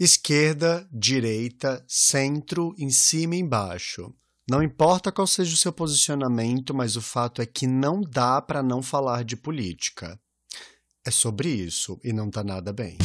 Esquerda, 0.00 0.88
direita, 0.92 1.84
centro, 1.88 2.72
em 2.78 2.88
cima 2.88 3.34
e 3.34 3.40
embaixo. 3.40 4.14
Não 4.48 4.62
importa 4.62 5.10
qual 5.10 5.26
seja 5.26 5.52
o 5.52 5.56
seu 5.56 5.72
posicionamento, 5.72 6.72
mas 6.72 6.94
o 6.94 7.02
fato 7.02 7.42
é 7.42 7.46
que 7.46 7.66
não 7.66 8.00
dá 8.00 8.40
para 8.40 8.62
não 8.62 8.80
falar 8.80 9.24
de 9.24 9.36
política. 9.36 10.16
É 11.04 11.10
sobre 11.10 11.48
isso 11.48 11.98
e 12.04 12.12
não 12.12 12.30
tá 12.30 12.44
nada 12.44 12.72
bem. 12.72 12.96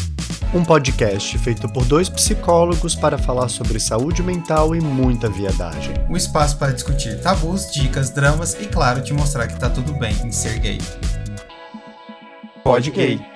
Um 0.54 0.64
podcast 0.64 1.36
feito 1.40 1.68
por 1.74 1.84
dois 1.84 2.10
psicólogos 2.10 2.94
para 2.94 3.17
falar 3.17 3.49
sobre 3.49 3.79
saúde 3.79 4.21
mental 4.21 4.75
e 4.75 4.79
muita 4.79 5.28
viadagem. 5.28 5.96
Um 6.12 6.15
espaço 6.15 6.60
para 6.60 6.73
discutir 6.73 7.19
tabus, 7.23 7.71
dicas, 7.71 8.12
dramas 8.12 8.53
e, 8.53 8.67
claro, 8.67 9.03
te 9.03 9.13
mostrar 9.13 9.47
que 9.47 9.60
tá 9.60 9.67
tudo 9.67 9.94
bem 9.96 10.13
em 10.23 10.31
ser 10.31 10.60
gay. 10.60 10.78
Pode 12.63 12.91
gay. 12.91 13.33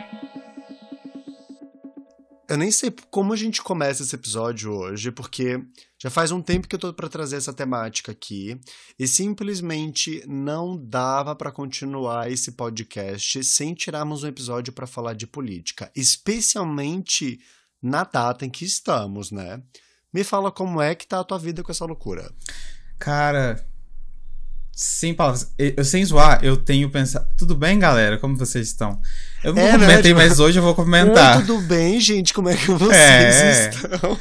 Eu 2.50 2.56
nem 2.56 2.72
sei 2.72 2.94
como 3.12 3.34
a 3.34 3.36
gente 3.36 3.62
começa 3.62 4.04
esse 4.04 4.16
episódio 4.16 4.72
hoje, 4.72 5.12
porque 5.12 5.62
já 6.02 6.10
faz 6.10 6.32
um 6.32 6.42
tempo 6.42 6.66
que 6.66 6.76
eu 6.76 6.80
tô 6.80 6.94
para 6.94 7.10
trazer 7.10 7.36
essa 7.36 7.52
temática 7.52 8.14
aqui 8.14 8.58
e 8.98 9.06
simplesmente 9.06 10.24
não 10.26 10.78
dava 10.78 11.36
para 11.36 11.52
continuar 11.52 12.32
esse 12.32 12.54
podcast 12.54 13.44
sem 13.44 13.74
tirarmos 13.74 14.24
um 14.24 14.28
episódio 14.28 14.72
para 14.72 14.88
falar 14.88 15.14
de 15.14 15.28
política, 15.28 15.92
especialmente 15.94 17.38
na 17.82 18.06
data 18.06 18.46
em 18.46 18.50
que 18.50 18.64
estamos, 18.64 19.30
né? 19.30 19.62
Me 20.14 20.24
fala 20.24 20.50
como 20.50 20.82
é 20.82 20.96
que 20.96 21.06
tá 21.06 21.20
a 21.20 21.26
tua 21.26 21.38
vida 21.38 21.62
com 21.62 21.72
essa 21.74 21.84
loucura. 21.84 22.34
Cara, 22.98 23.68
sem 24.78 25.12
palavras. 25.12 25.52
Eu, 25.58 25.84
sem 25.84 26.06
zoar, 26.06 26.40
eu 26.44 26.56
tenho 26.56 26.88
pensado. 26.92 27.28
Tudo 27.36 27.56
bem, 27.56 27.80
galera? 27.80 28.16
Como 28.20 28.38
vocês 28.38 28.68
estão? 28.68 29.02
Eu 29.44 29.56
não 29.56 29.62
é, 29.64 29.72
comentei, 29.72 30.14
né? 30.14 30.20
mas 30.20 30.40
hoje 30.40 30.60
eu 30.60 30.64
vou 30.64 30.76
comentar. 30.76 31.40
Tudo 31.40 31.60
bem, 31.62 32.00
gente? 32.00 32.32
Como 32.32 32.48
é 32.48 32.56
que 32.56 32.68
vocês 32.68 32.96
é... 32.96 33.70
estão? 33.70 34.18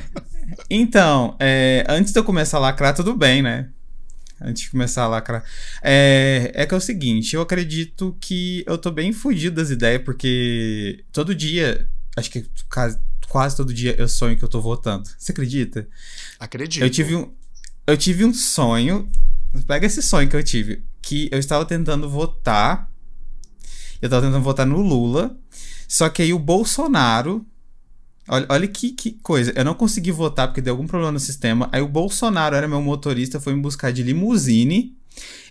então, 0.70 1.36
é, 1.38 1.84
antes 1.86 2.14
de 2.14 2.18
eu 2.18 2.24
começar 2.24 2.56
a 2.56 2.60
lacrar, 2.60 2.94
tudo 2.94 3.14
bem, 3.14 3.42
né? 3.42 3.68
Antes 4.40 4.62
de 4.62 4.70
começar 4.70 5.02
a 5.02 5.08
lacrar. 5.08 5.44
É, 5.82 6.50
é 6.54 6.64
que 6.64 6.72
é 6.72 6.76
o 6.78 6.80
seguinte, 6.80 7.36
eu 7.36 7.42
acredito 7.42 8.16
que 8.18 8.64
eu 8.66 8.78
tô 8.78 8.90
bem 8.90 9.12
fugido 9.12 9.56
das 9.56 9.68
ideias, 9.68 10.02
porque 10.02 11.04
todo 11.12 11.34
dia, 11.34 11.86
acho 12.16 12.30
que 12.30 12.46
quase, 12.70 12.98
quase 13.28 13.54
todo 13.54 13.74
dia 13.74 13.94
eu 13.98 14.08
sonho 14.08 14.34
que 14.34 14.42
eu 14.42 14.48
tô 14.48 14.62
votando. 14.62 15.10
Você 15.18 15.32
acredita? 15.32 15.86
Acredito. 16.38 16.82
Eu 16.82 16.88
tive 16.88 17.14
um, 17.14 17.30
eu 17.86 17.98
tive 17.98 18.24
um 18.24 18.32
sonho 18.32 19.10
Pega 19.66 19.86
esse 19.86 20.02
sonho 20.02 20.28
que 20.28 20.36
eu 20.36 20.42
tive. 20.42 20.82
Que 21.02 21.28
eu 21.32 21.38
estava 21.38 21.64
tentando 21.64 22.08
votar. 22.08 22.90
Eu 24.00 24.06
estava 24.06 24.26
tentando 24.26 24.42
votar 24.42 24.66
no 24.66 24.80
Lula. 24.80 25.36
Só 25.88 26.08
que 26.08 26.22
aí 26.22 26.32
o 26.32 26.38
Bolsonaro. 26.38 27.44
Olha, 28.28 28.46
olha 28.48 28.68
que, 28.68 28.92
que 28.92 29.12
coisa. 29.22 29.52
Eu 29.56 29.64
não 29.64 29.74
consegui 29.74 30.12
votar 30.12 30.46
porque 30.46 30.60
deu 30.60 30.74
algum 30.74 30.86
problema 30.86 31.12
no 31.12 31.20
sistema. 31.20 31.68
Aí 31.72 31.82
o 31.82 31.88
Bolsonaro 31.88 32.54
era 32.54 32.68
meu 32.68 32.80
motorista, 32.80 33.40
foi 33.40 33.54
me 33.54 33.60
buscar 33.60 33.92
de 33.92 34.02
limusine 34.02 34.96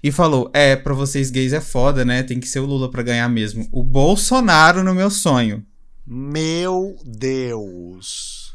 e 0.01 0.11
falou: 0.11 0.49
É, 0.53 0.75
pra 0.75 0.93
vocês 0.93 1.29
gays 1.29 1.51
é 1.51 1.61
foda, 1.61 2.05
né? 2.05 2.23
Tem 2.23 2.39
que 2.39 2.47
ser 2.47 2.59
o 2.59 2.65
Lula 2.65 2.89
para 2.89 3.03
ganhar 3.03 3.27
mesmo. 3.27 3.67
O 3.71 3.83
Bolsonaro 3.83 4.83
no 4.83 4.95
meu 4.95 5.09
sonho. 5.09 5.65
Meu 6.07 6.95
Deus. 7.05 8.53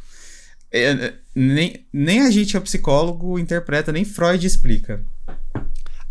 É, 0.72 1.14
nem, 1.34 1.86
nem 1.92 2.22
a 2.22 2.30
gente 2.30 2.56
é 2.56 2.60
psicólogo 2.60 3.38
interpreta, 3.38 3.92
nem 3.92 4.04
Freud 4.04 4.44
explica. 4.44 5.04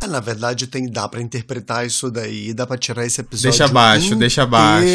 Ah, 0.04 0.08
na 0.08 0.20
verdade, 0.20 0.68
tem, 0.68 0.86
dá 0.86 1.08
para 1.08 1.22
interpretar 1.22 1.88
isso 1.88 2.12
daí, 2.12 2.54
dá 2.54 2.68
para 2.68 2.78
tirar 2.78 3.06
esse 3.06 3.22
episódio. 3.22 3.52
Deixa 3.52 3.66
abaixo, 3.66 4.06
inteiro. 4.08 4.20
deixa 4.20 4.44
abaixo. 4.44 4.86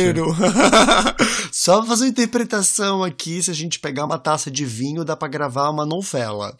Só 1.51 1.83
fazer 1.83 2.05
uma 2.05 2.11
interpretação 2.11 3.03
aqui, 3.03 3.43
se 3.43 3.51
a 3.51 3.55
gente 3.55 3.79
pegar 3.79 4.05
uma 4.05 4.19
taça 4.19 4.51
de 4.51 4.67
vinho, 4.67 5.05
dá 5.05 5.17
para 5.17 5.29
gravar 5.29 5.71
uma 5.71 5.87
novela. 5.87 6.55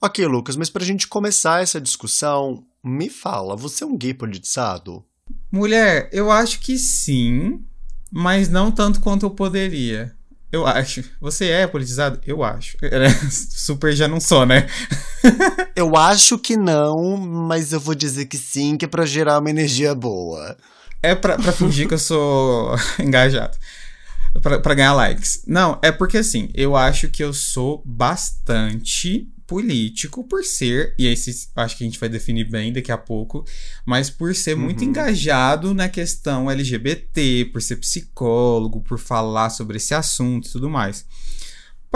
Ok, 0.00 0.24
Lucas, 0.26 0.56
mas 0.56 0.70
pra 0.70 0.84
gente 0.86 1.06
começar 1.06 1.62
essa 1.62 1.78
discussão, 1.78 2.64
me 2.82 3.10
fala, 3.10 3.54
você 3.54 3.84
é 3.84 3.86
um 3.86 3.96
gay 3.96 4.14
politizado? 4.14 5.04
Mulher, 5.52 6.08
eu 6.12 6.30
acho 6.30 6.60
que 6.60 6.78
sim, 6.78 7.60
mas 8.10 8.48
não 8.48 8.70
tanto 8.70 9.00
quanto 9.00 9.26
eu 9.26 9.30
poderia. 9.30 10.16
Eu 10.50 10.66
acho. 10.66 11.04
Você 11.20 11.50
é 11.50 11.66
politizado? 11.66 12.20
Eu 12.26 12.42
acho. 12.42 12.78
Super 13.30 13.94
já 13.94 14.08
não 14.08 14.20
sou, 14.20 14.46
né? 14.46 14.66
eu 15.74 15.96
acho 15.96 16.38
que 16.38 16.56
não, 16.56 17.16
mas 17.16 17.72
eu 17.72 17.80
vou 17.80 17.94
dizer 17.94 18.26
que 18.26 18.38
sim, 18.38 18.76
que 18.76 18.84
é 18.84 18.88
pra 18.88 19.06
gerar 19.06 19.38
uma 19.38 19.50
energia 19.50 19.94
boa. 19.94 20.56
É 21.02 21.14
pra, 21.14 21.36
pra 21.36 21.52
fingir 21.52 21.88
que 21.88 21.94
eu 21.94 21.98
sou 21.98 22.74
engajado. 22.98 23.56
Pra, 24.42 24.58
pra 24.58 24.74
ganhar 24.74 24.92
likes. 24.92 25.42
Não, 25.46 25.78
é 25.82 25.90
porque 25.90 26.18
assim, 26.18 26.50
eu 26.54 26.76
acho 26.76 27.08
que 27.08 27.22
eu 27.22 27.32
sou 27.32 27.82
bastante 27.84 29.28
político 29.46 30.24
por 30.24 30.44
ser, 30.44 30.94
e 30.98 31.06
esse 31.06 31.48
acho 31.54 31.76
que 31.76 31.84
a 31.84 31.86
gente 31.86 32.00
vai 32.00 32.08
definir 32.08 32.50
bem 32.50 32.72
daqui 32.72 32.90
a 32.90 32.98
pouco, 32.98 33.44
mas 33.84 34.10
por 34.10 34.34
ser 34.34 34.56
uhum. 34.56 34.64
muito 34.64 34.84
engajado 34.84 35.72
na 35.72 35.88
questão 35.88 36.50
LGBT, 36.50 37.50
por 37.52 37.62
ser 37.62 37.76
psicólogo, 37.76 38.80
por 38.80 38.98
falar 38.98 39.50
sobre 39.50 39.76
esse 39.76 39.94
assunto 39.94 40.48
e 40.48 40.52
tudo 40.52 40.68
mais. 40.68 41.06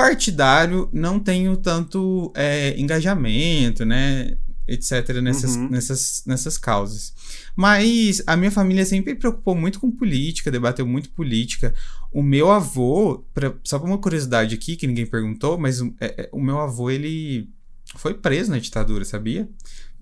Partidário, 0.01 0.89
não 0.93 1.19
tenho 1.19 1.57
tanto 1.57 2.33
é, 2.35 2.79
engajamento, 2.79 3.85
né? 3.85 4.37
etc., 4.71 5.21
nessas, 5.21 5.57
uhum. 5.57 5.69
nessas, 5.69 6.23
nessas 6.25 6.57
causas. 6.57 7.13
Mas 7.57 8.23
a 8.25 8.37
minha 8.37 8.53
família 8.53 8.87
sempre 8.87 9.17
preocupou 9.17 9.55
muito 9.57 9.81
com 9.81 9.91
política, 9.91 10.51
debateu 10.51 10.87
muito 10.87 11.11
política. 11.11 11.75
O 12.13 12.23
meu 12.23 12.51
avô, 12.53 13.25
pra, 13.35 13.53
só 13.65 13.81
por 13.81 13.89
uma 13.89 13.99
curiosidade 13.99 14.55
aqui, 14.55 14.77
que 14.77 14.87
ninguém 14.87 15.07
perguntou, 15.07 15.59
mas 15.59 15.81
o, 15.81 15.93
é, 16.01 16.23
é, 16.23 16.29
o 16.33 16.41
meu 16.41 16.61
avô, 16.61 16.89
ele 16.89 17.51
foi 17.97 18.15
preso 18.15 18.53
na 18.53 18.59
ditadura, 18.59 19.05
sabia? 19.05 19.49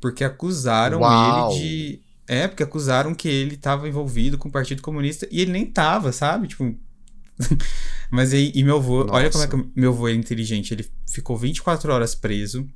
Porque 0.00 0.22
acusaram 0.22 1.00
Uau. 1.00 1.52
ele 1.52 1.60
de. 1.60 2.00
É, 2.26 2.46
porque 2.46 2.62
acusaram 2.62 3.14
que 3.14 3.26
ele 3.26 3.54
estava 3.54 3.88
envolvido 3.88 4.36
com 4.36 4.50
o 4.50 4.52
Partido 4.52 4.82
Comunista 4.82 5.26
e 5.30 5.40
ele 5.40 5.50
nem 5.50 5.64
tava, 5.64 6.12
sabe? 6.12 6.46
Tipo. 6.48 6.78
Mas 8.10 8.32
aí, 8.32 8.52
e 8.54 8.64
meu 8.64 8.76
avô, 8.76 9.04
Nossa. 9.04 9.14
olha 9.14 9.30
como 9.30 9.44
é 9.44 9.46
que 9.46 9.70
meu 9.78 9.92
avô 9.92 10.08
é 10.08 10.14
inteligente. 10.14 10.72
Ele 10.72 10.86
ficou 11.06 11.36
24 11.36 11.92
horas 11.92 12.14
preso 12.14 12.68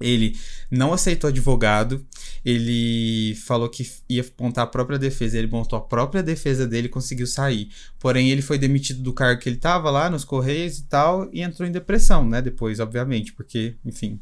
ele 0.00 0.36
não 0.70 0.92
aceitou 0.92 1.28
advogado, 1.28 2.04
ele 2.44 3.34
falou 3.46 3.68
que 3.68 3.88
ia 4.08 4.24
montar 4.38 4.62
a 4.62 4.66
própria 4.66 4.98
defesa, 4.98 5.38
ele 5.38 5.46
montou 5.46 5.78
a 5.78 5.82
própria 5.82 6.22
defesa 6.22 6.66
dele 6.66 6.86
e 6.86 6.90
conseguiu 6.90 7.26
sair. 7.26 7.68
Porém, 7.98 8.30
ele 8.30 8.42
foi 8.42 8.58
demitido 8.58 9.02
do 9.02 9.12
cargo 9.12 9.40
que 9.40 9.48
ele 9.48 9.56
estava 9.56 9.90
lá 9.90 10.10
nos 10.10 10.24
Correios 10.24 10.78
e 10.78 10.84
tal, 10.84 11.28
e 11.32 11.42
entrou 11.42 11.68
em 11.68 11.72
depressão, 11.72 12.28
né? 12.28 12.42
Depois, 12.42 12.80
obviamente, 12.80 13.32
porque, 13.32 13.76
enfim. 13.84 14.20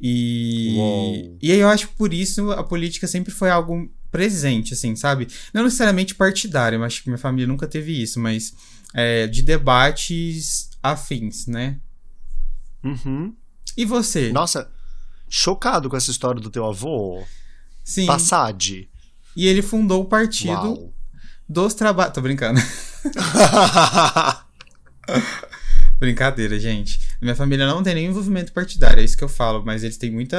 E, 0.00 0.74
Uou. 0.76 1.38
e 1.40 1.52
aí 1.52 1.60
eu 1.60 1.68
acho 1.68 1.88
que 1.88 1.94
por 1.94 2.12
isso 2.12 2.50
a 2.50 2.64
política 2.64 3.06
sempre 3.06 3.32
foi 3.32 3.48
algo 3.48 3.88
presente, 4.10 4.74
assim, 4.74 4.94
sabe? 4.96 5.28
Não 5.52 5.62
necessariamente 5.64 6.14
partidário, 6.14 6.76
eu 6.76 6.84
acho 6.84 7.02
que 7.02 7.08
minha 7.08 7.18
família 7.18 7.46
nunca 7.46 7.66
teve 7.66 8.00
isso, 8.02 8.20
mas 8.20 8.52
é, 8.94 9.26
de 9.26 9.42
debates 9.42 10.70
afins, 10.82 11.46
né? 11.46 11.78
Uhum. 12.82 13.34
E 13.76 13.84
você? 13.84 14.32
Nossa, 14.32 14.70
chocado 15.28 15.90
com 15.90 15.96
essa 15.96 16.12
história 16.12 16.40
do 16.40 16.48
teu 16.50 16.64
avô. 16.64 17.24
Sim. 17.82 18.06
Passade. 18.06 18.88
E 19.36 19.48
ele 19.48 19.62
fundou 19.62 20.02
o 20.02 20.06
partido 20.06 20.52
Uau. 20.52 20.94
dos 21.48 21.74
trabalhos. 21.74 22.14
Tô 22.14 22.20
brincando. 22.20 22.60
Brincadeira, 25.98 26.58
gente. 26.58 27.00
Minha 27.20 27.34
família 27.34 27.66
não 27.66 27.82
tem 27.82 27.94
nenhum 27.94 28.10
envolvimento 28.10 28.52
partidário, 28.52 29.00
é 29.00 29.04
isso 29.04 29.16
que 29.16 29.24
eu 29.24 29.28
falo, 29.28 29.64
mas 29.64 29.82
eles 29.82 29.96
têm 29.96 30.10
muita. 30.10 30.36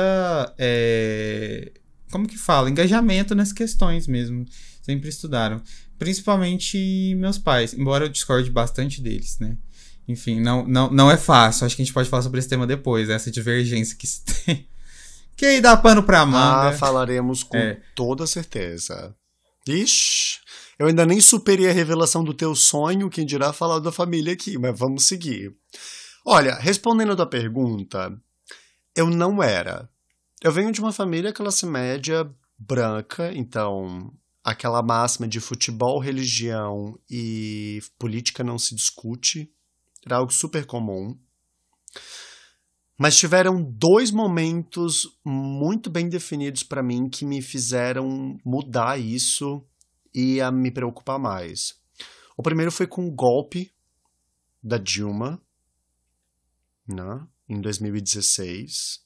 É... 0.58 1.72
Como 2.12 2.28
que 2.28 2.38
fala? 2.38 2.70
Engajamento 2.70 3.36
nas 3.36 3.52
questões 3.52 4.08
mesmo. 4.08 4.46
Sempre 4.82 5.10
estudaram. 5.10 5.62
Principalmente 5.98 7.16
meus 7.16 7.38
pais, 7.38 7.74
embora 7.74 8.06
eu 8.06 8.10
discorde 8.10 8.50
bastante 8.52 9.02
deles, 9.02 9.38
né? 9.40 9.58
Enfim, 10.08 10.40
não, 10.40 10.68
não, 10.68 10.92
não 10.92 11.12
é 11.12 11.18
fácil. 11.18 11.66
Acho 11.66 11.76
que 11.76 11.82
a 11.82 11.86
gente 11.86 11.94
pode 11.94 12.10
falar 12.10 12.22
sobre 12.22 12.40
esse 12.40 12.50
tema 12.50 12.68
depois, 12.68 13.10
essa 13.10 13.32
divergência 13.32 13.98
que 13.98 14.06
se 14.06 14.24
tem. 14.46 14.68
Que 15.36 15.46
aí 15.46 15.62
dá 15.62 15.76
pano 15.76 16.04
pra 16.04 16.26
manga. 16.26 16.70
Ah, 16.70 16.74
falaremos 16.74 17.44
com 17.44 17.58
é. 17.58 17.82
toda 17.96 18.26
certeza. 18.28 19.16
Ixi, 19.68 20.40
eu 20.78 20.88
ainda 20.88 21.06
nem 21.06 21.20
superei 21.20 21.70
a 21.70 21.74
revelação 21.74 22.24
do 22.24 22.34
teu 22.34 22.54
sonho, 22.56 23.10
quem 23.10 23.26
dirá 23.26 23.52
falar 23.52 23.80
da 23.80 23.92
família 23.92 24.34
aqui, 24.34 24.58
mas 24.58 24.78
vamos 24.78 25.08
seguir. 25.08 25.54
Olha, 26.26 26.56
respondendo 26.56 27.12
a 27.12 27.16
tua 27.16 27.26
pergunta, 27.26 28.16
eu 28.96 29.10
não 29.10 29.42
era. 29.42 29.90
Eu 30.42 30.52
venho 30.52 30.72
de 30.72 30.80
uma 30.80 30.94
família 30.94 31.34
classe 31.34 31.66
média 31.66 32.30
branca, 32.58 33.32
então 33.34 34.14
aquela 34.46 34.84
máxima 34.84 35.28
de 35.28 35.40
futebol, 35.40 36.00
religião 36.00 37.00
e 37.10 37.80
política 37.98 38.44
não 38.44 38.60
se 38.60 38.76
discute 38.76 39.52
era 40.06 40.18
algo 40.18 40.32
super 40.32 40.68
comum. 40.68 41.18
Mas 42.96 43.18
tiveram 43.18 43.62
dois 43.62 44.12
momentos 44.12 45.20
muito 45.26 45.90
bem 45.90 46.08
definidos 46.08 46.62
para 46.62 46.84
mim 46.84 47.10
que 47.10 47.26
me 47.26 47.42
fizeram 47.42 48.38
mudar 48.46 49.00
isso 49.00 49.66
e 50.14 50.40
a 50.40 50.52
me 50.52 50.72
preocupar 50.72 51.20
mais. 51.20 51.74
O 52.38 52.44
primeiro 52.44 52.72
foi 52.72 52.86
com 52.86 53.08
o 53.08 53.12
golpe 53.12 53.74
da 54.64 54.78
Dilma 54.78 55.42
né, 56.88 57.28
em 57.50 57.60
2016, 57.60 59.04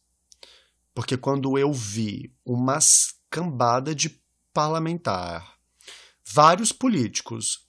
porque 0.93 1.17
quando 1.17 1.57
eu 1.57 1.71
vi 1.71 2.35
uma 2.45 2.77
cambada 3.29 3.95
de 3.95 4.21
parlamentar, 4.59 5.53
vários 6.33 6.73
políticos, 6.73 7.65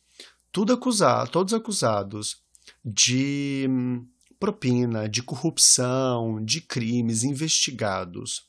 tudo 0.51 0.73
acusado, 0.73 1.31
todos 1.31 1.55
acusados 1.55 2.43
de 2.85 3.65
hum, 3.71 4.09
propina, 4.41 5.09
de 5.09 5.23
corrupção, 5.23 6.45
de 6.45 6.61
crimes 6.61 7.23
investigados, 7.23 8.43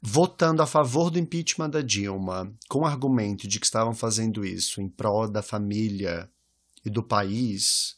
votando 0.00 0.62
a 0.62 0.66
favor 0.66 1.10
do 1.10 1.18
impeachment 1.18 1.70
da 1.70 1.82
Dilma, 1.82 2.54
com 2.68 2.82
o 2.82 2.86
argumento 2.86 3.48
de 3.48 3.58
que 3.58 3.66
estavam 3.66 3.94
fazendo 3.94 4.44
isso 4.44 4.80
em 4.80 4.88
prol 4.88 5.28
da 5.28 5.42
família 5.42 6.30
e 6.84 6.88
do 6.88 7.02
país, 7.02 7.96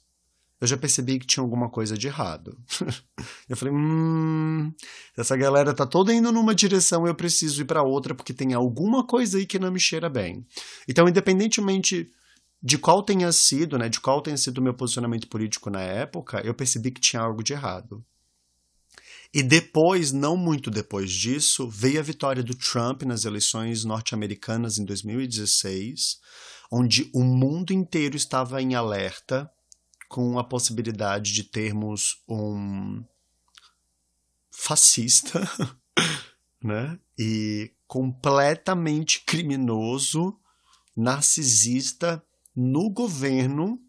eu 0.61 0.67
já 0.67 0.77
percebi 0.77 1.19
que 1.19 1.27
tinha 1.27 1.43
alguma 1.43 1.71
coisa 1.71 1.97
de 1.97 2.07
errado. 2.07 2.59
eu 3.49 3.57
falei, 3.57 3.73
hum, 3.75 4.73
essa 5.17 5.37
galera 5.37 5.73
tá 5.73 5.87
toda 5.87 6.13
indo 6.13 6.31
numa 6.31 6.55
direção, 6.55 7.07
eu 7.07 7.15
preciso 7.15 7.63
ir 7.63 7.65
para 7.65 7.83
outra 7.83 8.15
porque 8.15 8.35
tem 8.35 8.53
alguma 8.53 9.07
coisa 9.07 9.39
aí 9.39 9.47
que 9.47 9.59
não 9.59 9.73
me 9.73 9.81
cheira 9.81 10.11
bem. 10.11 10.47
Então, 10.87 11.09
independentemente 11.09 12.11
de 12.63 12.77
qual 12.77 13.03
tenha 13.03 13.33
sido, 13.33 13.79
né, 13.79 13.89
de 13.89 14.01
qual 14.01 14.21
tenha 14.21 14.37
sido 14.37 14.59
o 14.59 14.63
meu 14.63 14.75
posicionamento 14.75 15.29
político 15.29 15.71
na 15.71 15.81
época, 15.81 16.43
eu 16.45 16.53
percebi 16.53 16.91
que 16.91 17.01
tinha 17.01 17.23
algo 17.23 17.43
de 17.43 17.55
errado. 17.55 18.05
E 19.33 19.43
depois, 19.43 20.13
não 20.13 20.37
muito 20.37 20.71
depois 20.71 21.11
disso, 21.11 21.69
veio 21.71 22.01
a 22.01 22.03
vitória 22.03 22.43
do 22.43 22.55
Trump 22.55 23.03
nas 23.05 23.25
eleições 23.25 23.85
norte-americanas 23.85 24.77
em 24.77 24.85
2016, 24.85 26.19
onde 26.71 27.09
o 27.15 27.23
mundo 27.23 27.73
inteiro 27.73 28.17
estava 28.17 28.61
em 28.61 28.75
alerta 28.75 29.51
com 30.11 30.41
a 30.41 30.45
possibilidade 30.45 31.33
de 31.33 31.45
termos 31.45 32.21
um 32.29 33.01
fascista, 34.51 35.49
né? 36.61 36.99
E 37.17 37.71
completamente 37.87 39.23
criminoso, 39.25 40.37
narcisista 40.97 42.21
no 42.57 42.91
governo 42.91 43.81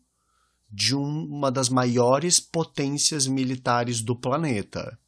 de 0.72 0.96
um, 0.96 1.26
uma 1.26 1.52
das 1.52 1.70
maiores 1.70 2.40
potências 2.40 3.26
militares 3.26 4.00
do 4.00 4.16
planeta. 4.16 5.00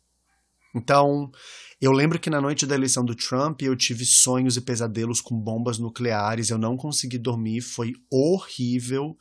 Então, 0.75 1.31
eu 1.79 1.91
lembro 1.91 2.19
que 2.19 2.31
na 2.31 2.41
noite 2.41 2.65
da 2.65 2.73
eleição 2.73 3.05
do 3.05 3.13
Trump 3.13 3.61
eu 3.61 3.75
tive 3.75 4.03
sonhos 4.03 4.57
e 4.57 4.61
pesadelos 4.61 5.21
com 5.21 5.39
bombas 5.39 5.77
nucleares, 5.77 6.49
eu 6.49 6.57
não 6.57 6.75
consegui 6.75 7.19
dormir, 7.19 7.61
foi 7.61 7.93
horrível. 8.09 9.15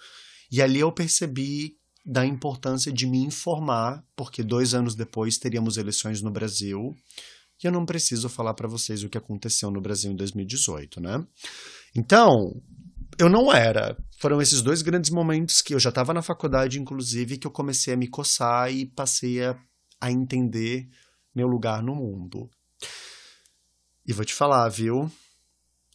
E 0.50 0.62
ali 0.62 0.81
eu 0.81 0.91
percebi 0.91 1.81
da 2.04 2.26
importância 2.26 2.93
de 2.93 3.06
me 3.06 3.19
informar, 3.19 4.04
porque 4.16 4.43
dois 4.43 4.75
anos 4.75 4.94
depois 4.94 5.38
teríamos 5.38 5.76
eleições 5.76 6.20
no 6.20 6.31
Brasil. 6.31 6.94
E 7.62 7.66
eu 7.66 7.72
não 7.72 7.87
preciso 7.87 8.28
falar 8.28 8.54
para 8.54 8.69
vocês 8.69 9.04
o 9.04 9.08
que 9.08 9.19
aconteceu 9.19 9.70
no 9.70 9.81
Brasil 9.81 10.10
em 10.10 10.16
2018, 10.16 11.00
né? 11.00 11.25
Então, 11.94 12.60
eu 13.19 13.28
não 13.28 13.52
era. 13.52 13.96
Foram 14.19 14.40
esses 14.43 14.62
dois 14.62 14.82
grandes 14.82 15.10
momentos 15.10 15.62
que 15.62 15.75
eu 15.75 15.78
já 15.78 15.90
estava 15.90 16.12
na 16.12 16.22
faculdade, 16.22 16.81
inclusive, 16.81 17.38
que 17.38 17.46
eu 17.46 17.50
comecei 17.52 17.94
a 17.94 17.96
me 17.96 18.08
coçar 18.08 18.72
e 18.72 18.87
passei 18.87 19.44
a, 19.44 19.56
a 20.00 20.10
entender 20.10 20.88
meu 21.34 21.46
lugar 21.46 21.82
no 21.82 21.94
mundo. 21.94 22.50
E 24.06 24.12
vou 24.12 24.25
te 24.25 24.34
falar, 24.34 24.69
viu? 24.69 25.10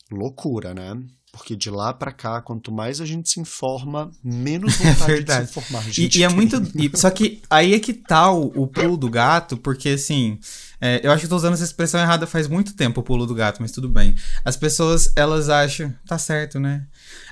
Loucura, 0.10 0.74
né? 0.74 0.94
Porque 1.38 1.56
de 1.56 1.70
lá 1.70 1.94
para 1.94 2.12
cá, 2.12 2.42
quanto 2.42 2.72
mais 2.72 3.00
a 3.00 3.06
gente 3.06 3.30
se 3.30 3.40
informa, 3.40 4.12
menos 4.24 4.80
é 4.82 4.92
vontade 4.92 5.12
é 5.14 5.22
de 5.22 5.34
se 5.34 5.42
informar. 5.44 5.84
E, 5.98 6.10
e, 6.18 6.24
é 6.24 6.30
muito. 6.30 6.56
E, 6.76 6.92
só 6.98 7.10
que 7.10 7.42
aí 7.50 7.74
é 7.74 7.80
que 7.80 7.94
tá 7.94 8.32
o, 8.32 8.48
o 8.64 8.68
pulo 8.68 8.98
do 8.98 9.10
gato, 9.10 9.56
porque 9.56 9.90
assim. 9.90 10.40
É, 10.80 11.02
eu 11.04 11.12
acho 11.12 11.22
que 11.22 11.26
eu 11.26 11.30
tô 11.30 11.36
usando 11.36 11.54
essa 11.54 11.64
expressão 11.64 12.00
errada 12.00 12.28
faz 12.28 12.48
muito 12.48 12.76
tempo, 12.76 13.02
o 13.02 13.04
pulo 13.04 13.26
do 13.26 13.34
gato, 13.34 13.62
mas 13.62 13.72
tudo 13.72 13.90
bem. 13.90 14.16
As 14.44 14.58
pessoas, 14.58 15.12
elas 15.16 15.50
acham. 15.50 15.94
Tá 16.06 16.18
certo, 16.18 16.60
né? 16.60 16.86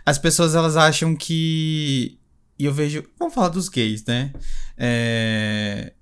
As 0.06 0.18
pessoas, 0.18 0.56
elas 0.56 0.78
acham 0.78 1.16
que. 1.16 2.18
E 2.58 2.66
eu 2.66 2.74
vejo. 2.74 3.04
Vamos 3.20 3.34
falar 3.34 3.50
dos 3.50 3.70
gays, 3.70 4.04
né? 4.06 4.32
É, 4.78 5.94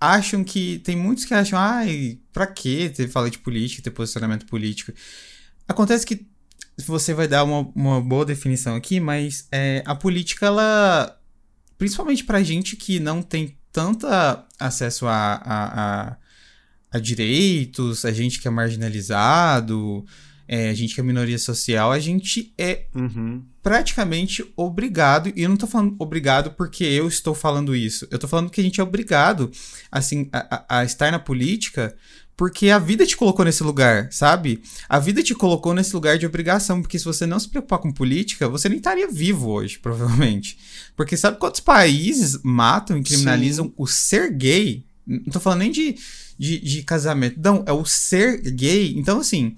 acham 0.00 0.44
que. 0.44 0.78
Tem 0.80 0.96
muitos 0.96 1.24
que 1.24 1.34
acham, 1.34 1.58
ai, 1.58 2.18
pra 2.32 2.46
que 2.46 2.90
ter 2.90 3.08
fala 3.08 3.30
de 3.30 3.38
política, 3.38 3.82
ter 3.82 3.90
posicionamento 3.90 4.46
político? 4.46 4.92
Acontece 5.68 6.04
que 6.04 6.31
você 6.86 7.14
vai 7.14 7.28
dar 7.28 7.44
uma, 7.44 7.70
uma 7.74 8.00
boa 8.00 8.24
definição 8.24 8.74
aqui, 8.74 8.98
mas 9.00 9.46
é, 9.50 9.82
a 9.86 9.94
política, 9.94 10.46
ela. 10.46 11.18
Principalmente 11.78 12.24
pra 12.24 12.42
gente 12.42 12.76
que 12.76 13.00
não 13.00 13.22
tem 13.22 13.56
tanto 13.72 14.06
acesso 14.58 15.06
a, 15.06 15.34
a, 15.34 16.10
a, 16.10 16.16
a 16.92 16.98
direitos, 16.98 18.04
a 18.04 18.12
gente 18.12 18.40
que 18.40 18.46
é 18.46 18.50
marginalizado, 18.50 20.04
é, 20.46 20.68
a 20.68 20.74
gente 20.74 20.94
que 20.94 21.00
é 21.00 21.04
minoria 21.04 21.38
social, 21.38 21.90
a 21.90 21.98
gente 21.98 22.52
é 22.58 22.86
uhum. 22.94 23.42
praticamente 23.62 24.44
obrigado, 24.54 25.32
e 25.34 25.42
eu 25.42 25.48
não 25.48 25.56
tô 25.56 25.66
falando 25.66 25.96
obrigado 25.98 26.52
porque 26.52 26.84
eu 26.84 27.08
estou 27.08 27.34
falando 27.34 27.74
isso, 27.74 28.06
eu 28.10 28.18
tô 28.18 28.28
falando 28.28 28.50
que 28.50 28.60
a 28.60 28.64
gente 28.64 28.78
é 28.78 28.82
obrigado, 28.82 29.50
assim, 29.90 30.28
a, 30.30 30.56
a, 30.56 30.78
a 30.80 30.84
estar 30.84 31.10
na 31.10 31.18
política 31.18 31.96
porque 32.42 32.70
a 32.70 32.78
vida 32.80 33.06
te 33.06 33.16
colocou 33.16 33.44
nesse 33.44 33.62
lugar, 33.62 34.08
sabe? 34.10 34.60
A 34.88 34.98
vida 34.98 35.22
te 35.22 35.32
colocou 35.32 35.72
nesse 35.72 35.94
lugar 35.94 36.18
de 36.18 36.26
obrigação, 36.26 36.82
porque 36.82 36.98
se 36.98 37.04
você 37.04 37.24
não 37.24 37.38
se 37.38 37.48
preocupar 37.48 37.78
com 37.78 37.92
política, 37.92 38.48
você 38.48 38.68
nem 38.68 38.78
estaria 38.78 39.08
vivo 39.08 39.48
hoje, 39.48 39.78
provavelmente. 39.78 40.58
Porque 40.96 41.16
sabe 41.16 41.38
quantos 41.38 41.60
países 41.60 42.40
matam 42.42 42.98
e 42.98 43.02
criminalizam 43.04 43.66
Sim. 43.66 43.74
o 43.76 43.86
ser 43.86 44.32
gay? 44.32 44.84
Não 45.06 45.32
tô 45.32 45.38
falando 45.38 45.60
nem 45.60 45.70
de, 45.70 45.94
de, 46.36 46.58
de, 46.58 46.82
casamento, 46.82 47.38
não, 47.40 47.62
é 47.64 47.72
o 47.72 47.84
ser 47.84 48.40
gay. 48.50 48.92
Então, 48.96 49.20
assim, 49.20 49.54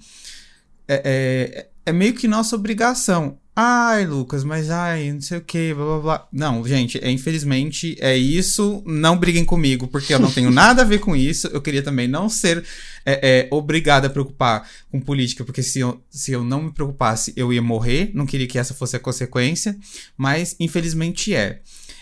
é, 0.87 1.01
é, 1.03 1.69
é 1.87 1.91
meio 1.91 2.13
que 2.13 2.27
nossa 2.27 2.55
obrigação. 2.55 3.39
Ai, 3.57 4.05
Lucas, 4.05 4.43
mas 4.43 4.69
ai, 4.69 5.13
não 5.13 5.21
sei 5.21 5.37
o 5.37 5.41
que, 5.41 5.73
blá 5.73 5.85
blá 5.85 5.99
blá. 5.99 6.27
Não, 6.29 6.67
gente, 6.67 6.97
é, 7.01 7.09
infelizmente 7.09 7.95
é 8.01 8.17
isso. 8.17 8.83
Não 8.85 9.17
briguem 9.17 9.45
comigo, 9.45 9.87
porque 9.87 10.13
eu 10.13 10.19
não 10.19 10.29
tenho 10.29 10.51
nada 10.51 10.81
a 10.81 10.85
ver 10.85 10.99
com 10.99 11.15
isso. 11.15 11.47
Eu 11.47 11.61
queria 11.61 11.81
também 11.81 12.05
não 12.05 12.27
ser 12.27 12.65
é, 13.05 13.45
é, 13.45 13.47
obrigado 13.49 14.05
a 14.05 14.09
preocupar 14.09 14.69
com 14.91 14.99
política, 14.99 15.45
porque 15.45 15.63
se 15.63 15.79
eu, 15.79 16.03
se 16.09 16.33
eu 16.33 16.43
não 16.43 16.63
me 16.63 16.71
preocupasse, 16.73 17.31
eu 17.37 17.53
ia 17.53 17.61
morrer. 17.61 18.11
Não 18.13 18.25
queria 18.25 18.45
que 18.45 18.59
essa 18.59 18.73
fosse 18.73 18.97
a 18.97 18.99
consequência, 18.99 19.77
mas 20.17 20.53
infelizmente 20.59 21.33
é. 21.33 21.61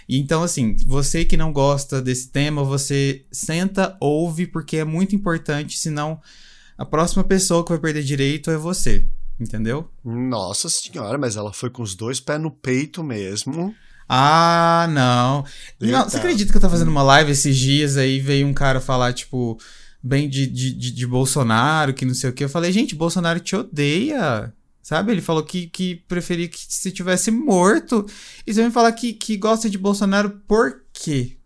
Então, 0.10 0.42
assim, 0.42 0.76
você 0.88 1.24
que 1.24 1.38
não 1.38 1.54
gosta 1.54 2.02
desse 2.02 2.30
tema, 2.30 2.64
você 2.64 3.26
senta, 3.32 3.96
ouve, 4.02 4.48
porque 4.48 4.78
é 4.78 4.84
muito 4.84 5.16
importante, 5.16 5.78
senão 5.78 6.20
a 6.76 6.84
próxima 6.84 7.24
pessoa 7.24 7.64
que 7.64 7.70
vai 7.70 7.80
perder 7.80 8.04
direito 8.04 8.50
é 8.50 8.58
você. 8.58 9.06
Entendeu? 9.40 9.90
Nossa 10.04 10.70
senhora, 10.70 11.18
mas 11.18 11.36
ela 11.36 11.52
foi 11.52 11.70
com 11.70 11.82
os 11.82 11.96
dois 11.96 12.20
pés 12.20 12.40
no 12.40 12.52
peito 12.52 13.04
mesmo. 13.04 13.76
Ah, 14.08 14.88
não. 14.90 15.46
Não, 15.80 16.04
você 16.04 16.18
acredita 16.18 16.52
que 16.52 16.58
eu 16.58 16.62
tava 16.62 16.74
fazendo 16.74 16.92
uma 16.92 17.04
live 17.04 17.32
esses 17.32 17.58
dias 17.58 17.98
aí 17.98 18.20
veio 18.20 18.46
um 18.46 18.54
cara 18.54 18.80
falar, 18.80 19.14
tipo, 19.14 19.58
bem 20.04 20.30
de, 20.30 20.46
de, 20.46 20.74
de, 20.74 20.92
de 20.92 21.08
Bolsonaro, 21.08 21.94
que 21.94 22.06
não 22.06 22.14
sei 22.14 22.30
o 22.30 22.34
que. 22.34 22.44
Eu 22.44 22.50
falei, 22.50 22.72
gente, 22.72 22.96
Bolsonaro 22.96 23.40
te 23.40 23.56
odeia. 23.56 24.54
Sabe? 24.82 25.14
Ele 25.14 25.22
falou 25.22 25.44
que, 25.44 25.68
que 25.68 25.96
preferia 26.08 26.48
que 26.50 26.60
se 26.60 26.92
tivesse 26.92 27.32
morto. 27.32 28.06
E 28.46 28.54
você 28.54 28.60
vai 28.60 28.68
me 28.68 28.74
falar 28.74 28.92
que, 28.92 29.14
que 29.14 29.38
gosta 29.38 29.70
de 29.70 29.78
Bolsonaro 29.78 30.30
por 30.46 30.84
quê? 30.92 31.38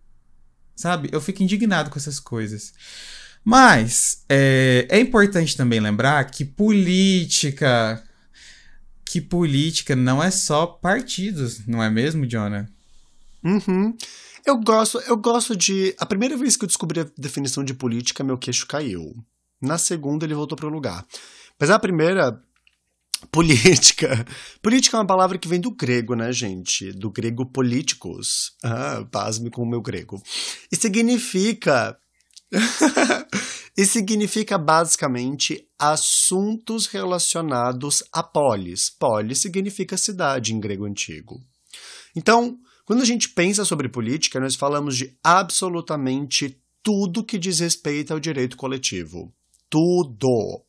Sabe? 0.76 1.10
Eu 1.12 1.22
fico 1.22 1.44
indignado 1.44 1.92
com 1.92 2.00
essas 2.00 2.20
coisas. 2.20 2.74
Mas 3.50 4.26
é, 4.28 4.86
é 4.90 5.00
importante 5.00 5.56
também 5.56 5.80
lembrar 5.80 6.22
que 6.26 6.44
política. 6.44 8.04
Que 9.06 9.22
política 9.22 9.96
não 9.96 10.22
é 10.22 10.30
só 10.30 10.66
partidos, 10.66 11.66
não 11.66 11.82
é 11.82 11.90
mesmo, 11.90 12.26
Jonah? 12.26 12.68
Uhum. 13.42 13.96
Eu 14.46 14.58
gosto, 14.58 15.00
eu 15.08 15.16
gosto 15.16 15.56
de. 15.56 15.96
A 15.98 16.06
primeira 16.06 16.36
vez 16.36 16.58
que 16.58 16.66
eu 16.66 16.68
descobri 16.68 17.00
a 17.00 17.08
definição 17.18 17.64
de 17.64 17.74
política, 17.74 18.22
meu 18.22 18.38
queixo 18.38 18.68
caiu. 18.68 19.16
Na 19.62 19.78
segunda, 19.78 20.26
ele 20.26 20.36
voltou 20.36 20.58
para 20.58 20.68
o 20.68 20.70
lugar. 20.70 21.06
Mas 21.58 21.70
a 21.70 21.80
primeira, 21.80 22.38
política. 23.32 24.28
Política 24.62 24.98
é 24.98 25.00
uma 25.00 25.08
palavra 25.08 25.38
que 25.38 25.48
vem 25.48 25.62
do 25.62 25.72
grego, 25.72 26.16
né, 26.16 26.34
gente? 26.34 26.92
Do 26.92 27.10
grego 27.10 27.46
políticos. 27.46 28.58
Ah, 28.62 29.06
pasme 29.10 29.50
com 29.50 29.64
o 29.64 29.70
meu 29.70 29.82
grego. 29.82 30.22
E 30.70 30.76
significa 30.76 31.98
e 33.78 33.86
significa 33.86 34.58
basicamente 34.58 35.68
assuntos 35.78 36.88
relacionados 36.88 38.04
a 38.12 38.24
polis. 38.24 38.90
Polis 38.90 39.40
significa 39.40 39.98
cidade 39.98 40.54
em 40.54 40.60
grego 40.60 40.86
antigo. 40.86 41.40
Então, 42.16 42.58
quando 42.86 43.02
a 43.02 43.06
gente 43.06 43.30
pensa 43.30 43.66
sobre 43.66 43.90
política, 43.90 44.40
nós 44.40 44.56
falamos 44.56 44.96
de 44.96 45.16
absolutamente 45.24 46.58
tudo 46.82 47.24
que 47.24 47.38
diz 47.38 47.60
respeito 47.60 48.14
ao 48.14 48.20
direito 48.20 48.56
coletivo. 48.56 49.34
tudo. 49.70 50.64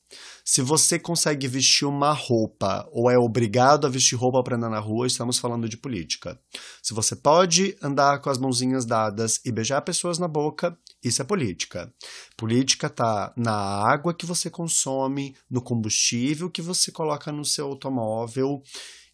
Se 0.44 0.62
você 0.62 0.98
consegue 0.98 1.46
vestir 1.46 1.84
uma 1.86 2.12
roupa 2.12 2.88
ou 2.90 3.10
é 3.10 3.16
obrigado 3.16 3.86
a 3.86 3.90
vestir 3.90 4.16
roupa 4.16 4.42
para 4.42 4.56
andar 4.56 4.70
na 4.70 4.80
rua, 4.80 5.06
estamos 5.06 5.38
falando 5.38 5.68
de 5.68 5.76
política. 5.76 6.36
Se 6.82 6.94
você 6.94 7.14
pode 7.14 7.76
andar 7.82 8.20
com 8.20 8.30
as 8.30 8.38
mãozinhas 8.38 8.84
dadas 8.84 9.40
e 9.44 9.52
beijar 9.52 9.82
pessoas 9.82 10.18
na 10.18 10.26
boca, 10.26 10.76
isso 11.02 11.22
é 11.22 11.24
política. 11.24 11.92
Política 12.36 12.88
está 12.88 13.32
na 13.36 13.52
água 13.52 14.14
que 14.14 14.26
você 14.26 14.50
consome, 14.50 15.36
no 15.50 15.62
combustível 15.62 16.50
que 16.50 16.62
você 16.62 16.90
coloca 16.90 17.30
no 17.30 17.44
seu 17.44 17.66
automóvel 17.66 18.62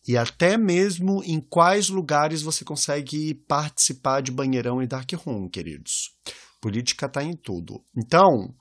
e 0.07 0.17
até 0.17 0.57
mesmo 0.57 1.23
em 1.25 1.41
quais 1.41 1.89
lugares 1.89 2.43
você 2.43 2.65
consegue 2.65 3.35
participar 3.35 4.21
de 4.21 4.31
banheirão 4.31 4.83
e 4.83 4.87
dark 4.87 5.11
room, 5.13 5.49
queridos. 5.49 6.13
Política 6.61 7.07
está 7.07 7.23
em 7.23 7.35
tudo. 7.35 7.83
Então, 7.97 8.55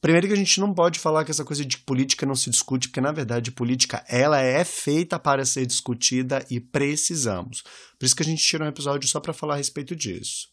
Primeiro 0.00 0.28
que 0.28 0.32
a 0.32 0.36
gente 0.36 0.60
não 0.60 0.72
pode 0.72 1.00
falar 1.00 1.24
que 1.24 1.32
essa 1.32 1.44
coisa 1.44 1.64
de 1.64 1.76
política 1.78 2.24
não 2.24 2.36
se 2.36 2.48
discute, 2.48 2.88
porque 2.88 3.00
na 3.00 3.10
verdade 3.10 3.50
política 3.50 4.04
ela 4.08 4.40
é 4.40 4.64
feita 4.64 5.18
para 5.18 5.44
ser 5.44 5.66
discutida 5.66 6.46
e 6.48 6.60
precisamos. 6.60 7.62
Por 7.98 8.06
isso 8.06 8.14
que 8.14 8.22
a 8.22 8.26
gente 8.26 8.40
tira 8.40 8.64
um 8.64 8.68
episódio 8.68 9.08
só 9.08 9.18
para 9.18 9.32
falar 9.32 9.54
a 9.54 9.56
respeito 9.56 9.96
disso. 9.96 10.48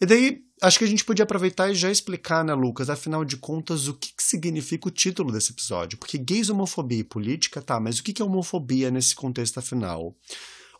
E 0.00 0.06
daí, 0.06 0.44
acho 0.62 0.78
que 0.78 0.84
a 0.84 0.88
gente 0.88 1.04
podia 1.04 1.24
aproveitar 1.24 1.70
e 1.70 1.74
já 1.74 1.90
explicar, 1.90 2.44
né, 2.44 2.54
Lucas, 2.54 2.88
afinal 2.88 3.24
de 3.24 3.36
contas, 3.36 3.88
o 3.88 3.94
que, 3.94 4.14
que 4.14 4.22
significa 4.22 4.88
o 4.88 4.92
título 4.92 5.32
desse 5.32 5.52
episódio. 5.52 5.98
Porque 5.98 6.16
gays, 6.16 6.50
homofobia 6.50 7.00
e 7.00 7.04
política, 7.04 7.60
tá, 7.60 7.80
mas 7.80 7.98
o 7.98 8.02
que, 8.02 8.12
que 8.12 8.22
é 8.22 8.24
homofobia 8.24 8.90
nesse 8.90 9.14
contexto 9.14 9.58
afinal? 9.58 10.16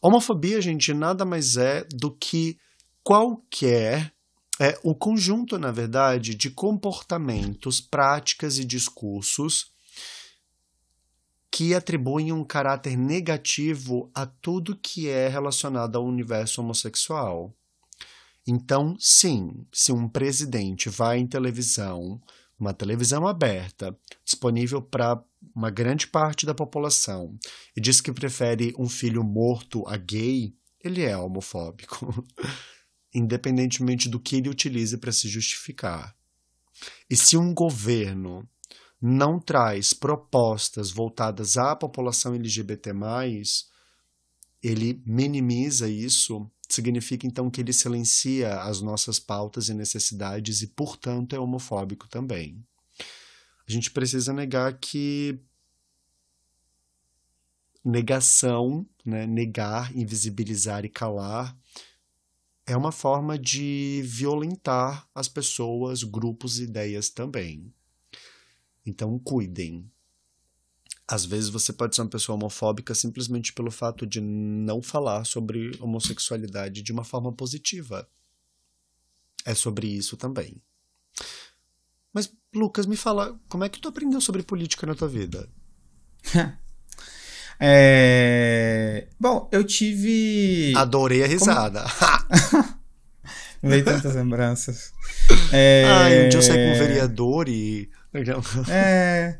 Homofobia, 0.01 0.61
gente, 0.61 0.95
nada 0.95 1.25
mais 1.25 1.57
é 1.57 1.85
do 1.93 2.13
que 2.13 2.57
qualquer 3.03 4.13
é 4.61 4.79
o 4.83 4.95
conjunto, 4.95 5.59
na 5.59 5.71
verdade, 5.71 6.35
de 6.35 6.51
comportamentos, 6.51 7.81
práticas 7.81 8.59
e 8.59 8.65
discursos 8.65 9.71
que 11.51 11.75
atribuem 11.75 12.33
um 12.33 12.45
caráter 12.45 12.97
negativo 12.97 14.11
a 14.15 14.27
tudo 14.27 14.77
que 14.77 15.09
é 15.09 15.29
relacionado 15.29 15.97
ao 15.97 16.05
universo 16.05 16.61
homossexual. 16.61 17.55
Então, 18.49 18.97
sim, 18.99 19.67
se 19.73 19.93
um 19.93 20.09
presidente 20.09 20.89
vai 20.89 21.19
em 21.19 21.27
televisão, 21.27 22.21
uma 22.59 22.73
televisão 22.73 23.27
aberta, 23.27 23.97
disponível 24.25 24.81
para 24.81 25.23
uma 25.55 25.71
grande 25.71 26.07
parte 26.07 26.47
da 26.47 26.55
população, 26.55 27.39
e 27.77 27.81
diz 27.81 28.01
que 28.01 28.11
prefere 28.11 28.75
um 28.79 28.89
filho 28.89 29.23
morto 29.23 29.87
a 29.87 29.97
gay, 29.97 30.55
ele 30.83 31.03
é 31.03 31.17
homofóbico. 31.17 32.25
independentemente 33.15 34.09
do 34.09 34.21
que 34.21 34.37
ele 34.37 34.49
utilize 34.49 34.97
para 34.99 35.13
se 35.13 35.29
justificar. 35.29 36.15
E 37.09 37.17
se 37.17 37.37
um 37.37 37.53
governo 37.53 38.49
não 39.01 39.41
traz 39.41 39.93
propostas 39.93 40.91
voltadas 40.91 41.57
à 41.57 41.75
população 41.75 42.35
LGBT, 42.35 42.91
ele 44.63 45.03
minimiza 45.07 45.89
isso, 45.89 46.51
significa 46.69 47.27
então 47.27 47.51
que 47.51 47.61
ele 47.61 47.73
silencia 47.73 48.61
as 48.63 48.81
nossas 48.81 49.19
pautas 49.19 49.69
e 49.69 49.75
necessidades 49.75 50.63
e, 50.63 50.67
portanto, 50.67 51.35
é 51.35 51.39
homofóbico 51.39 52.09
também. 52.09 52.63
A 53.67 53.73
gente 53.73 53.91
precisa 53.91 54.33
negar 54.33 54.79
que 54.79 55.41
negação, 57.85 58.87
né, 59.05 59.27
negar, 59.27 59.97
invisibilizar 59.97 60.85
e 60.85 60.89
calar 60.89 61.57
é 62.67 62.77
uma 62.77 62.93
forma 62.93 63.39
de 63.39 64.03
violentar 64.05 65.09
as 65.15 65.27
pessoas, 65.27 66.03
grupos 66.03 66.59
e 66.59 66.65
ideias 66.65 67.09
também. 67.09 67.73
Então, 68.85 69.19
cuidem. 69.19 69.91
Às 71.11 71.25
vezes 71.25 71.49
você 71.49 71.73
pode 71.73 71.97
ser 71.97 72.03
uma 72.03 72.11
pessoa 72.11 72.37
homofóbica 72.37 72.95
simplesmente 72.95 73.55
pelo 73.55 73.71
fato 73.71 74.07
de 74.07 74.21
não 74.21 74.83
falar 74.83 75.25
sobre 75.25 75.75
homossexualidade 75.81 76.83
de 76.83 76.93
uma 76.93 77.03
forma 77.03 77.33
positiva. 77.33 78.07
É 79.45 79.55
sobre 79.55 79.87
isso 79.87 80.19
também. 80.19 80.61
Mas, 82.13 82.31
Lucas, 82.55 82.85
me 82.85 82.97
fala, 82.97 83.41
como 83.49 83.65
é 83.65 83.69
que 83.71 83.81
tu 83.81 83.89
aprendeu 83.89 84.21
sobre 84.21 84.43
política 84.43 84.87
na 84.87 84.95
tua 84.95 85.09
vida? 85.09 85.49
É... 87.61 89.09
Bom, 89.19 89.49
eu 89.51 89.65
tive. 89.65 90.73
Adorei 90.77 91.25
a 91.25 91.27
risada. 91.27 91.85
Como... 93.61 93.73
Veio 93.73 93.85
tantas 93.85 94.15
lembranças. 94.15 94.93
É... 95.53 95.85
Ah, 95.85 96.05
um 96.05 96.29
dia 96.29 96.39
eu 96.39 96.43
saí 96.43 96.57
com 96.57 96.75
um 96.75 96.79
vereador 96.79 97.49
e. 97.49 97.91
É. 98.71 99.39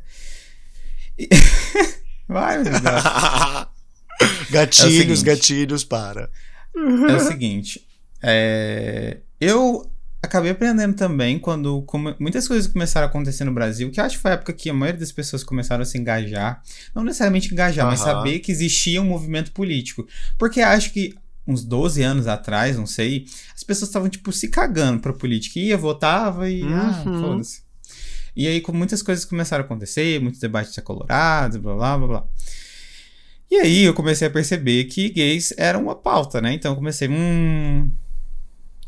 Vai, 2.29 2.63
meu 2.63 2.71
Deus. 2.71 2.83
Gatilhos, 4.51 4.93
é 4.93 4.99
seguinte, 4.99 5.23
gatilhos, 5.23 5.83
para. 5.83 6.29
É 6.75 7.15
o 7.15 7.19
seguinte. 7.19 7.85
É... 8.21 9.17
Eu 9.39 9.89
acabei 10.21 10.51
aprendendo 10.51 10.95
também 10.95 11.39
quando 11.39 11.85
muitas 12.19 12.47
coisas 12.47 12.71
começaram 12.71 13.07
a 13.07 13.09
acontecer 13.09 13.45
no 13.45 13.53
Brasil, 13.53 13.89
que 13.89 13.99
acho 13.99 14.17
que 14.17 14.21
foi 14.21 14.31
a 14.31 14.33
época 14.35 14.53
que 14.53 14.69
a 14.69 14.73
maioria 14.73 14.99
das 14.99 15.11
pessoas 15.11 15.43
começaram 15.43 15.81
a 15.81 15.85
se 15.85 15.97
engajar. 15.97 16.61
Não 16.93 17.03
necessariamente 17.03 17.51
engajar, 17.51 17.85
uhum. 17.85 17.91
mas 17.91 18.01
saber 18.01 18.39
que 18.39 18.51
existia 18.51 19.01
um 19.01 19.05
movimento 19.05 19.51
político. 19.51 20.07
Porque 20.37 20.61
acho 20.61 20.91
que 20.93 21.15
uns 21.47 21.63
12 21.63 22.03
anos 22.03 22.27
atrás, 22.27 22.77
não 22.77 22.85
sei, 22.85 23.25
as 23.55 23.63
pessoas 23.63 23.89
estavam, 23.89 24.07
tipo, 24.07 24.31
se 24.31 24.49
cagando 24.49 24.99
pra 24.99 25.13
política. 25.13 25.59
Ia, 25.59 25.77
votava 25.77 26.49
e. 26.49 26.61
Ah, 26.63 27.03
uhum. 27.05 27.15
Ah, 27.15 27.21
foda-se. 27.21 27.68
E 28.39 28.47
aí, 28.47 28.63
muitas 28.73 29.01
coisas 29.01 29.25
começaram 29.25 29.63
a 29.63 29.65
acontecer, 29.65 30.17
muitos 30.21 30.39
debates 30.39 30.77
acolorados, 30.77 31.57
blá 31.57 31.75
blá 31.75 31.97
blá 31.97 32.07
blá. 32.07 32.27
E 33.51 33.57
aí 33.57 33.83
eu 33.83 33.93
comecei 33.93 34.29
a 34.29 34.31
perceber 34.31 34.85
que 34.85 35.09
gays 35.09 35.53
eram 35.57 35.83
uma 35.83 35.93
pauta, 35.93 36.39
né? 36.39 36.53
Então 36.53 36.71
eu 36.71 36.75
comecei, 36.77 37.09
hum, 37.09 37.91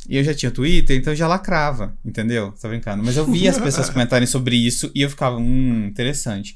e 0.08 0.16
eu 0.16 0.24
já 0.24 0.34
tinha 0.34 0.52
Twitter, 0.52 0.96
então 0.96 1.12
eu 1.12 1.18
já 1.18 1.28
lacrava, 1.28 1.94
entendeu? 2.06 2.54
Tô 2.62 2.70
brincando. 2.70 3.04
Mas 3.04 3.18
eu 3.18 3.26
via 3.26 3.50
as 3.50 3.60
pessoas 3.60 3.90
comentarem 3.92 4.26
sobre 4.26 4.56
isso 4.56 4.90
e 4.96 5.02
eu 5.02 5.10
ficava, 5.10 5.36
hum, 5.36 5.86
interessante. 5.86 6.56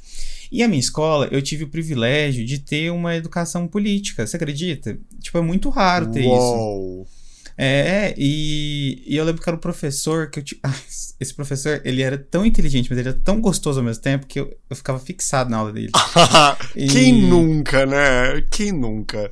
E 0.50 0.64
a 0.64 0.68
minha 0.70 0.80
escola, 0.80 1.28
eu 1.32 1.42
tive 1.42 1.66
o 1.66 1.68
privilégio 1.68 2.46
de 2.46 2.60
ter 2.60 2.92
uma 2.92 3.14
educação 3.14 3.68
política, 3.68 4.26
você 4.26 4.38
acredita? 4.38 4.98
Tipo, 5.20 5.40
é 5.40 5.42
muito 5.42 5.68
raro 5.68 6.10
ter 6.12 6.24
Uou. 6.24 7.02
isso. 7.04 7.15
É, 7.58 8.14
e, 8.18 9.02
e, 9.08 9.16
eu 9.16 9.24
lembro 9.24 9.42
que 9.42 9.50
era 9.50 9.56
um 9.56 9.60
professor 9.60 10.30
que 10.30 10.40
eu 10.40 10.44
ah, 10.62 10.74
esse 11.20 11.34
professor, 11.34 11.82
ele 11.86 12.02
era 12.02 12.18
tão 12.18 12.46
inteligente, 12.46 12.90
mas 12.90 13.00
ele 13.00 13.10
era 13.10 13.18
tão 13.18 13.40
gostoso 13.40 13.80
ao 13.80 13.86
mesmo 13.86 14.04
tempo 14.04 14.28
que 14.28 14.40
eu, 14.40 14.54
eu 14.70 14.76
ficava 14.76 15.00
fixado 15.00 15.50
na 15.50 15.58
aula 15.58 15.72
dele. 15.72 15.92
Quem 16.92 17.20
e... 17.20 17.22
nunca, 17.22 17.86
né? 17.86 18.44
Quem 18.52 18.74
nunca? 18.74 19.32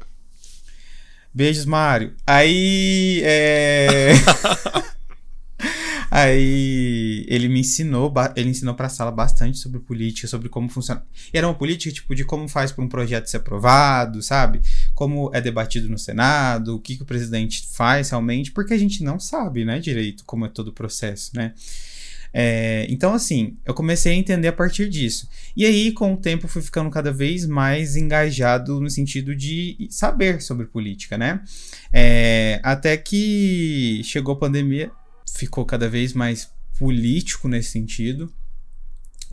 Beijos, 1.33 1.65
Mário. 1.65 2.13
Aí. 2.25 3.21
É... 3.25 4.11
Aí 6.15 7.25
ele 7.27 7.49
me 7.49 7.61
ensinou, 7.61 8.13
ele 8.35 8.51
ensinou 8.51 8.75
pra 8.75 8.87
sala 8.87 9.09
bastante 9.09 9.57
sobre 9.57 9.79
política, 9.79 10.27
sobre 10.27 10.47
como 10.47 10.69
funciona. 10.69 11.03
E 11.33 11.37
era 11.39 11.47
uma 11.47 11.55
política, 11.55 11.91
tipo, 11.91 12.13
de 12.13 12.23
como 12.23 12.47
faz 12.47 12.71
para 12.71 12.83
um 12.83 12.87
projeto 12.87 13.25
ser 13.25 13.37
aprovado, 13.37 14.21
sabe? 14.21 14.61
Como 14.93 15.31
é 15.33 15.41
debatido 15.41 15.89
no 15.89 15.97
Senado, 15.97 16.75
o 16.75 16.79
que, 16.79 16.97
que 16.97 17.01
o 17.01 17.05
presidente 17.05 17.67
faz 17.73 18.11
realmente, 18.11 18.51
porque 18.51 18.75
a 18.75 18.77
gente 18.77 19.03
não 19.03 19.19
sabe, 19.19 19.65
né, 19.65 19.79
direito 19.79 20.23
como 20.23 20.45
é 20.45 20.49
todo 20.49 20.67
o 20.67 20.71
processo, 20.71 21.31
né? 21.33 21.55
É, 22.31 22.85
então, 22.91 23.15
assim, 23.15 23.57
eu 23.65 23.73
comecei 23.73 24.13
a 24.13 24.15
entender 24.15 24.49
a 24.49 24.53
partir 24.53 24.87
disso. 24.89 25.27
E 25.57 25.65
aí, 25.65 25.91
com 25.91 26.13
o 26.13 26.17
tempo, 26.17 26.47
fui 26.47 26.61
ficando 26.61 26.91
cada 26.91 27.11
vez 27.11 27.47
mais 27.47 27.95
engajado 27.95 28.79
no 28.79 28.89
sentido 28.89 29.35
de 29.35 29.87
saber 29.89 30.43
sobre 30.43 30.67
política, 30.67 31.17
né? 31.17 31.41
É, 31.91 32.59
até 32.61 32.97
que 32.97 34.01
chegou 34.03 34.35
a 34.35 34.37
pandemia, 34.37 34.91
ficou 35.33 35.65
cada 35.65 35.89
vez 35.89 36.13
mais 36.13 36.49
político 36.77 37.47
nesse 37.47 37.71
sentido. 37.71 38.31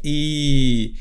E 0.03 0.95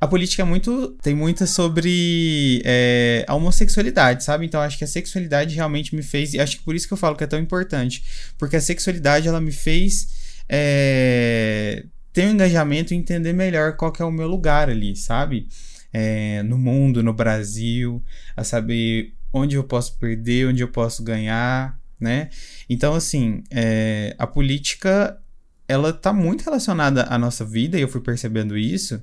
a 0.00 0.06
política 0.06 0.42
é 0.42 0.44
muito. 0.44 0.96
tem 1.02 1.14
muita 1.14 1.46
sobre 1.46 2.60
é, 2.64 3.24
a 3.28 3.34
homossexualidade, 3.34 4.24
sabe? 4.24 4.44
Então 4.44 4.60
acho 4.60 4.76
que 4.76 4.84
a 4.84 4.88
sexualidade 4.88 5.54
realmente 5.54 5.94
me 5.94 6.02
fez. 6.02 6.34
E 6.34 6.40
acho 6.40 6.58
que 6.58 6.62
por 6.62 6.74
isso 6.74 6.86
que 6.86 6.92
eu 6.92 6.98
falo 6.98 7.16
que 7.16 7.24
é 7.24 7.26
tão 7.26 7.38
importante. 7.38 8.04
Porque 8.36 8.56
a 8.56 8.60
sexualidade 8.60 9.28
ela 9.28 9.40
me 9.40 9.52
fez 9.52 10.08
é, 10.48 11.84
ter 12.12 12.26
um 12.26 12.32
engajamento 12.32 12.92
e 12.92 12.96
entender 12.96 13.32
melhor 13.32 13.76
qual 13.76 13.92
é 13.98 14.04
o 14.04 14.10
meu 14.10 14.28
lugar 14.28 14.68
ali, 14.68 14.94
sabe? 14.96 15.48
É, 15.92 16.42
no 16.42 16.58
mundo, 16.58 17.02
no 17.02 17.12
Brasil, 17.12 18.02
a 18.36 18.42
saber 18.42 19.14
onde 19.32 19.56
eu 19.56 19.64
posso 19.64 19.98
perder, 19.98 20.48
onde 20.48 20.62
eu 20.62 20.68
posso 20.68 21.02
ganhar, 21.02 21.78
né? 22.04 22.28
Então, 22.68 22.94
assim, 22.94 23.42
é, 23.50 24.14
a 24.18 24.26
política, 24.26 25.18
ela 25.66 25.92
tá 25.92 26.12
muito 26.12 26.44
relacionada 26.44 27.04
à 27.04 27.18
nossa 27.18 27.44
vida, 27.44 27.78
e 27.78 27.80
eu 27.80 27.88
fui 27.88 28.02
percebendo 28.02 28.56
isso, 28.56 29.02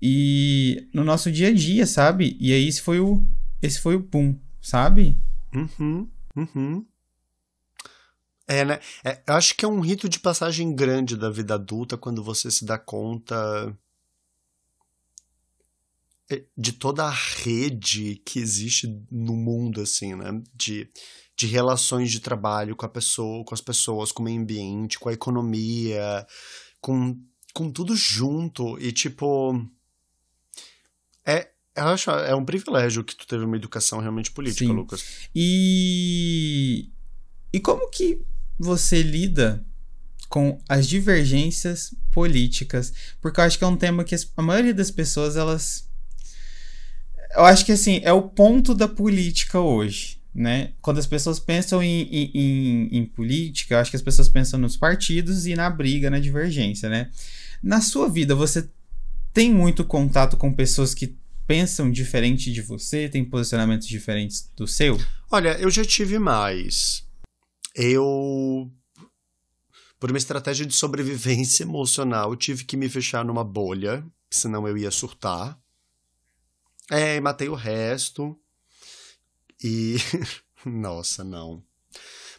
e 0.00 0.88
no 0.92 1.04
nosso 1.04 1.30
dia 1.30 1.48
a 1.48 1.54
dia, 1.54 1.86
sabe? 1.86 2.36
E 2.40 2.52
aí 2.52 2.66
esse 2.66 2.80
foi 2.80 2.98
o, 2.98 3.24
esse 3.60 3.78
foi 3.78 3.94
o 3.94 4.00
boom, 4.00 4.36
sabe? 4.60 5.20
Uhum, 5.54 6.08
uhum. 6.34 6.86
É, 8.48 8.64
né? 8.64 8.80
É, 9.04 9.22
eu 9.28 9.34
acho 9.34 9.54
que 9.54 9.64
é 9.64 9.68
um 9.68 9.80
rito 9.80 10.08
de 10.08 10.18
passagem 10.18 10.74
grande 10.74 11.16
da 11.16 11.30
vida 11.30 11.54
adulta 11.54 11.96
quando 11.96 12.24
você 12.24 12.50
se 12.50 12.64
dá 12.64 12.78
conta 12.78 13.36
é, 16.30 16.42
de 16.56 16.72
toda 16.72 17.04
a 17.04 17.10
rede 17.10 18.16
que 18.24 18.38
existe 18.38 18.88
no 19.10 19.36
mundo, 19.36 19.82
assim, 19.82 20.14
né? 20.14 20.42
De, 20.54 20.88
de 21.40 21.46
relações 21.46 22.10
de 22.10 22.20
trabalho 22.20 22.76
com 22.76 22.84
a 22.84 22.88
pessoa, 22.88 23.42
com 23.44 23.54
as 23.54 23.62
pessoas, 23.62 24.12
com 24.12 24.22
o 24.22 24.24
meio 24.24 24.38
ambiente, 24.38 24.98
com 24.98 25.08
a 25.08 25.12
economia, 25.12 26.26
com, 26.82 27.18
com 27.54 27.70
tudo 27.70 27.96
junto. 27.96 28.78
E, 28.78 28.92
tipo. 28.92 29.66
É, 31.24 31.48
eu 31.74 31.84
acho 31.84 32.10
é 32.10 32.34
um 32.34 32.44
privilégio 32.44 33.02
que 33.02 33.16
tu 33.16 33.26
teve 33.26 33.44
uma 33.44 33.56
educação 33.56 34.00
realmente 34.00 34.30
política, 34.30 34.66
Sim. 34.66 34.72
Lucas. 34.72 35.04
E. 35.34 36.90
E 37.52 37.58
como 37.58 37.88
que 37.88 38.20
você 38.58 39.02
lida 39.02 39.64
com 40.28 40.60
as 40.68 40.86
divergências 40.86 41.94
políticas? 42.10 42.92
Porque 43.18 43.40
eu 43.40 43.44
acho 43.44 43.56
que 43.56 43.64
é 43.64 43.66
um 43.66 43.76
tema 43.78 44.04
que 44.04 44.14
a 44.36 44.42
maioria 44.42 44.74
das 44.74 44.90
pessoas, 44.90 45.36
elas. 45.36 45.88
Eu 47.34 47.46
acho 47.46 47.64
que 47.64 47.72
assim, 47.72 48.02
é 48.04 48.12
o 48.12 48.28
ponto 48.28 48.74
da 48.74 48.86
política 48.86 49.58
hoje. 49.58 50.19
Né? 50.34 50.72
Quando 50.80 50.98
as 50.98 51.06
pessoas 51.06 51.40
pensam 51.40 51.82
em, 51.82 52.02
em, 52.02 52.30
em, 52.34 52.98
em 52.98 53.04
política, 53.04 53.74
eu 53.74 53.78
acho 53.78 53.90
que 53.90 53.96
as 53.96 54.02
pessoas 54.02 54.28
pensam 54.28 54.60
nos 54.60 54.76
partidos 54.76 55.46
e 55.46 55.56
na 55.56 55.68
briga, 55.68 56.08
na 56.08 56.20
divergência, 56.20 56.88
né? 56.88 57.10
Na 57.60 57.80
sua 57.80 58.08
vida, 58.08 58.34
você 58.34 58.68
tem 59.32 59.52
muito 59.52 59.84
contato 59.84 60.36
com 60.36 60.52
pessoas 60.52 60.94
que 60.94 61.16
pensam 61.46 61.90
diferente 61.90 62.52
de 62.52 62.62
você, 62.62 63.08
têm 63.08 63.24
posicionamentos 63.24 63.88
diferentes 63.88 64.48
do 64.56 64.68
seu? 64.68 64.98
Olha, 65.30 65.58
eu 65.58 65.68
já 65.68 65.84
tive 65.84 66.16
mais. 66.16 67.04
Eu 67.74 68.70
por 70.00 70.10
uma 70.10 70.16
estratégia 70.16 70.64
de 70.64 70.74
sobrevivência 70.74 71.62
emocional, 71.62 72.34
tive 72.34 72.64
que 72.64 72.76
me 72.76 72.88
fechar 72.88 73.22
numa 73.22 73.44
bolha, 73.44 74.02
senão 74.30 74.66
eu 74.66 74.78
ia 74.78 74.90
surtar. 74.90 75.60
É, 76.90 77.20
matei 77.20 77.50
o 77.50 77.54
resto. 77.54 78.36
E. 79.62 79.96
Nossa, 80.64 81.24
não. 81.24 81.62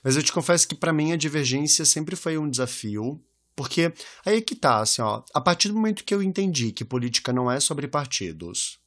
Mas 0.04 0.16
eu 0.16 0.24
te 0.24 0.32
confesso 0.32 0.68
que 0.68 0.76
para 0.76 0.94
mim 0.94 1.12
a 1.12 1.18
divergência 1.18 1.86
sempre 1.86 2.16
foi 2.16 2.38
um 2.38 2.50
desafio. 2.50 3.24
Porque 3.56 3.94
aí 4.26 4.38
é 4.38 4.42
que 4.42 4.56
tá, 4.56 4.80
assim, 4.80 5.02
ó. 5.02 5.24
A 5.34 5.42
partir 5.42 5.68
do 5.68 5.76
momento 5.76 6.04
que 6.04 6.14
eu 6.14 6.24
entendi 6.24 6.72
que 6.72 6.86
política 6.86 7.34
não 7.34 7.52
é 7.52 7.60
sobre 7.60 7.88
partidos, 7.88 8.80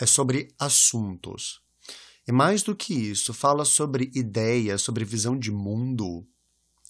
é 0.00 0.06
sobre 0.06 0.54
assuntos. 0.58 1.60
E 2.26 2.32
mais 2.32 2.62
do 2.62 2.74
que 2.74 2.92
isso, 2.92 3.32
fala 3.32 3.64
sobre 3.64 4.10
ideias, 4.14 4.82
sobre 4.82 5.04
visão 5.04 5.38
de 5.38 5.50
mundo, 5.50 6.26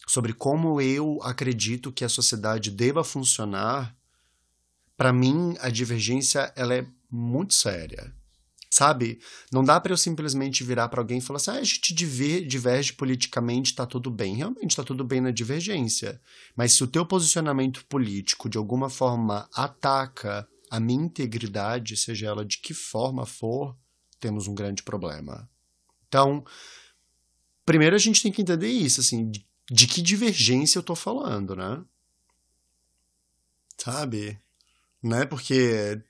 sobre 0.06 0.32
como 0.32 0.80
eu 0.80 1.20
acredito 1.22 1.92
que 1.92 2.04
a 2.04 2.08
sociedade 2.08 2.70
deva 2.70 3.04
funcionar. 3.04 3.96
Para 4.96 5.12
mim, 5.12 5.54
a 5.60 5.70
divergência 5.70 6.52
ela 6.56 6.74
é 6.74 6.86
muito 7.10 7.54
séria. 7.54 8.14
Sabe? 8.72 9.20
Não 9.52 9.62
dá 9.62 9.78
para 9.78 9.92
eu 9.92 9.98
simplesmente 9.98 10.64
virar 10.64 10.88
para 10.88 10.98
alguém 10.98 11.18
e 11.18 11.20
falar 11.20 11.36
assim: 11.36 11.50
ah, 11.50 11.56
a 11.56 11.62
gente 11.62 11.92
diverge 11.92 12.94
politicamente, 12.94 13.74
tá 13.74 13.84
tudo 13.84 14.10
bem. 14.10 14.36
Realmente 14.36 14.74
tá 14.74 14.82
tudo 14.82 15.04
bem 15.04 15.20
na 15.20 15.30
divergência. 15.30 16.18
Mas 16.56 16.72
se 16.72 16.82
o 16.82 16.86
teu 16.86 17.04
posicionamento 17.04 17.84
político 17.84 18.48
de 18.48 18.56
alguma 18.56 18.88
forma 18.88 19.46
ataca 19.52 20.48
a 20.70 20.80
minha 20.80 21.04
integridade, 21.04 21.98
seja 21.98 22.28
ela 22.28 22.46
de 22.46 22.56
que 22.56 22.72
forma 22.72 23.26
for, 23.26 23.76
temos 24.18 24.48
um 24.48 24.54
grande 24.54 24.82
problema. 24.82 25.46
Então, 26.08 26.42
primeiro 27.66 27.94
a 27.94 27.98
gente 27.98 28.22
tem 28.22 28.32
que 28.32 28.40
entender 28.40 28.70
isso, 28.70 29.02
assim, 29.02 29.30
de, 29.70 29.86
que 29.86 30.00
divergência 30.00 30.78
eu 30.78 30.82
tô 30.82 30.94
falando, 30.94 31.54
né? 31.54 31.84
Sabe? 33.76 34.40
Né? 35.02 35.26
Porque 35.26 36.00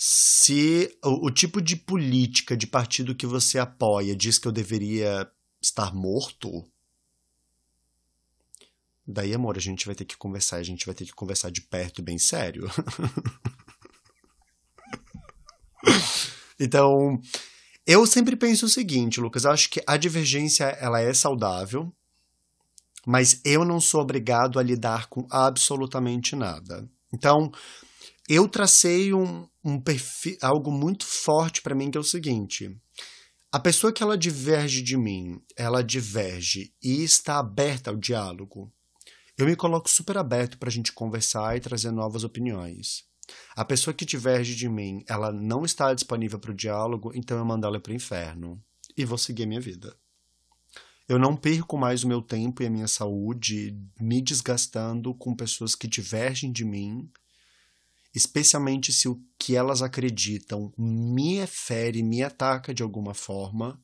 se 0.00 0.96
o, 1.04 1.26
o, 1.26 1.30
tipo 1.30 1.60
de 1.60 1.74
política 1.74 2.56
de 2.56 2.68
partido 2.68 3.16
que 3.16 3.26
você 3.26 3.58
apoia 3.58 4.14
diz 4.14 4.38
que 4.38 4.46
eu 4.46 4.52
deveria 4.52 5.28
estar 5.60 5.92
morto, 5.92 6.48
daí, 9.04 9.34
amor, 9.34 9.56
a 9.56 9.60
gente 9.60 9.84
vai 9.86 9.96
ter 9.96 10.04
que 10.04 10.16
conversar, 10.16 10.58
a 10.58 10.62
gente 10.62 10.86
vai 10.86 10.94
ter 10.94 11.04
que 11.04 11.12
conversar 11.12 11.50
de 11.50 11.62
perto 11.62 12.00
bem 12.00 12.16
sério. 12.16 12.70
então, 16.60 17.20
eu 17.84 18.06
sempre 18.06 18.36
penso 18.36 18.66
o 18.66 18.68
seguinte, 18.68 19.20
Lucas, 19.20 19.44
eu 19.44 19.50
acho 19.50 19.68
que 19.68 19.82
a 19.84 19.96
divergência 19.96 20.64
ela 20.78 21.00
é 21.00 21.12
saudável, 21.12 21.92
mas 23.04 23.40
eu 23.44 23.64
não 23.64 23.80
sou 23.80 24.00
obrigado 24.00 24.60
a 24.60 24.62
lidar 24.62 25.08
com 25.08 25.26
absolutamente 25.28 26.36
nada. 26.36 26.88
Então, 27.12 27.50
eu 28.28 28.46
tracei 28.46 29.14
um, 29.14 29.48
um 29.68 29.80
perfil, 29.80 30.36
algo 30.40 30.70
muito 30.70 31.04
forte 31.04 31.60
para 31.60 31.74
mim 31.74 31.90
que 31.90 31.98
é 31.98 32.00
o 32.00 32.04
seguinte: 32.04 32.74
a 33.52 33.60
pessoa 33.60 33.92
que 33.92 34.02
ela 34.02 34.16
diverge 34.16 34.82
de 34.82 34.96
mim, 34.96 35.40
ela 35.56 35.82
diverge 35.82 36.72
e 36.82 37.02
está 37.02 37.38
aberta 37.38 37.90
ao 37.90 37.96
diálogo. 37.96 38.72
Eu 39.36 39.46
me 39.46 39.54
coloco 39.54 39.88
super 39.88 40.18
aberto 40.18 40.58
para 40.58 40.68
a 40.68 40.72
gente 40.72 40.92
conversar 40.92 41.56
e 41.56 41.60
trazer 41.60 41.92
novas 41.92 42.24
opiniões. 42.24 43.04
A 43.54 43.64
pessoa 43.64 43.94
que 43.94 44.04
diverge 44.04 44.54
de 44.56 44.68
mim, 44.68 45.04
ela 45.06 45.30
não 45.30 45.64
está 45.64 45.92
disponível 45.92 46.38
para 46.38 46.50
o 46.50 46.54
diálogo, 46.54 47.12
então 47.14 47.38
eu 47.38 47.44
mando 47.44 47.66
ela 47.66 47.78
para 47.78 47.92
o 47.92 47.94
inferno 47.94 48.60
e 48.96 49.04
vou 49.04 49.18
seguir 49.18 49.44
a 49.44 49.46
minha 49.46 49.60
vida. 49.60 49.94
Eu 51.06 51.18
não 51.18 51.36
perco 51.36 51.78
mais 51.78 52.04
o 52.04 52.08
meu 52.08 52.20
tempo 52.20 52.62
e 52.62 52.66
a 52.66 52.70
minha 52.70 52.88
saúde 52.88 53.78
me 53.98 54.20
desgastando 54.20 55.14
com 55.14 55.34
pessoas 55.34 55.74
que 55.74 55.86
divergem 55.86 56.50
de 56.50 56.64
mim 56.64 57.10
especialmente 58.14 58.92
se 58.92 59.08
o 59.08 59.20
que 59.38 59.54
elas 59.56 59.82
acreditam 59.82 60.72
me 60.76 61.46
fere, 61.46 62.02
me 62.02 62.22
ataca 62.22 62.74
de 62.74 62.82
alguma 62.82 63.14
forma, 63.14 63.80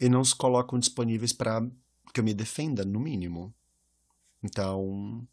e 0.00 0.08
não 0.08 0.24
se 0.24 0.34
colocam 0.34 0.78
disponíveis 0.78 1.32
para 1.32 1.62
que 2.12 2.20
eu 2.20 2.24
me 2.24 2.34
defenda, 2.34 2.84
no 2.84 3.00
mínimo. 3.00 3.54
Então, 4.42 5.26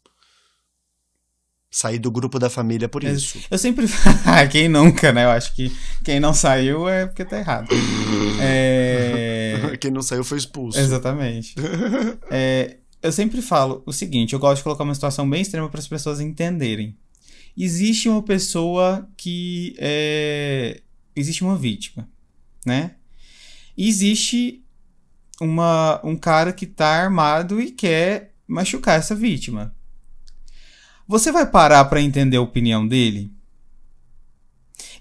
sair 1.70 1.98
do 1.98 2.10
grupo 2.10 2.38
da 2.38 2.50
família 2.50 2.88
por 2.88 3.04
isso. 3.04 3.38
Eu 3.50 3.58
sempre. 3.58 3.86
quem 4.50 4.68
nunca, 4.68 5.12
né? 5.12 5.24
Eu 5.24 5.30
acho 5.30 5.54
que 5.54 5.74
quem 6.04 6.18
não 6.18 6.34
saiu 6.34 6.88
é 6.88 7.06
porque 7.06 7.24
tá 7.24 7.38
errado. 7.38 7.68
é... 8.40 9.76
Quem 9.80 9.90
não 9.90 10.02
saiu 10.02 10.24
foi 10.24 10.38
expulso. 10.38 10.78
Exatamente. 10.78 11.54
é, 12.30 12.78
eu 13.02 13.12
sempre 13.12 13.40
falo 13.40 13.82
o 13.86 13.92
seguinte: 13.92 14.32
eu 14.32 14.38
gosto 14.38 14.58
de 14.58 14.64
colocar 14.64 14.84
uma 14.84 14.94
situação 14.94 15.28
bem 15.28 15.42
extrema 15.42 15.68
para 15.68 15.80
as 15.80 15.88
pessoas 15.88 16.20
entenderem 16.20 16.96
existe 17.56 18.08
uma 18.08 18.22
pessoa 18.22 19.08
que 19.16 19.74
é, 19.78 20.80
existe 21.14 21.42
uma 21.42 21.56
vítima, 21.56 22.08
né? 22.64 22.96
E 23.76 23.88
existe 23.88 24.64
uma, 25.40 26.00
um 26.04 26.16
cara 26.16 26.52
que 26.52 26.66
tá 26.66 26.88
armado 26.88 27.60
e 27.60 27.70
quer 27.70 28.34
machucar 28.46 28.98
essa 28.98 29.14
vítima. 29.14 29.74
Você 31.06 31.32
vai 31.32 31.46
parar 31.46 31.84
para 31.86 32.00
entender 32.00 32.36
a 32.36 32.42
opinião 32.42 32.86
dele? 32.86 33.32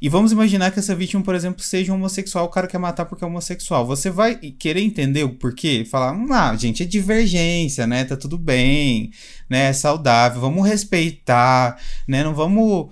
E 0.01 0.07
vamos 0.07 0.31
imaginar 0.31 0.71
que 0.71 0.79
essa 0.79 0.95
vítima, 0.95 1.21
por 1.21 1.35
exemplo, 1.35 1.62
seja 1.62 1.93
homossexual, 1.93 2.45
o 2.45 2.49
cara 2.49 2.67
quer 2.67 2.77
matar 2.77 3.05
porque 3.05 3.23
é 3.23 3.27
homossexual. 3.27 3.85
Você 3.85 4.09
vai 4.09 4.35
querer 4.35 4.81
entender 4.81 5.23
o 5.23 5.35
porquê? 5.35 5.85
Falar, 5.89 6.15
ah, 6.31 6.55
gente, 6.55 6.83
é 6.83 6.85
divergência, 6.85 7.85
né? 7.85 8.05
Tá 8.05 8.15
tudo 8.15 8.38
bem, 8.38 9.12
né? 9.49 9.67
É 9.69 9.73
saudável, 9.73 10.39
vamos 10.39 10.65
respeitar, 10.65 11.77
né? 12.07 12.23
Não 12.23 12.33
vamos. 12.33 12.91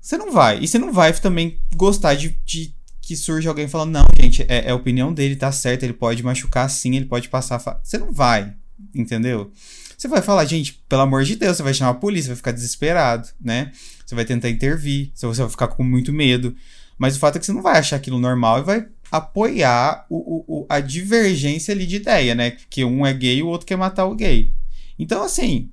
Você 0.00 0.16
não 0.16 0.32
vai. 0.32 0.58
E 0.60 0.66
você 0.66 0.78
não 0.78 0.92
vai 0.92 1.12
também 1.12 1.58
gostar 1.76 2.14
de, 2.14 2.38
de 2.46 2.74
que 3.02 3.16
surge 3.16 3.48
alguém 3.48 3.66
falando, 3.66 3.90
não, 3.90 4.04
gente, 4.20 4.42
é, 4.48 4.68
é 4.68 4.70
a 4.70 4.74
opinião 4.74 5.12
dele, 5.12 5.34
tá 5.34 5.50
certo, 5.50 5.82
ele 5.82 5.92
pode 5.92 6.22
machucar 6.22 6.70
sim, 6.70 6.94
ele 6.94 7.06
pode 7.06 7.28
passar. 7.28 7.58
Você 7.82 7.98
não 7.98 8.12
vai, 8.12 8.54
entendeu? 8.94 9.50
Você 9.96 10.08
vai 10.08 10.22
falar, 10.22 10.44
gente, 10.46 10.82
pelo 10.88 11.02
amor 11.02 11.24
de 11.24 11.36
Deus, 11.36 11.56
você 11.56 11.62
vai 11.62 11.74
chamar 11.74 11.90
a 11.90 11.94
polícia, 11.94 12.28
vai 12.28 12.36
ficar 12.36 12.52
desesperado, 12.52 13.28
né? 13.38 13.70
Você 14.06 14.14
vai 14.14 14.24
tentar 14.24 14.48
intervir, 14.48 15.10
você 15.14 15.26
vai 15.26 15.50
ficar 15.50 15.68
com 15.68 15.84
muito 15.84 16.12
medo. 16.12 16.56
Mas 16.96 17.16
o 17.16 17.18
fato 17.18 17.36
é 17.36 17.38
que 17.38 17.46
você 17.46 17.52
não 17.52 17.62
vai 17.62 17.78
achar 17.78 17.96
aquilo 17.96 18.18
normal 18.18 18.60
e 18.60 18.62
vai 18.62 18.86
apoiar 19.10 20.06
o, 20.08 20.44
o, 20.46 20.66
a 20.68 20.80
divergência 20.80 21.72
ali 21.72 21.86
de 21.86 21.96
ideia, 21.96 22.34
né? 22.34 22.56
Que 22.70 22.84
um 22.84 23.04
é 23.04 23.12
gay 23.12 23.38
e 23.38 23.42
o 23.42 23.48
outro 23.48 23.66
quer 23.66 23.76
matar 23.76 24.06
o 24.06 24.14
gay. 24.14 24.52
Então, 24.98 25.22
assim, 25.22 25.70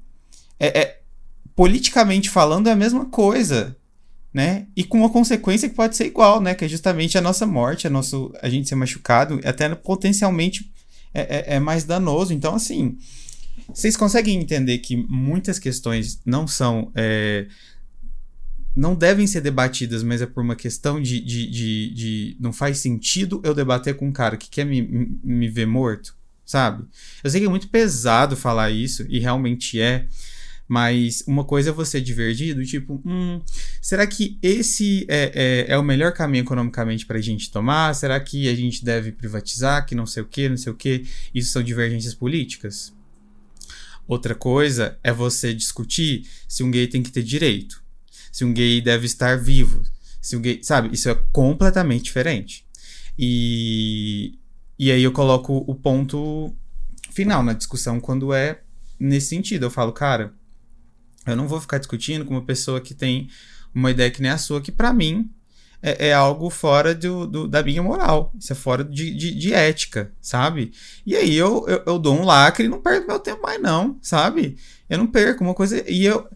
é, 0.59 0.79
é, 0.79 0.99
politicamente 1.55 2.29
falando 2.29 2.67
é 2.67 2.71
a 2.71 2.75
mesma 2.75 3.05
coisa, 3.05 3.75
né? 4.33 4.67
E 4.75 4.83
com 4.83 4.99
uma 4.99 5.09
consequência 5.09 5.69
que 5.69 5.75
pode 5.75 5.95
ser 5.95 6.05
igual, 6.05 6.41
né? 6.41 6.53
Que 6.55 6.65
é 6.65 6.67
justamente 6.67 7.17
a 7.17 7.21
nossa 7.21 7.45
morte, 7.45 7.87
a, 7.87 7.89
nosso, 7.89 8.33
a 8.41 8.49
gente 8.49 8.67
ser 8.67 8.75
machucado, 8.75 9.39
até 9.43 9.73
potencialmente 9.73 10.71
é, 11.21 11.53
é, 11.53 11.55
é 11.55 11.59
mais 11.59 11.83
danoso. 11.83 12.33
Então, 12.33 12.55
assim, 12.55 12.97
vocês 13.73 13.97
conseguem 13.97 14.39
entender 14.39 14.77
que 14.79 14.95
muitas 14.95 15.59
questões 15.59 16.21
não 16.25 16.47
são. 16.47 16.91
É, 16.95 17.47
não 18.75 18.93
devem 18.93 19.25
ser 19.25 19.41
debatidas, 19.41 20.03
mas 20.03 20.21
é 20.21 20.27
por 20.27 20.43
uma 20.43 20.55
questão 20.55 21.01
de, 21.01 21.19
de, 21.19 21.49
de, 21.49 21.93
de, 21.93 22.37
Não 22.39 22.53
faz 22.53 22.77
sentido 22.77 23.41
eu 23.43 23.53
debater 23.53 23.95
com 23.95 24.07
um 24.07 24.11
cara 24.11 24.37
que 24.37 24.49
quer 24.49 24.65
me, 24.65 25.17
me 25.23 25.49
ver 25.49 25.65
morto? 25.65 26.15
sabe? 26.47 26.85
Eu 27.21 27.29
sei 27.29 27.41
que 27.41 27.45
é 27.45 27.49
muito 27.49 27.67
pesado 27.67 28.37
falar 28.37 28.71
isso, 28.71 29.05
e 29.09 29.19
realmente 29.19 29.79
é. 29.79 30.07
Mas 30.67 31.23
uma 31.25 31.45
coisa 31.45 31.69
é 31.69 31.73
você 31.73 32.01
divergir 32.01 32.53
do 32.53 32.65
tipo, 32.65 33.01
hum, 33.05 33.41
será 33.81 34.05
que 34.05 34.37
esse 34.41 35.05
é, 35.07 35.65
é, 35.69 35.73
é 35.73 35.77
o 35.77 35.83
melhor 35.83 36.11
caminho 36.11 36.41
economicamente 36.41 37.05
para 37.05 37.17
a 37.17 37.21
gente 37.21 37.49
tomar? 37.49 37.93
Será 37.95 38.19
que 38.19 38.49
a 38.49 38.55
gente 38.55 38.83
deve 38.83 39.13
privatizar, 39.13 39.85
que 39.85 39.95
não 39.95 40.05
sei 40.05 40.23
o 40.23 40.25
que, 40.25 40.49
não 40.49 40.57
sei 40.57 40.73
o 40.73 40.75
que? 40.75 41.05
Isso 41.33 41.51
são 41.51 41.63
divergências 41.63 42.13
políticas. 42.13 42.93
Outra 44.05 44.35
coisa 44.35 44.97
é 45.03 45.11
você 45.11 45.53
discutir 45.53 46.27
se 46.47 46.63
um 46.63 46.71
gay 46.71 46.87
tem 46.87 47.01
que 47.01 47.11
ter 47.11 47.23
direito, 47.23 47.81
se 48.31 48.43
um 48.43 48.53
gay 48.53 48.81
deve 48.81 49.05
estar 49.05 49.37
vivo, 49.37 49.83
se 50.21 50.35
um 50.35 50.41
gay, 50.41 50.59
sabe? 50.63 50.89
Isso 50.93 51.09
é 51.09 51.15
completamente 51.31 52.03
diferente. 52.03 52.65
E, 53.17 54.37
e 54.77 54.91
aí 54.91 55.01
eu 55.01 55.11
coloco 55.11 55.63
o 55.65 55.73
ponto 55.73 56.53
final 57.11 57.41
na 57.41 57.53
discussão 57.53 57.99
quando 57.99 58.33
é 58.33 58.61
nesse 58.99 59.27
sentido. 59.27 59.65
Eu 59.65 59.71
falo, 59.71 59.91
cara, 59.91 60.33
eu 61.33 61.37
não 61.37 61.47
vou 61.47 61.59
ficar 61.59 61.77
discutindo 61.77 62.25
com 62.25 62.33
uma 62.33 62.45
pessoa 62.45 62.81
que 62.81 62.93
tem 62.93 63.29
uma 63.73 63.91
ideia 63.91 64.09
que 64.09 64.21
nem 64.21 64.31
a 64.31 64.37
sua, 64.37 64.61
que 64.61 64.71
para 64.71 64.93
mim 64.93 65.29
é, 65.81 66.07
é, 66.07 66.13
algo 66.13 66.49
fora 66.49 66.95
do, 66.95 67.27
do, 67.27 67.47
da 67.47 67.61
minha 67.63 67.83
moral. 67.83 68.33
Isso 68.39 68.51
é 68.51 68.55
fora 68.55 68.83
de, 68.83 69.11
de, 69.11 69.33
de 69.33 69.53
ética, 69.53 70.11
sabe? 70.21 70.71
E 71.05 71.15
aí 71.15 71.35
eu, 71.35 71.65
eu, 71.67 71.83
eu, 71.85 71.99
dou 71.99 72.19
um 72.19 72.25
lacre 72.25 72.65
e 72.65 72.69
não 72.69 72.81
perco 72.81 73.07
meu 73.07 73.19
tempo 73.19 73.41
mais, 73.41 73.61
não, 73.61 73.97
sabe? 74.01 74.57
Eu 74.89 74.97
não 74.97 75.07
perco 75.07 75.43
uma 75.43 75.53
coisa. 75.53 75.83
E 75.89 76.05
eu, 76.05 76.27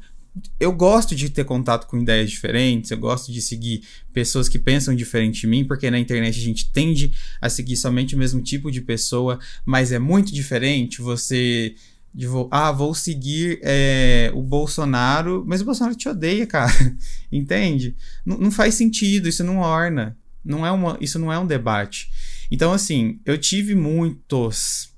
eu 0.59 0.71
gosto 0.71 1.15
de 1.15 1.29
ter 1.29 1.43
contato 1.43 1.87
com 1.87 1.97
ideias 1.97 2.29
diferentes, 2.29 2.91
eu 2.91 2.97
gosto 2.97 3.31
de 3.31 3.41
seguir 3.41 3.83
pessoas 4.13 4.47
que 4.47 4.59
pensam 4.59 4.95
diferente 4.95 5.41
de 5.41 5.47
mim, 5.47 5.65
porque 5.65 5.89
na 5.89 5.99
internet 5.99 6.39
a 6.39 6.43
gente 6.43 6.71
tende 6.71 7.11
a 7.41 7.49
seguir 7.49 7.75
somente 7.75 8.15
o 8.15 8.17
mesmo 8.17 8.41
tipo 8.41 8.71
de 8.71 8.81
pessoa, 8.81 9.39
mas 9.65 9.91
é 9.91 9.99
muito 9.99 10.33
diferente 10.33 11.01
você 11.01 11.75
de 12.13 12.27
ah, 12.51 12.71
vou 12.71 12.93
seguir 12.93 13.59
é, 13.63 14.31
o 14.33 14.41
Bolsonaro, 14.41 15.43
mas 15.47 15.61
o 15.61 15.65
Bolsonaro 15.65 15.95
te 15.95 16.09
odeia, 16.09 16.45
cara. 16.45 16.71
Entende? 17.31 17.95
N 18.25 18.37
não 18.37 18.51
faz 18.51 18.75
sentido, 18.75 19.29
isso 19.29 19.43
não 19.43 19.59
orna. 19.59 20.17
Não 20.43 20.65
é 20.65 20.71
uma, 20.71 20.97
isso 20.99 21.17
não 21.17 21.31
é 21.31 21.39
um 21.39 21.45
debate. 21.45 22.11
Então, 22.49 22.73
assim, 22.73 23.19
eu 23.25 23.37
tive 23.37 23.75
muitos. 23.75 24.91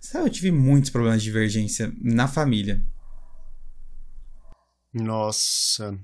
Sabe, 0.00 0.26
eu 0.26 0.30
tive 0.30 0.50
muitos 0.50 0.90
problemas 0.90 1.22
de 1.22 1.26
divergência 1.26 1.92
na 2.00 2.26
família. 2.26 2.82
Nossa. 4.92 5.96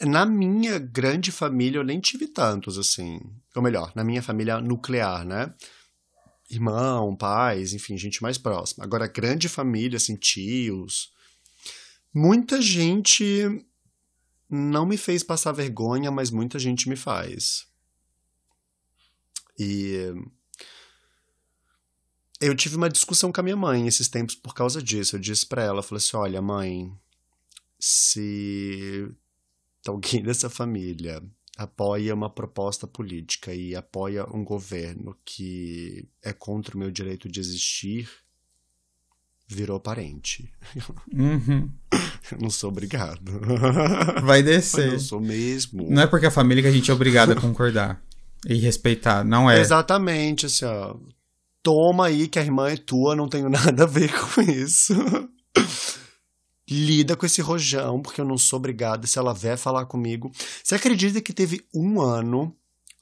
Na 0.00 0.24
minha 0.24 0.78
grande 0.78 1.32
família 1.32 1.78
eu 1.78 1.84
nem 1.84 2.00
tive 2.00 2.26
tantos, 2.26 2.78
assim. 2.78 3.20
Ou 3.54 3.62
melhor, 3.62 3.92
na 3.94 4.04
minha 4.04 4.22
família 4.22 4.60
nuclear, 4.60 5.24
né? 5.24 5.52
Irmão, 6.50 7.14
pais, 7.14 7.72
enfim, 7.72 7.96
gente 7.96 8.22
mais 8.22 8.36
próxima. 8.36 8.84
Agora, 8.84 9.06
grande 9.06 9.48
família, 9.48 9.96
assim, 9.96 10.16
tios. 10.16 11.12
Muita 12.12 12.60
gente 12.60 13.64
não 14.48 14.84
me 14.84 14.96
fez 14.96 15.22
passar 15.22 15.52
vergonha, 15.52 16.10
mas 16.10 16.30
muita 16.30 16.58
gente 16.58 16.88
me 16.88 16.96
faz. 16.96 17.66
E 19.56 20.12
eu 22.40 22.56
tive 22.56 22.76
uma 22.76 22.88
discussão 22.88 23.30
com 23.30 23.40
a 23.40 23.44
minha 23.44 23.56
mãe 23.56 23.86
esses 23.86 24.08
tempos 24.08 24.34
por 24.34 24.54
causa 24.54 24.82
disso. 24.82 25.14
Eu 25.14 25.20
disse 25.20 25.46
para 25.46 25.62
ela, 25.62 25.82
falei 25.82 25.98
assim: 25.98 26.16
"Olha, 26.16 26.42
mãe, 26.42 26.92
se 27.78 29.08
alguém 29.86 30.22
dessa 30.24 30.50
família 30.50 31.22
apoia 31.60 32.14
uma 32.14 32.30
proposta 32.30 32.86
política 32.86 33.52
e 33.52 33.76
apoia 33.76 34.24
um 34.34 34.42
governo 34.42 35.14
que 35.26 36.08
é 36.22 36.32
contra 36.32 36.74
o 36.74 36.78
meu 36.78 36.90
direito 36.90 37.28
de 37.28 37.38
existir, 37.38 38.08
virou 39.46 39.78
parente. 39.78 40.50
Uhum. 41.12 41.70
Eu 42.32 42.38
não 42.40 42.48
sou 42.48 42.70
obrigado. 42.70 43.20
Vai 44.24 44.42
descer. 44.42 44.86
Eu 44.86 44.92
não 44.92 45.00
sou 45.00 45.20
mesmo. 45.20 45.86
Não 45.90 46.02
é 46.02 46.06
porque 46.06 46.24
a 46.24 46.30
família 46.30 46.62
que 46.62 46.68
a 46.68 46.72
gente 46.72 46.90
é 46.90 46.94
obrigado 46.94 47.32
a 47.32 47.36
concordar 47.40 48.02
e 48.46 48.54
respeitar, 48.54 49.22
não 49.22 49.50
é. 49.50 49.60
Exatamente, 49.60 50.46
assim, 50.46 50.64
ó. 50.64 50.96
Toma 51.62 52.06
aí 52.06 52.26
que 52.26 52.38
a 52.38 52.42
irmã 52.42 52.70
é 52.70 52.76
tua, 52.78 53.14
não 53.14 53.28
tenho 53.28 53.50
nada 53.50 53.82
a 53.82 53.86
ver 53.86 54.10
com 54.10 54.40
isso 54.40 54.94
lida 56.70 57.16
com 57.16 57.26
esse 57.26 57.42
rojão, 57.42 58.00
porque 58.00 58.20
eu 58.20 58.24
não 58.24 58.38
sou 58.38 58.58
obrigada. 58.58 59.06
Se 59.06 59.18
ela 59.18 59.34
vier 59.34 59.58
falar 59.58 59.86
comigo. 59.86 60.30
Você 60.62 60.76
acredita 60.76 61.20
que 61.20 61.32
teve 61.32 61.64
um 61.74 62.00
ano, 62.00 62.54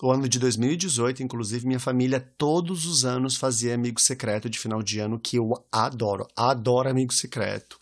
o 0.03 0.11
ano 0.11 0.29
de 0.29 0.39
2018, 0.39 1.23
inclusive, 1.23 1.67
minha 1.67 1.81
família 1.81 2.19
todos 2.39 2.87
os 2.87 3.05
anos 3.05 3.37
fazia 3.37 3.75
amigo 3.75 4.01
secreto 4.01 4.49
de 4.49 4.59
final 4.59 4.83
de 4.83 5.01
ano, 5.01 5.19
que 5.19 5.37
eu 5.37 5.53
adoro. 5.71 6.27
Adoro 6.35 6.89
amigo 6.89 7.13
secreto. 7.13 7.79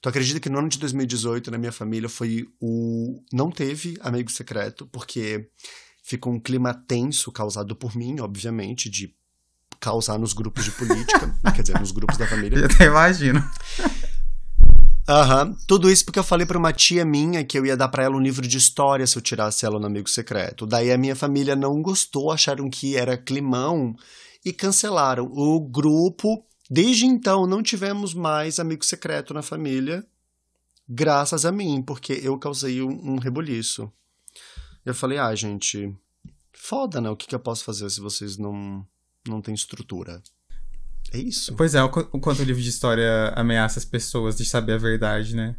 Tu 0.00 0.08
acredita 0.08 0.38
que 0.38 0.48
no 0.48 0.58
ano 0.58 0.68
de 0.68 0.78
2018, 0.78 1.50
na 1.50 1.58
minha 1.58 1.72
família, 1.72 2.08
foi 2.08 2.46
o. 2.60 3.20
Não 3.32 3.50
teve 3.50 3.96
amigo 4.00 4.30
secreto, 4.30 4.86
porque 4.92 5.48
ficou 6.02 6.32
um 6.32 6.38
clima 6.38 6.72
tenso 6.74 7.32
causado 7.32 7.74
por 7.74 7.96
mim, 7.96 8.20
obviamente, 8.20 8.88
de 8.88 9.14
causar 9.80 10.18
nos 10.18 10.32
grupos 10.32 10.64
de 10.64 10.70
política, 10.72 11.34
quer 11.54 11.62
dizer, 11.62 11.78
nos 11.78 11.92
grupos 11.92 12.16
da 12.16 12.26
família. 12.26 12.58
Eu 12.58 12.66
até 12.66 12.86
imagino. 12.86 13.42
Aham. 15.08 15.48
Uhum. 15.48 15.56
Tudo 15.66 15.90
isso 15.90 16.04
porque 16.04 16.18
eu 16.18 16.24
falei 16.24 16.46
pra 16.46 16.58
uma 16.58 16.72
tia 16.72 17.02
minha 17.04 17.42
que 17.42 17.58
eu 17.58 17.64
ia 17.64 17.76
dar 17.76 17.88
para 17.88 18.04
ela 18.04 18.14
um 18.14 18.20
livro 18.20 18.46
de 18.46 18.58
história 18.58 19.06
se 19.06 19.16
eu 19.16 19.22
tirasse 19.22 19.64
ela 19.64 19.80
no 19.80 19.86
Amigo 19.86 20.08
Secreto. 20.08 20.66
Daí 20.66 20.92
a 20.92 20.98
minha 20.98 21.16
família 21.16 21.56
não 21.56 21.80
gostou, 21.80 22.30
acharam 22.30 22.68
que 22.68 22.94
era 22.94 23.16
climão 23.16 23.96
e 24.44 24.52
cancelaram. 24.52 25.24
O 25.32 25.60
grupo, 25.60 26.44
desde 26.70 27.06
então, 27.06 27.46
não 27.46 27.62
tivemos 27.62 28.12
mais 28.12 28.58
Amigo 28.60 28.84
Secreto 28.84 29.32
na 29.32 29.40
família, 29.40 30.06
graças 30.86 31.46
a 31.46 31.52
mim, 31.52 31.82
porque 31.82 32.20
eu 32.22 32.38
causei 32.38 32.82
um, 32.82 33.14
um 33.14 33.16
rebuliço. 33.18 33.90
Eu 34.84 34.94
falei, 34.94 35.16
ah, 35.18 35.34
gente, 35.34 35.90
foda, 36.52 37.00
né? 37.00 37.08
O 37.08 37.16
que, 37.16 37.26
que 37.26 37.34
eu 37.34 37.40
posso 37.40 37.64
fazer 37.64 37.88
se 37.88 38.00
vocês 38.00 38.36
não, 38.36 38.86
não 39.26 39.40
têm 39.40 39.54
estrutura? 39.54 40.22
É 41.12 41.18
isso. 41.18 41.54
Pois 41.56 41.74
é, 41.74 41.82
o 41.82 41.88
quanto 41.90 42.40
o 42.40 42.44
livro 42.44 42.62
de 42.62 42.68
história 42.68 43.32
ameaça 43.34 43.78
as 43.78 43.84
pessoas 43.84 44.36
de 44.36 44.44
saber 44.44 44.74
a 44.74 44.78
verdade, 44.78 45.34
né? 45.34 45.56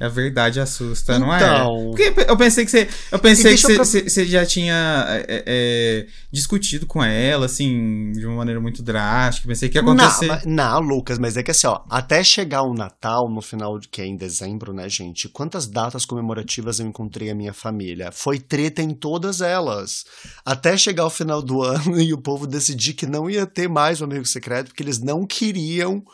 A 0.00 0.06
verdade 0.06 0.60
assusta, 0.60 1.16
então, 1.16 1.26
não 1.26 1.34
é? 1.34 1.38
Então. 1.38 1.90
Porque 1.90 2.14
eu 2.28 2.36
pensei 2.36 2.64
que 2.64 2.70
você. 2.70 2.88
Eu 3.10 3.18
pensei 3.18 3.56
que 3.56 3.76
você, 3.76 4.02
pra... 4.02 4.24
já 4.24 4.46
tinha 4.46 5.04
é, 5.08 5.42
é, 5.44 6.06
discutido 6.30 6.86
com 6.86 7.02
ela, 7.02 7.46
assim, 7.46 8.12
de 8.12 8.24
uma 8.24 8.36
maneira 8.36 8.60
muito 8.60 8.80
drástica. 8.80 9.48
Pensei 9.48 9.68
que 9.68 9.76
ia 9.76 9.82
acontecer. 9.82 10.46
Não, 10.46 10.80
não, 10.80 10.80
Lucas, 10.80 11.18
mas 11.18 11.36
é 11.36 11.42
que 11.42 11.50
assim, 11.50 11.66
ó, 11.66 11.80
até 11.90 12.22
chegar 12.22 12.62
o 12.62 12.74
Natal, 12.74 13.28
no 13.28 13.42
final, 13.42 13.76
de 13.76 13.88
que 13.88 14.00
é 14.00 14.06
em 14.06 14.16
dezembro, 14.16 14.72
né, 14.72 14.88
gente? 14.88 15.28
Quantas 15.28 15.66
datas 15.66 16.04
comemorativas 16.04 16.78
eu 16.78 16.86
encontrei 16.86 17.28
a 17.30 17.34
minha 17.34 17.52
família? 17.52 18.12
Foi 18.12 18.38
treta 18.38 18.80
em 18.80 18.94
todas 18.94 19.40
elas. 19.40 20.04
Até 20.44 20.76
chegar 20.76 21.06
o 21.06 21.10
final 21.10 21.42
do 21.42 21.60
ano 21.64 22.00
e 22.00 22.12
o 22.12 22.18
povo 22.18 22.46
decidir 22.46 22.92
que 22.94 23.04
não 23.04 23.28
ia 23.28 23.46
ter 23.46 23.68
mais 23.68 24.00
o 24.00 24.04
amigo 24.04 24.26
secreto, 24.26 24.68
porque 24.68 24.82
eles 24.84 25.00
não 25.00 25.26
queriam 25.26 26.04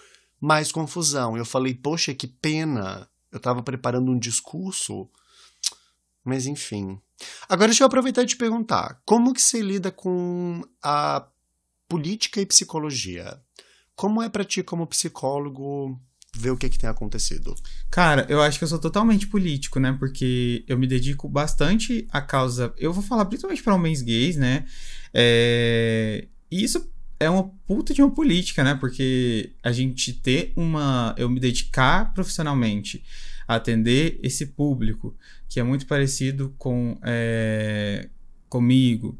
mais 0.40 0.72
confusão. 0.72 1.36
Eu 1.36 1.44
falei, 1.44 1.74
poxa, 1.74 2.14
que 2.14 2.26
pena 2.26 3.06
eu 3.34 3.38
estava 3.38 3.62
preparando 3.62 4.12
um 4.12 4.18
discurso, 4.18 5.08
mas 6.24 6.46
enfim. 6.46 7.00
Agora 7.48 7.68
deixa 7.68 7.82
eu 7.82 7.86
aproveitar 7.86 8.22
e 8.22 8.26
te 8.26 8.36
perguntar, 8.36 9.02
como 9.04 9.34
que 9.34 9.42
você 9.42 9.60
lida 9.60 9.90
com 9.90 10.62
a 10.80 11.26
política 11.88 12.40
e 12.40 12.46
psicologia? 12.46 13.40
Como 13.96 14.22
é 14.22 14.28
para 14.28 14.44
ti 14.44 14.62
como 14.62 14.86
psicólogo 14.86 16.00
ver 16.36 16.50
o 16.50 16.56
que, 16.56 16.68
que 16.68 16.78
tem 16.78 16.88
acontecido? 16.88 17.54
Cara, 17.90 18.24
eu 18.28 18.40
acho 18.40 18.58
que 18.58 18.64
eu 18.64 18.68
sou 18.68 18.78
totalmente 18.78 19.26
político, 19.26 19.80
né? 19.80 19.96
Porque 19.98 20.64
eu 20.68 20.78
me 20.78 20.86
dedico 20.86 21.28
bastante 21.28 22.06
à 22.10 22.22
causa. 22.22 22.72
Eu 22.78 22.92
vou 22.92 23.02
falar 23.02 23.24
principalmente 23.24 23.62
para 23.62 23.74
homens 23.74 24.00
gays, 24.00 24.36
né? 24.36 24.64
É... 25.12 26.28
E 26.50 26.62
isso 26.62 26.88
é 27.18 27.30
uma 27.30 27.44
puta 27.66 27.94
de 27.94 28.02
uma 28.02 28.10
política, 28.10 28.62
né? 28.64 28.74
Porque 28.74 29.50
a 29.62 29.72
gente 29.72 30.12
ter 30.12 30.52
uma. 30.56 31.14
Eu 31.18 31.28
me 31.28 31.40
dedicar 31.40 32.12
profissionalmente 32.12 33.02
a 33.46 33.56
atender 33.56 34.18
esse 34.22 34.46
público, 34.46 35.14
que 35.48 35.60
é 35.60 35.62
muito 35.62 35.86
parecido 35.86 36.54
com 36.58 36.98
é, 37.02 38.08
comigo. 38.48 39.18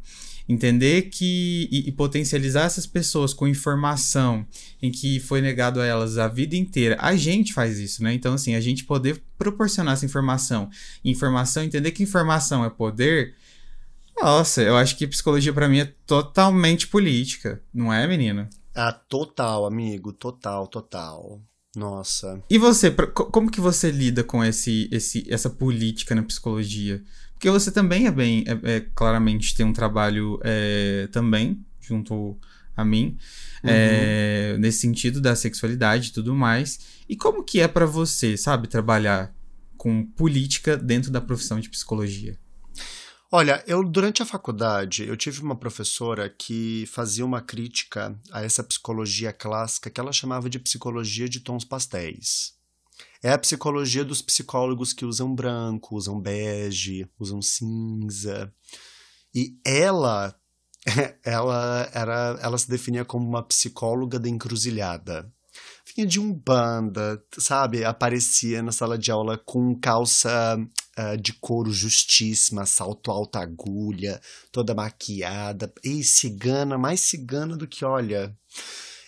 Entender 0.49 1.03
que. 1.03 1.69
E, 1.71 1.89
e, 1.89 1.93
potencializar 1.93 2.65
essas 2.65 2.87
pessoas 2.87 3.33
com 3.33 3.49
informação 3.49 4.47
em 4.83 4.91
que 4.91 5.19
foi 5.19 5.41
negado 5.41 5.81
a 5.81 5.87
elas 5.87 6.19
a 6.19 6.29
vida 6.29 6.55
inteira. 6.57 6.97
A 7.01 7.17
gente 7.17 7.55
faz 7.55 7.79
isso, 7.79 8.03
né? 8.03 8.13
Então, 8.13 8.35
assim, 8.35 8.55
a 8.55 8.61
gente 8.61 8.85
poder 8.85 9.23
proporcionar 9.39 9.95
essa 9.95 10.05
informação. 10.05 10.69
Informação, 11.05 11.63
entender 11.63 11.93
que 11.93 12.03
informação 12.03 12.65
é 12.65 12.69
poder 12.69 13.35
nossa, 14.21 14.63
eu 14.63 14.77
acho 14.77 14.97
que 14.97 15.07
psicologia 15.07 15.53
para 15.53 15.69
mim 15.69 15.81
é 15.81 15.95
totalmente 16.07 16.87
política, 16.87 17.63
não 17.73 17.93
é, 17.93 18.07
menina? 18.07 18.49
Ah, 18.75 18.93
total, 18.93 19.67
amigo, 19.67 20.13
total, 20.13 20.67
total. 20.67 21.41
Nossa. 21.77 22.41
E 22.49 22.57
você, 22.59 22.91
como 22.91 23.51
que 23.51 23.61
você 23.61 23.91
lida 23.91 24.23
com 24.23 24.45
esse, 24.45 24.89
esse, 24.93 25.25
essa 25.29 25.51
política 25.51 26.15
na 26.15 26.23
psicologia? 26.23 27.03
Porque 27.33 27.51
você 27.51 27.71
também 27.71 28.07
é 28.07 28.11
bem, 28.11 28.45
é, 28.47 28.77
é 28.77 28.81
claramente 28.95 29.55
tem 29.55 29.67
um 29.67 29.73
trabalho 29.73 30.41
é, 30.43 31.09
também 31.13 31.65
junto 31.81 32.39
a 32.77 32.85
mim, 32.85 33.17
uhum. 33.63 33.71
é, 33.71 34.57
nesse 34.59 34.79
sentido 34.79 35.21
da 35.21 35.37
sexualidade 35.37 36.09
e 36.09 36.13
tudo 36.13 36.35
mais. 36.35 36.81
E 37.09 37.17
como 37.17 37.45
que 37.45 37.61
é 37.61 37.69
para 37.69 37.87
você, 37.87 38.37
sabe, 38.37 38.69
trabalhar 38.69 39.35
com 39.77 40.05
política 40.05 40.77
dentro 40.77 41.11
da 41.11 41.21
profissão 41.21 41.61
de 41.61 41.69
psicologia? 41.69 42.39
Olha, 43.33 43.65
eu 43.67 43.83
durante 43.83 44.23
a 44.23 44.27
faculdade 44.27 45.05
eu 45.05 45.17
tive 45.17 45.43
uma 45.43 45.57
professora 45.57 46.29
que 46.29 46.87
fazia 46.87 47.25
uma 47.25 47.41
crítica 47.41 48.19
a 48.31 48.43
essa 48.43 48.63
psicologia 48.63 49.33
clássica 49.33 49.91
que 49.91 50.01
ela 50.01 50.13
chamava 50.13 50.49
de 50.49 50.59
psicologia 50.59 51.29
de 51.29 51.41
tons 51.41 51.65
pastéis. 51.65 52.55
É 53.23 53.33
a 53.33 53.39
psicologia 53.39 54.05
dos 54.05 54.23
psicólogos 54.23 54.93
que 54.93 55.05
usam 55.05 55.35
branco, 55.35 55.97
usam 55.97 56.21
bege, 56.21 57.09
usam 57.19 57.41
cinza. 57.41 58.53
E 59.35 59.59
ela 59.65 60.35
ela 61.25 61.91
era 61.93 62.39
ela 62.41 62.59
se 62.59 62.69
definia 62.69 63.05
como 63.05 63.27
uma 63.27 63.43
psicóloga 63.43 64.19
da 64.19 64.29
encruzilhada. 64.29 65.33
Vinha 65.95 66.07
de 66.07 66.21
um 66.21 66.33
banda, 66.33 67.23
sabe? 67.39 67.85
Aparecia 67.85 68.63
na 68.63 68.73
sala 68.73 68.99
de 68.99 69.11
aula 69.11 69.39
com 69.39 69.75
calça 69.79 70.59
uh, 70.99 71.17
de 71.17 71.33
couro 71.35 71.73
justíssima, 71.73 72.67
salto 72.67 73.11
alta 73.11 73.41
agulha, 73.41 74.21
toda 74.51 74.75
maquiada, 74.75 75.73
e 75.83 76.03
cigana, 76.03 76.79
mais 76.79 77.01
cigana 77.01 77.57
do 77.57 77.67
que 77.67 77.85
olha. 77.85 78.37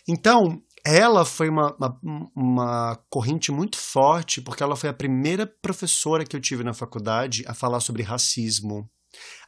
Então, 0.08 0.62
ela 0.84 1.24
foi 1.24 1.48
uma, 1.48 1.74
uma, 1.76 2.30
uma, 2.34 2.96
corrente 3.10 3.50
muito 3.50 3.76
forte, 3.76 4.40
porque 4.40 4.62
ela 4.62 4.76
foi 4.76 4.88
a 4.88 4.94
primeira 4.94 5.44
professora 5.44 6.24
que 6.24 6.36
eu 6.36 6.40
tive 6.40 6.62
na 6.62 6.72
faculdade 6.72 7.42
a 7.48 7.54
falar 7.54 7.80
sobre 7.80 8.04
racismo, 8.04 8.88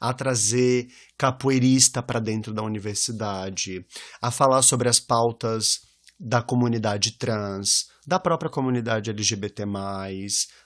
a 0.01 0.13
trazer 0.13 0.89
capoeirista 1.17 2.03
para 2.03 2.19
dentro 2.19 2.53
da 2.53 2.63
universidade, 2.63 3.87
a 4.21 4.33
falar 4.33 4.63
sobre 4.63 4.89
as 4.89 4.99
pautas 4.99 5.87
da 6.19 6.43
comunidade 6.43 7.13
trans, 7.13 7.87
da 8.05 8.19
própria 8.19 8.51
comunidade 8.51 9.11
LGBT+, 9.11 9.65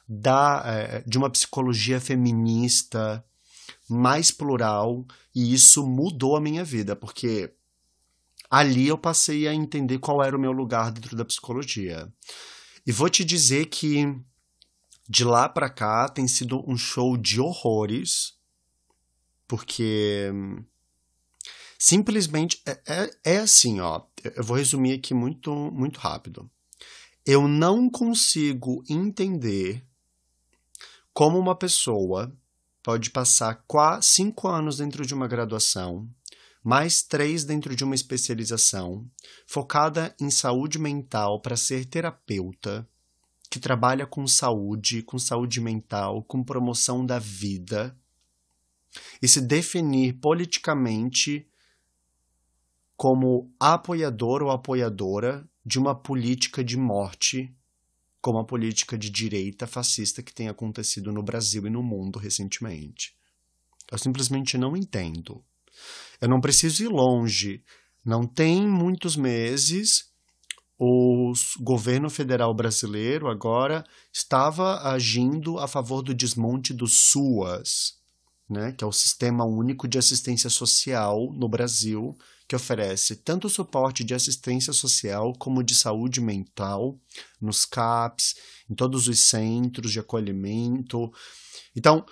da, 0.08 0.62
é, 0.64 1.02
de 1.06 1.18
uma 1.18 1.30
psicologia 1.30 2.00
feminista 2.00 3.24
mais 3.88 4.30
plural, 4.30 5.04
e 5.34 5.52
isso 5.52 5.86
mudou 5.86 6.36
a 6.36 6.40
minha 6.40 6.64
vida, 6.64 6.94
porque 6.96 7.52
ali 8.50 8.88
eu 8.88 8.98
passei 8.98 9.48
a 9.48 9.54
entender 9.54 9.98
qual 9.98 10.22
era 10.22 10.36
o 10.36 10.40
meu 10.40 10.52
lugar 10.52 10.90
dentro 10.90 11.16
da 11.16 11.24
psicologia. 11.24 12.12
E 12.86 12.92
vou 12.92 13.08
te 13.08 13.24
dizer 13.24 13.66
que 13.66 14.06
de 15.08 15.24
lá 15.24 15.48
para 15.48 15.70
cá 15.70 16.08
tem 16.08 16.26
sido 16.26 16.64
um 16.68 16.76
show 16.76 17.16
de 17.16 17.40
horrores, 17.40 18.34
porque 19.46 20.32
simplesmente 21.78 22.62
é, 22.64 22.80
é, 22.86 23.10
é 23.24 23.36
assim, 23.38 23.80
ó. 23.80 24.02
Eu 24.22 24.44
vou 24.44 24.56
resumir 24.56 24.94
aqui 24.94 25.12
muito, 25.12 25.52
muito 25.52 25.98
rápido. 25.98 26.50
Eu 27.26 27.46
não 27.46 27.90
consigo 27.90 28.82
entender 28.88 29.84
como 31.12 31.38
uma 31.38 31.54
pessoa 31.54 32.32
pode 32.82 33.10
passar 33.10 33.64
quase 33.66 34.08
cinco 34.08 34.48
anos 34.48 34.78
dentro 34.78 35.06
de 35.06 35.14
uma 35.14 35.28
graduação, 35.28 36.08
mais 36.64 37.02
três 37.02 37.44
dentro 37.44 37.76
de 37.76 37.84
uma 37.84 37.94
especialização, 37.94 39.06
focada 39.46 40.14
em 40.20 40.30
saúde 40.30 40.78
mental 40.78 41.40
para 41.40 41.56
ser 41.56 41.84
terapeuta, 41.84 42.88
que 43.50 43.60
trabalha 43.60 44.06
com 44.06 44.26
saúde, 44.26 45.02
com 45.02 45.18
saúde 45.18 45.60
mental, 45.60 46.22
com 46.24 46.42
promoção 46.42 47.04
da 47.04 47.18
vida, 47.18 47.96
e 49.20 49.28
se 49.28 49.40
definir 49.40 50.14
politicamente 50.14 51.46
como 52.96 53.52
apoiador 53.58 54.42
ou 54.42 54.50
apoiadora 54.50 55.48
de 55.64 55.78
uma 55.78 55.94
política 55.94 56.62
de 56.62 56.76
morte 56.76 57.54
como 58.22 58.38
a 58.38 58.46
política 58.46 58.96
de 58.96 59.10
direita 59.10 59.66
fascista 59.66 60.22
que 60.22 60.32
tem 60.32 60.48
acontecido 60.48 61.12
no 61.12 61.22
Brasil 61.22 61.66
e 61.66 61.70
no 61.70 61.82
mundo 61.82 62.18
recentemente. 62.18 63.14
Eu 63.90 63.98
simplesmente 63.98 64.56
não 64.56 64.76
entendo. 64.76 65.44
Eu 66.20 66.28
não 66.28 66.40
preciso 66.40 66.84
ir 66.84 66.88
longe. 66.88 67.62
Não 68.04 68.26
tem 68.26 68.66
muitos 68.66 69.16
meses 69.16 70.12
o 70.84 71.32
governo 71.60 72.10
federal 72.10 72.52
brasileiro 72.52 73.28
agora 73.28 73.84
estava 74.12 74.80
agindo 74.92 75.58
a 75.58 75.68
favor 75.68 76.02
do 76.02 76.12
desmonte 76.12 76.74
do 76.74 76.88
SUAS, 76.88 78.00
né, 78.50 78.72
que 78.72 78.82
é 78.82 78.86
o 78.86 78.90
Sistema 78.90 79.44
Único 79.44 79.86
de 79.86 79.96
Assistência 79.96 80.50
Social 80.50 81.16
no 81.38 81.48
Brasil, 81.48 82.16
que 82.48 82.56
oferece 82.56 83.16
tanto 83.16 83.48
suporte 83.48 84.04
de 84.04 84.14
assistência 84.14 84.72
social 84.72 85.32
como 85.38 85.62
de 85.62 85.74
saúde 85.74 86.20
mental 86.20 86.98
nos 87.40 87.64
CAPs, 87.64 88.34
em 88.70 88.74
todos 88.74 89.08
os 89.08 89.20
centros 89.20 89.92
de 89.92 90.00
acolhimento. 90.00 91.12
Então, 91.74 92.04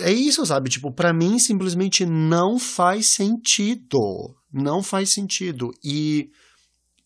é 0.00 0.10
isso, 0.12 0.44
sabe? 0.46 0.70
Tipo, 0.70 0.90
para 0.90 1.12
mim 1.12 1.38
simplesmente 1.38 2.06
não 2.06 2.58
faz 2.58 3.06
sentido. 3.08 4.34
Não 4.52 4.82
faz 4.82 5.10
sentido. 5.10 5.72
E 5.84 6.30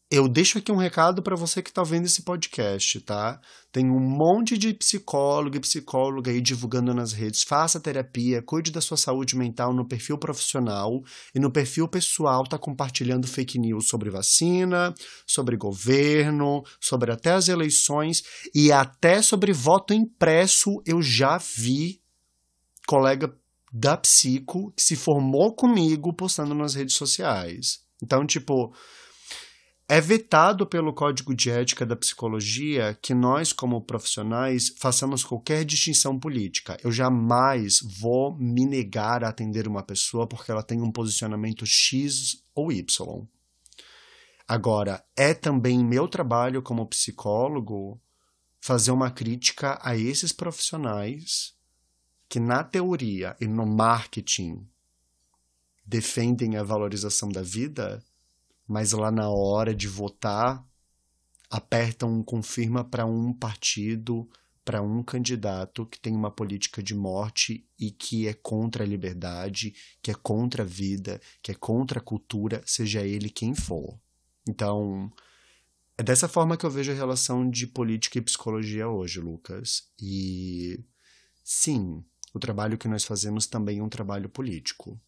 eu 0.08 0.28
deixo 0.28 0.58
aqui 0.58 0.70
um 0.70 0.76
recado 0.76 1.20
para 1.20 1.34
você 1.34 1.60
que 1.60 1.68
está 1.68 1.82
vendo 1.82 2.06
esse 2.06 2.22
podcast, 2.22 3.00
tá? 3.00 3.40
Tem 3.72 3.90
um 3.90 3.98
monte 3.98 4.56
de 4.56 4.72
psicólogo 4.72 5.56
e 5.56 5.60
psicóloga 5.60 6.30
aí 6.30 6.40
divulgando 6.40 6.94
nas 6.94 7.12
redes. 7.12 7.42
Faça 7.42 7.80
terapia, 7.80 8.40
cuide 8.40 8.70
da 8.70 8.80
sua 8.80 8.96
saúde 8.96 9.36
mental 9.36 9.74
no 9.74 9.86
perfil 9.86 10.16
profissional 10.16 11.02
e 11.34 11.40
no 11.40 11.50
perfil 11.50 11.88
pessoal 11.88 12.44
tá 12.44 12.56
compartilhando 12.56 13.26
fake 13.26 13.58
news 13.58 13.88
sobre 13.88 14.08
vacina, 14.08 14.94
sobre 15.26 15.56
governo, 15.56 16.62
sobre 16.80 17.10
até 17.10 17.32
as 17.32 17.48
eleições 17.48 18.22
e 18.54 18.70
até 18.70 19.20
sobre 19.20 19.52
voto 19.52 19.92
impresso. 19.92 20.80
Eu 20.86 21.02
já 21.02 21.36
vi 21.36 22.00
colega 22.86 23.36
da 23.72 23.96
psico 23.96 24.72
que 24.76 24.82
se 24.84 24.94
formou 24.94 25.52
comigo 25.52 26.12
postando 26.12 26.54
nas 26.54 26.74
redes 26.74 26.94
sociais. 26.94 27.84
Então, 28.00 28.24
tipo, 28.24 28.72
é 29.88 30.00
vetado 30.00 30.66
pelo 30.66 30.92
Código 30.92 31.32
de 31.34 31.48
Ética 31.48 31.86
da 31.86 31.94
Psicologia 31.94 32.98
que 33.00 33.14
nós, 33.14 33.52
como 33.52 33.80
profissionais, 33.80 34.74
façamos 34.78 35.22
qualquer 35.22 35.64
distinção 35.64 36.18
política. 36.18 36.76
Eu 36.82 36.90
jamais 36.90 37.80
vou 38.00 38.36
me 38.36 38.66
negar 38.66 39.22
a 39.22 39.28
atender 39.28 39.68
uma 39.68 39.84
pessoa 39.84 40.26
porque 40.26 40.50
ela 40.50 40.62
tem 40.62 40.82
um 40.82 40.90
posicionamento 40.90 41.64
X 41.64 42.42
ou 42.52 42.72
Y. 42.72 43.24
Agora, 44.48 45.04
é 45.16 45.32
também 45.32 45.84
meu 45.84 46.08
trabalho 46.08 46.62
como 46.62 46.86
psicólogo 46.86 48.00
fazer 48.60 48.90
uma 48.90 49.10
crítica 49.10 49.78
a 49.80 49.96
esses 49.96 50.32
profissionais 50.32 51.54
que, 52.28 52.40
na 52.40 52.64
teoria 52.64 53.36
e 53.40 53.46
no 53.46 53.64
marketing, 53.64 54.66
defendem 55.84 56.56
a 56.56 56.64
valorização 56.64 57.28
da 57.28 57.42
vida 57.42 58.02
mas 58.66 58.92
lá 58.92 59.10
na 59.10 59.28
hora 59.28 59.74
de 59.74 59.88
votar 59.88 60.66
apertam 61.50 62.12
um 62.12 62.22
confirma 62.22 62.84
para 62.84 63.06
um 63.06 63.32
partido, 63.32 64.28
para 64.64 64.82
um 64.82 65.02
candidato 65.02 65.86
que 65.86 66.00
tem 66.00 66.12
uma 66.12 66.30
política 66.30 66.82
de 66.82 66.94
morte 66.94 67.64
e 67.78 67.92
que 67.92 68.26
é 68.26 68.34
contra 68.34 68.82
a 68.82 68.86
liberdade, 68.86 69.72
que 70.02 70.10
é 70.10 70.14
contra 70.14 70.64
a 70.64 70.66
vida, 70.66 71.20
que 71.40 71.52
é 71.52 71.54
contra 71.54 72.00
a 72.00 72.02
cultura, 72.02 72.62
seja 72.66 73.06
ele 73.06 73.30
quem 73.30 73.54
for. 73.54 73.96
Então, 74.48 75.12
é 75.96 76.02
dessa 76.02 76.26
forma 76.26 76.56
que 76.56 76.66
eu 76.66 76.70
vejo 76.70 76.90
a 76.90 76.94
relação 76.94 77.48
de 77.48 77.66
política 77.66 78.18
e 78.18 78.22
psicologia 78.22 78.88
hoje, 78.88 79.20
Lucas. 79.20 79.88
E 80.00 80.84
sim, 81.44 82.04
o 82.34 82.38
trabalho 82.40 82.76
que 82.76 82.88
nós 82.88 83.04
fazemos 83.04 83.46
também 83.46 83.78
é 83.78 83.82
um 83.82 83.88
trabalho 83.88 84.28
político. 84.28 85.00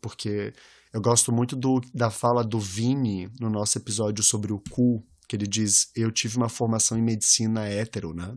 Porque 0.00 0.54
eu 0.92 1.00
gosto 1.00 1.32
muito 1.32 1.54
do, 1.54 1.80
da 1.94 2.10
fala 2.10 2.42
do 2.42 2.58
Vini 2.58 3.30
no 3.38 3.48
nosso 3.48 3.78
episódio 3.78 4.24
sobre 4.24 4.52
o 4.52 4.58
cu, 4.70 5.06
que 5.28 5.36
ele 5.36 5.46
diz: 5.46 5.90
Eu 5.94 6.10
tive 6.10 6.36
uma 6.36 6.48
formação 6.48 6.98
em 6.98 7.02
medicina 7.02 7.64
hétero, 7.66 8.12
né? 8.12 8.36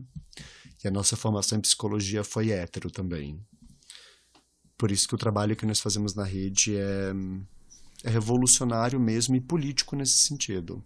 E 0.82 0.88
a 0.88 0.90
nossa 0.90 1.16
formação 1.16 1.58
em 1.58 1.60
psicologia 1.60 2.22
foi 2.22 2.50
hétero 2.50 2.90
também. 2.90 3.40
Por 4.78 4.92
isso 4.92 5.08
que 5.08 5.14
o 5.14 5.18
trabalho 5.18 5.56
que 5.56 5.66
nós 5.66 5.80
fazemos 5.80 6.14
na 6.14 6.24
rede 6.24 6.76
é, 6.76 7.12
é 8.04 8.10
revolucionário 8.10 9.00
mesmo 9.00 9.34
e 9.34 9.40
político 9.40 9.96
nesse 9.96 10.18
sentido. 10.18 10.84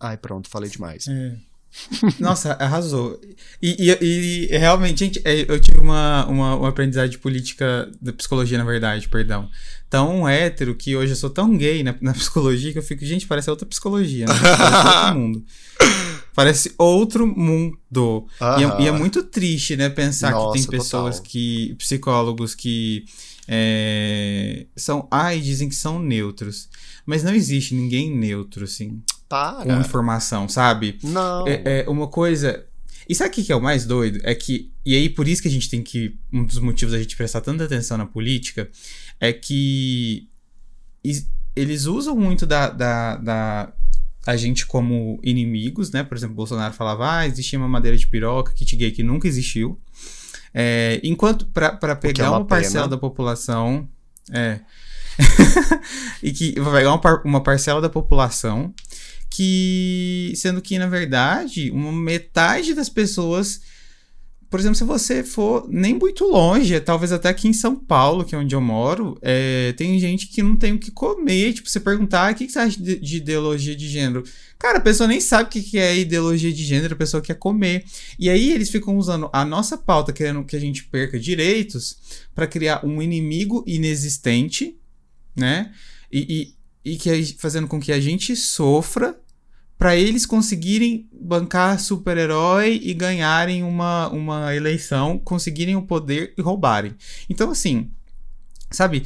Ai, 0.00 0.16
pronto, 0.16 0.48
falei 0.48 0.68
demais. 0.68 1.06
É. 1.08 1.38
Nossa, 2.18 2.52
arrasou. 2.54 3.20
E, 3.62 3.76
e, 4.00 4.48
e, 4.50 4.56
realmente, 4.56 5.00
gente, 5.00 5.22
é, 5.24 5.44
eu 5.50 5.60
tive 5.60 5.78
uma, 5.78 6.26
uma, 6.26 6.54
uma 6.56 6.68
aprendizagem 6.68 7.18
política, 7.18 7.90
da 8.00 8.12
psicologia, 8.12 8.58
na 8.58 8.64
verdade, 8.64 9.08
perdão. 9.08 9.48
Tão 9.88 10.28
hétero 10.28 10.74
que 10.74 10.96
hoje 10.96 11.12
eu 11.12 11.16
sou 11.16 11.30
tão 11.30 11.56
gay 11.56 11.82
na, 11.82 11.94
na 12.00 12.12
psicologia 12.14 12.72
que 12.72 12.78
eu 12.78 12.82
fico, 12.82 13.04
gente, 13.04 13.26
parece 13.26 13.50
outra 13.50 13.66
psicologia, 13.66 14.26
né? 14.26 14.34
Parece 14.34 14.86
outro 14.86 15.14
mundo. 15.18 15.44
Parece 16.34 16.74
outro 16.78 17.26
mundo. 17.26 17.78
E 18.58 18.62
é, 18.62 18.82
e, 18.82 18.88
é, 18.88 18.92
muito 18.92 19.22
triste, 19.22 19.76
né? 19.76 19.88
Pensar 19.88 20.30
Nossa, 20.30 20.52
que 20.52 20.58
tem 20.58 20.70
pessoas 20.78 21.16
total. 21.16 21.30
que. 21.30 21.74
psicólogos 21.78 22.54
que 22.54 23.04
É, 23.48 24.66
são, 24.76 25.08
ai, 25.10 25.40
dizem 25.40 25.68
que 25.68 25.74
são 25.74 25.98
neutros. 25.98 26.68
Mas 27.04 27.24
não 27.24 27.34
existe 27.34 27.74
ninguém 27.74 28.14
neutro, 28.14 28.64
assim. 28.64 29.02
Para. 29.28 29.64
Com 29.64 29.80
informação, 29.80 30.48
sabe? 30.48 30.98
Não. 31.02 31.46
É, 31.46 31.84
é 31.86 31.90
uma 31.90 32.08
coisa. 32.08 32.64
E 33.08 33.14
sabe 33.14 33.30
o 33.30 33.32
que 33.32 33.52
é 33.52 33.56
o 33.56 33.60
mais 33.60 33.84
doido? 33.84 34.20
É 34.22 34.34
que. 34.34 34.72
E 34.84 34.94
aí, 34.96 35.08
por 35.08 35.28
isso 35.28 35.42
que 35.42 35.48
a 35.48 35.50
gente 35.50 35.68
tem 35.68 35.82
que. 35.82 36.18
Um 36.32 36.44
dos 36.44 36.58
motivos 36.58 36.92
da 36.92 36.98
gente 36.98 37.16
prestar 37.16 37.40
tanta 37.40 37.64
atenção 37.64 37.96
na 37.98 38.06
política 38.06 38.68
é 39.20 39.32
que. 39.32 40.28
Eles 41.54 41.86
usam 41.86 42.16
muito 42.16 42.46
da, 42.46 42.70
da, 42.70 43.16
da 43.16 43.72
a 44.28 44.36
gente 44.36 44.66
como 44.66 45.18
inimigos, 45.22 45.90
né? 45.90 46.04
Por 46.04 46.16
exemplo, 46.16 46.36
Bolsonaro 46.36 46.74
falava, 46.74 47.18
ah, 47.18 47.26
existia 47.26 47.58
uma 47.58 47.66
madeira 47.66 47.96
de 47.96 48.06
piroca, 48.06 48.52
kit 48.52 48.76
gay 48.76 48.90
que 48.90 49.02
nunca 49.02 49.26
existiu. 49.26 49.80
É, 50.52 51.00
enquanto 51.02 51.46
para 51.46 51.96
pegar 51.96 52.26
é 52.26 52.28
uma, 52.28 52.38
uma 52.38 52.44
parcela 52.44 52.86
da 52.86 52.98
população, 52.98 53.88
é, 54.30 54.60
e 56.22 56.30
que 56.30 56.60
vai 56.60 56.80
pegar 56.80 56.94
uma, 56.94 57.22
uma 57.24 57.42
parcela 57.42 57.80
da 57.80 57.88
população 57.88 58.74
que, 59.30 60.32
sendo 60.36 60.60
que 60.60 60.78
na 60.78 60.86
verdade, 60.86 61.70
uma 61.70 61.92
metade 61.92 62.74
das 62.74 62.88
pessoas 62.88 63.60
por 64.50 64.58
exemplo, 64.58 64.76
se 64.76 64.84
você 64.84 65.22
for 65.22 65.68
nem 65.68 65.92
muito 65.92 66.24
longe, 66.24 66.80
talvez 66.80 67.12
até 67.12 67.28
aqui 67.28 67.46
em 67.48 67.52
São 67.52 67.76
Paulo, 67.76 68.24
que 68.24 68.34
é 68.34 68.38
onde 68.38 68.54
eu 68.54 68.62
moro, 68.62 69.18
é, 69.20 69.74
tem 69.74 69.98
gente 69.98 70.26
que 70.26 70.42
não 70.42 70.56
tem 70.56 70.72
o 70.72 70.78
que 70.78 70.90
comer. 70.90 71.52
Tipo, 71.52 71.68
você 71.68 71.78
perguntar 71.78 72.28
ah, 72.28 72.32
o 72.32 72.34
que, 72.34 72.48
você 72.48 72.58
acha 72.58 72.82
de, 72.82 72.98
de, 72.98 73.18
ideologia 73.18 73.76
de 73.76 73.86
gênero. 73.86 74.24
Cara, 74.58 74.78
a 74.78 74.80
pessoa 74.80 75.06
nem 75.06 75.20
sabe 75.20 75.44
o 75.44 75.52
que, 75.52 75.62
que 75.62 75.78
é 75.78 75.98
ideologia 75.98 76.50
de 76.50 76.64
gênero, 76.64 76.94
a 76.94 76.96
pessoa 76.96 77.22
quer 77.22 77.34
comer. 77.34 77.84
E 78.18 78.30
aí 78.30 78.50
eles 78.50 78.70
ficam 78.70 78.96
usando 78.96 79.28
a 79.34 79.44
nossa 79.44 79.76
pauta, 79.76 80.14
querendo 80.14 80.42
que 80.44 80.56
a 80.56 80.60
gente 80.60 80.84
perca 80.84 81.20
direitos, 81.20 81.98
para 82.34 82.46
criar 82.46 82.86
um 82.86 83.02
inimigo 83.02 83.62
inexistente, 83.66 84.78
né? 85.36 85.72
E, 86.10 86.20
e, 86.20 86.57
e 86.92 86.96
que, 86.96 87.36
fazendo 87.38 87.68
com 87.68 87.80
que 87.80 87.92
a 87.92 88.00
gente 88.00 88.34
sofra 88.34 89.18
para 89.78 89.96
eles 89.96 90.26
conseguirem 90.26 91.08
bancar 91.12 91.78
super-herói 91.78 92.80
e 92.82 92.92
ganharem 92.92 93.62
uma, 93.62 94.08
uma 94.08 94.54
eleição, 94.54 95.18
conseguirem 95.18 95.76
o 95.76 95.82
poder 95.82 96.34
e 96.36 96.42
roubarem. 96.42 96.96
Então, 97.30 97.50
assim, 97.50 97.90
sabe? 98.70 99.04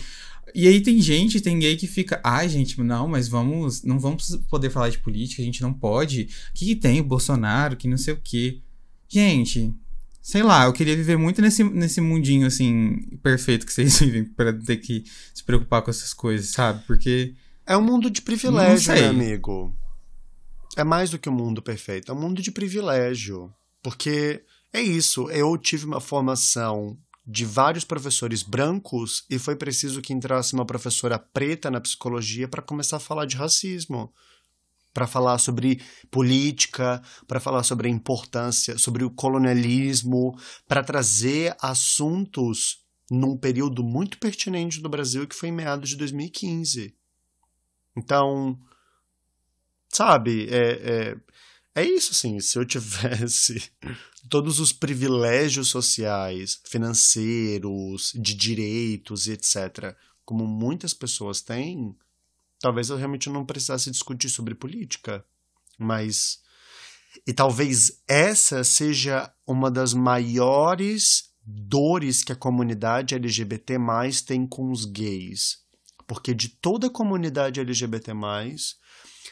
E 0.55 0.67
aí 0.67 0.81
tem 0.81 1.01
gente, 1.01 1.41
tem 1.41 1.59
gay 1.59 1.77
que 1.77 1.87
fica, 1.87 2.21
ai, 2.25 2.49
gente, 2.49 2.81
não, 2.83 3.07
mas 3.07 3.29
vamos, 3.29 3.83
não 3.83 3.99
vamos 3.99 4.37
poder 4.49 4.71
falar 4.71 4.89
de 4.89 4.99
política, 4.99 5.43
a 5.43 5.45
gente 5.45 5.61
não 5.61 5.73
pode. 5.73 6.29
O 6.51 6.55
que, 6.55 6.67
que 6.67 6.77
tem 6.77 7.01
o 7.01 7.05
Bolsonaro, 7.05 7.77
que 7.77 7.89
não 7.89 7.99
sei 7.99 8.15
o 8.15 8.21
quê. 8.23 8.61
Gente, 9.09 9.75
sei 10.23 10.43
lá, 10.43 10.65
eu 10.65 10.73
queria 10.73 10.97
viver 10.97 11.19
muito 11.19 11.43
nesse, 11.43 11.65
nesse 11.65 12.01
mundinho, 12.01 12.47
assim, 12.47 12.97
perfeito 13.23 13.67
que 13.67 13.73
vocês 13.73 13.99
vivem, 14.01 14.25
para 14.25 14.53
ter 14.53 14.79
que 14.79 15.05
se 15.35 15.43
preocupar 15.43 15.83
com 15.83 15.91
essas 15.91 16.15
coisas, 16.15 16.49
sabe? 16.49 16.83
Porque. 16.87 17.35
É 17.73 17.77
um 17.77 17.83
mundo 17.83 18.11
de 18.11 18.21
privilégio, 18.21 18.93
né, 18.93 19.07
amigo? 19.09 19.75
é 20.77 20.85
mais 20.85 21.09
do 21.09 21.19
que 21.19 21.29
um 21.29 21.33
mundo 21.33 21.63
perfeito, 21.63 22.13
é 22.13 22.15
um 22.15 22.21
mundo 22.21 22.43
de 22.43 22.51
privilégio. 22.51 23.51
Porque 23.83 24.45
é 24.73 24.81
isso, 24.83 25.31
eu 25.31 25.57
tive 25.57 25.87
uma 25.87 25.99
formação 25.99 26.99
de 27.27 27.47
vários 27.47 27.83
professores 27.83 28.43
brancos 28.43 29.25
e 29.31 29.39
foi 29.39 29.57
preciso 29.57 30.03
que 30.03 30.13
entrasse 30.13 30.53
uma 30.53 30.67
professora 30.67 31.19
preta 31.19 31.71
na 31.71 31.81
psicologia 31.81 32.47
para 32.47 32.61
começar 32.61 32.97
a 32.97 33.01
falar 33.01 33.25
de 33.25 33.37
racismo, 33.37 34.13
para 34.93 35.07
falar 35.07 35.39
sobre 35.39 35.81
política, 36.11 37.01
para 37.27 37.41
falar 37.41 37.63
sobre 37.63 37.89
a 37.89 37.91
importância, 37.91 38.77
sobre 38.77 39.03
o 39.03 39.11
colonialismo, 39.11 40.37
para 40.69 40.85
trazer 40.85 41.57
assuntos 41.59 42.83
num 43.11 43.35
período 43.35 43.83
muito 43.83 44.19
pertinente 44.19 44.79
do 44.79 44.91
Brasil 44.91 45.27
que 45.27 45.35
foi 45.35 45.49
em 45.49 45.53
meados 45.53 45.89
de 45.89 45.97
2015. 45.97 46.95
Então, 47.97 48.59
sabe, 49.89 50.49
é, 50.49 50.73
é, 50.83 51.17
é 51.75 51.85
isso, 51.85 52.13
assim, 52.13 52.39
se 52.41 52.59
eu 52.59 52.65
tivesse 52.65 53.71
todos 54.29 54.61
os 54.61 54.73
privilégios 54.73 55.69
sociais, 55.69 56.61
financeiros, 56.65 58.13
de 58.15 58.35
direitos 58.35 59.27
e 59.27 59.33
etc., 59.33 59.97
como 60.25 60.47
muitas 60.47 60.95
pessoas 60.95 61.41
têm, 61.41 61.97
talvez 62.61 62.89
eu 62.89 62.97
realmente 62.97 63.29
não 63.29 63.45
precisasse 63.45 63.91
discutir 63.91 64.31
sobre 64.31 64.55
política. 64.55 65.25
Mas. 65.79 66.41
E 67.27 67.33
talvez 67.33 68.03
essa 68.09 68.65
seja 68.65 69.31
uma 69.47 69.71
das 69.71 69.93
maiores 69.93 71.31
dores 71.45 72.25
que 72.25 72.33
a 72.33 72.37
comunidade 72.37 73.15
LGBT 73.15 73.77
tem 74.25 74.47
com 74.47 74.71
os 74.71 74.87
gays. 74.87 75.62
Porque 76.13 76.35
de 76.35 76.51
toda 76.51 76.89
a 76.89 76.91
comunidade 76.91 77.59
LGBT, 77.59 78.13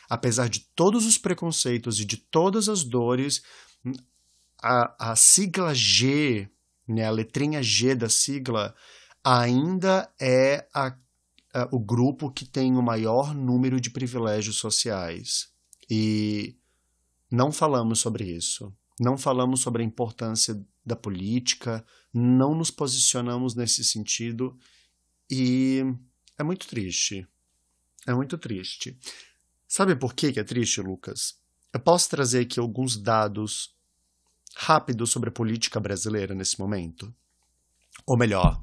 apesar 0.08 0.48
de 0.48 0.60
todos 0.74 1.04
os 1.04 1.18
preconceitos 1.18 2.00
e 2.00 2.06
de 2.06 2.16
todas 2.16 2.70
as 2.70 2.82
dores, 2.82 3.42
a, 4.62 5.10
a 5.10 5.14
sigla 5.14 5.74
G, 5.74 6.48
né, 6.88 7.04
a 7.04 7.10
letrinha 7.10 7.62
G 7.62 7.94
da 7.94 8.08
sigla, 8.08 8.74
ainda 9.22 10.10
é 10.18 10.66
a, 10.72 10.96
a, 11.52 11.68
o 11.70 11.78
grupo 11.78 12.30
que 12.30 12.46
tem 12.46 12.74
o 12.74 12.82
maior 12.82 13.34
número 13.34 13.78
de 13.78 13.90
privilégios 13.90 14.56
sociais. 14.56 15.50
E 15.90 16.56
não 17.30 17.52
falamos 17.52 18.00
sobre 18.00 18.24
isso. 18.24 18.74
Não 18.98 19.18
falamos 19.18 19.60
sobre 19.60 19.82
a 19.82 19.86
importância 19.86 20.58
da 20.82 20.96
política, 20.96 21.84
não 22.10 22.54
nos 22.54 22.70
posicionamos 22.70 23.54
nesse 23.54 23.84
sentido 23.84 24.58
e 25.30 25.84
é 26.40 26.42
muito 26.42 26.66
triste. 26.66 27.28
É 28.06 28.14
muito 28.14 28.38
triste. 28.38 28.98
Sabe 29.68 29.94
por 29.94 30.14
que 30.14 30.40
é 30.40 30.42
triste, 30.42 30.80
Lucas? 30.80 31.38
Eu 31.70 31.80
posso 31.80 32.08
trazer 32.08 32.40
aqui 32.40 32.58
alguns 32.58 32.96
dados 32.96 33.76
rápidos 34.56 35.10
sobre 35.10 35.28
a 35.28 35.32
política 35.32 35.78
brasileira 35.78 36.34
nesse 36.34 36.58
momento? 36.58 37.14
Ou 38.06 38.16
melhor, 38.16 38.58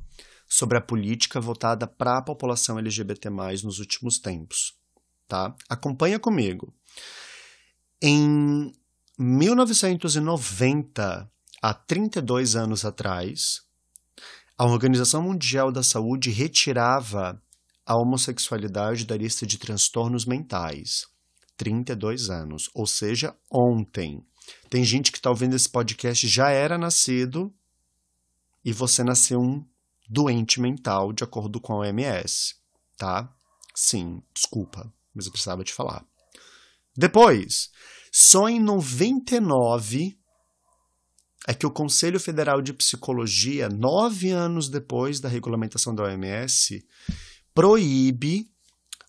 sobre 0.50 0.80
a 0.80 0.82
política 0.82 1.40
voltada 1.40 1.86
para 1.86 2.18
a 2.18 2.22
população 2.22 2.80
LGBT+, 2.80 3.30
nos 3.64 3.78
últimos 3.78 4.18
tempos. 4.18 4.76
Tá? 5.28 5.56
Acompanha 5.70 6.20
comigo. 6.20 6.74
Em 8.02 8.74
1990, 9.20 11.32
há 11.62 11.74
32 11.76 12.56
anos 12.56 12.84
atrás, 12.84 13.62
a 14.58 14.66
Organização 14.66 15.22
Mundial 15.22 15.72
da 15.72 15.84
Saúde 15.84 16.32
retirava 16.32 17.40
a 17.88 17.96
homossexualidade 17.96 19.06
da 19.06 19.16
lista 19.16 19.46
de 19.46 19.58
transtornos 19.58 20.26
mentais. 20.26 21.08
32 21.56 22.30
anos, 22.30 22.70
ou 22.76 22.86
seja, 22.86 23.34
ontem. 23.50 24.22
Tem 24.70 24.84
gente 24.84 25.12
que 25.12 25.18
está 25.18 25.30
ouvindo 25.30 25.56
esse 25.56 25.70
podcast 25.70 26.28
já 26.28 26.50
era 26.50 26.78
nascido 26.78 27.52
e 28.64 28.74
você 28.74 29.04
nasceu 29.04 29.40
um 29.40 29.66
doente 30.08 30.60
mental, 30.60 31.14
de 31.14 31.24
acordo 31.24 31.60
com 31.62 31.74
a 31.74 31.80
OMS, 31.80 32.56
tá? 32.98 33.34
Sim, 33.74 34.22
desculpa, 34.34 34.92
mas 35.16 35.26
eu 35.26 35.32
precisava 35.32 35.64
te 35.64 35.74
falar. 35.74 36.06
Depois, 36.96 37.72
só 38.12 38.50
em 38.50 38.60
99 38.60 40.18
é 41.48 41.54
que 41.54 41.66
o 41.66 41.72
Conselho 41.72 42.20
Federal 42.20 42.62
de 42.62 42.74
Psicologia, 42.74 43.70
nove 43.70 44.32
anos 44.32 44.70
depois 44.70 45.22
da 45.22 45.30
regulamentação 45.30 45.96
da 45.96 46.04
OMS, 46.04 46.86
proíbe 47.58 48.48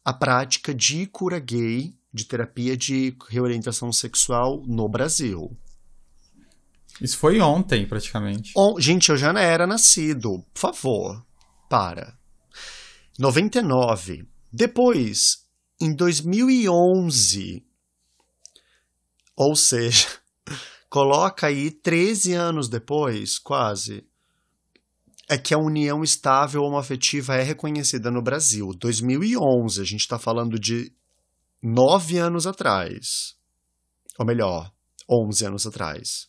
a 0.02 0.10
prática 0.10 0.74
de 0.74 1.04
cura 1.04 1.38
gay, 1.38 1.94
de 2.10 2.24
terapia 2.24 2.74
de 2.74 3.14
reorientação 3.28 3.92
sexual 3.92 4.62
no 4.66 4.88
Brasil. 4.88 5.54
Isso 6.98 7.18
foi 7.18 7.42
ontem, 7.42 7.86
praticamente. 7.86 8.54
Gente, 8.78 9.10
eu 9.10 9.18
já 9.18 9.34
não 9.34 9.40
era 9.42 9.66
nascido. 9.66 10.42
Por 10.54 10.60
favor, 10.60 11.26
para. 11.68 12.18
99. 13.18 14.26
Depois, 14.50 15.44
em 15.78 15.94
2011, 15.94 17.62
ou 19.36 19.54
seja, 19.54 20.08
coloca 20.88 21.48
aí 21.48 21.70
13 21.70 22.32
anos 22.32 22.66
depois, 22.70 23.38
quase, 23.38 24.06
é 25.28 25.36
que 25.36 25.52
a 25.52 25.58
união 25.58 26.02
estável 26.02 26.62
homoafetiva 26.62 27.34
é 27.34 27.42
reconhecida 27.42 28.10
no 28.10 28.22
Brasil. 28.22 28.70
2011, 28.78 29.80
a 29.80 29.84
gente 29.84 30.00
está 30.00 30.18
falando 30.18 30.58
de 30.58 30.90
nove 31.62 32.18
anos 32.18 32.46
atrás. 32.46 33.34
Ou 34.18 34.24
melhor, 34.24 34.72
onze 35.08 35.44
anos 35.44 35.66
atrás. 35.66 36.28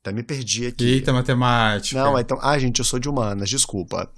Até 0.00 0.12
me 0.12 0.22
perdi 0.22 0.66
aqui. 0.66 0.84
Eita, 0.84 1.12
matemática. 1.12 2.02
Não, 2.02 2.18
então. 2.18 2.38
Ah, 2.40 2.58
gente, 2.58 2.78
eu 2.78 2.84
sou 2.84 2.98
de 2.98 3.08
humanas, 3.08 3.48
desculpa. 3.48 4.10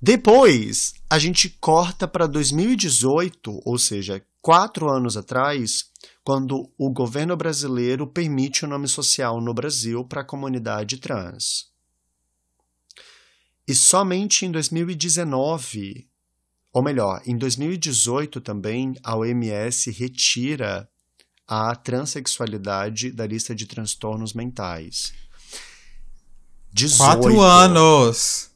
Depois, 0.00 0.94
a 1.08 1.18
gente 1.18 1.48
corta 1.48 2.06
para 2.06 2.26
2018, 2.26 3.60
ou 3.64 3.78
seja, 3.78 4.22
quatro 4.40 4.90
anos 4.90 5.16
atrás, 5.16 5.86
quando 6.22 6.70
o 6.78 6.92
governo 6.92 7.36
brasileiro 7.36 8.06
permite 8.06 8.64
o 8.64 8.68
nome 8.68 8.88
social 8.88 9.40
no 9.40 9.54
Brasil 9.54 10.04
para 10.04 10.20
a 10.20 10.26
comunidade 10.26 10.98
trans. 10.98 11.73
E 13.66 13.74
somente 13.74 14.44
em 14.44 14.50
2019, 14.50 16.06
ou 16.72 16.82
melhor, 16.82 17.22
em 17.26 17.36
2018 17.36 18.40
também, 18.40 18.94
a 19.02 19.16
OMS 19.16 19.90
retira 19.90 20.88
a 21.46 21.74
transexualidade 21.76 23.10
da 23.10 23.26
lista 23.26 23.54
de 23.54 23.66
transtornos 23.66 24.34
mentais. 24.34 25.12
18, 26.72 26.98
quatro 26.98 27.40
anos! 27.40 28.50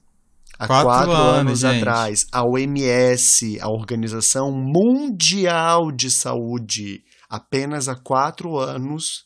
Há 0.59 0.67
quatro, 0.67 0.87
quatro 0.87 1.13
anos, 1.13 1.65
anos 1.65 1.65
atrás, 1.65 2.27
a 2.33 2.43
OMS, 2.43 3.61
a 3.61 3.69
Organização 3.69 4.51
Mundial 4.51 5.93
de 5.93 6.11
Saúde, 6.11 7.05
apenas 7.31 7.89
há 7.89 7.95
quatro 7.95 8.59
anos, 8.59 9.25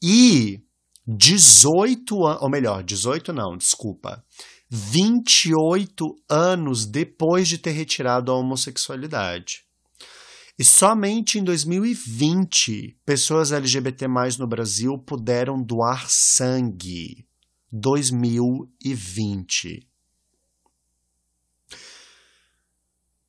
e 0.00 0.60
18 1.04 2.24
anos, 2.24 2.42
ou 2.42 2.48
melhor, 2.48 2.84
18 2.84 3.32
não, 3.32 3.56
desculpa, 3.56 4.24
28 4.70 6.14
anos 6.28 6.86
depois 6.86 7.48
de 7.48 7.58
ter 7.58 7.72
retirado 7.72 8.30
a 8.30 8.36
homossexualidade. 8.36 9.64
E 10.56 10.64
somente 10.64 11.38
em 11.38 11.44
2020, 11.44 12.96
pessoas 13.04 13.50
LGBT 13.50 14.06
no 14.38 14.46
Brasil 14.46 14.96
puderam 14.98 15.60
doar 15.60 16.08
sangue. 16.08 17.26
2020. 17.72 19.86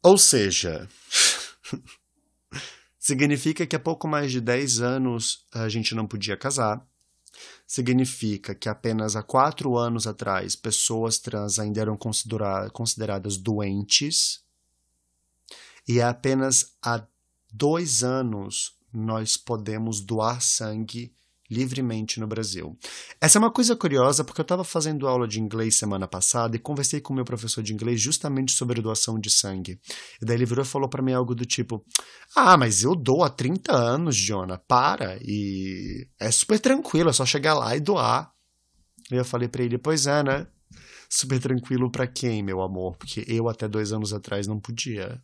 Ou 0.03 0.17
seja, 0.17 0.89
significa 2.99 3.67
que 3.67 3.75
há 3.75 3.79
pouco 3.79 4.07
mais 4.07 4.31
de 4.31 4.41
10 4.41 4.81
anos 4.81 5.45
a 5.53 5.69
gente 5.69 5.93
não 5.93 6.07
podia 6.07 6.35
casar, 6.35 6.83
significa 7.71 8.53
que 8.53 8.67
apenas 8.67 9.15
há 9.15 9.23
quatro 9.23 9.77
anos 9.77 10.05
atrás 10.05 10.57
pessoas 10.57 11.17
trans 11.19 11.57
ainda 11.57 11.79
eram 11.79 11.95
considera 11.95 12.69
consideradas 12.69 13.37
doentes 13.37 14.43
e 15.87 16.01
apenas 16.01 16.75
há 16.83 17.01
dois 17.49 18.03
anos 18.03 18.77
nós 18.91 19.37
podemos 19.37 20.01
doar 20.01 20.41
sangue 20.41 21.15
livremente 21.51 22.17
no 22.19 22.25
Brasil. 22.25 22.77
Essa 23.19 23.37
é 23.37 23.39
uma 23.39 23.51
coisa 23.51 23.75
curiosa 23.75 24.23
porque 24.23 24.39
eu 24.39 24.43
estava 24.43 24.63
fazendo 24.63 25.05
aula 25.05 25.27
de 25.27 25.41
inglês 25.41 25.77
semana 25.77 26.07
passada 26.07 26.55
e 26.55 26.59
conversei 26.59 27.01
com 27.01 27.13
meu 27.13 27.25
professor 27.25 27.61
de 27.61 27.73
inglês 27.73 27.99
justamente 27.99 28.53
sobre 28.53 28.81
doação 28.81 29.19
de 29.19 29.29
sangue. 29.29 29.77
E 30.21 30.25
daí 30.25 30.37
ele 30.37 30.45
virou 30.45 30.63
e 30.63 30.67
falou 30.67 30.89
para 30.89 31.03
mim 31.03 31.11
algo 31.11 31.35
do 31.35 31.45
tipo: 31.45 31.83
Ah, 32.33 32.57
mas 32.57 32.83
eu 32.83 32.95
dou 32.95 33.23
há 33.23 33.29
30 33.29 33.75
anos, 33.75 34.15
Jonah, 34.15 34.57
para. 34.57 35.19
E 35.21 36.07
é 36.17 36.31
super 36.31 36.59
tranquilo, 36.59 37.09
é 37.09 37.13
só 37.13 37.25
chegar 37.25 37.53
lá 37.53 37.75
e 37.75 37.81
doar. 37.81 38.31
E 39.11 39.15
eu 39.15 39.25
falei 39.25 39.49
para 39.49 39.63
ele: 39.63 39.77
Pois 39.77 40.07
é, 40.07 40.23
né? 40.23 40.47
Super 41.09 41.41
tranquilo 41.41 41.91
para 41.91 42.07
quem, 42.07 42.41
meu 42.41 42.61
amor? 42.61 42.95
Porque 42.95 43.25
eu 43.27 43.49
até 43.49 43.67
dois 43.67 43.91
anos 43.91 44.13
atrás 44.13 44.47
não 44.47 44.57
podia. 44.57 45.21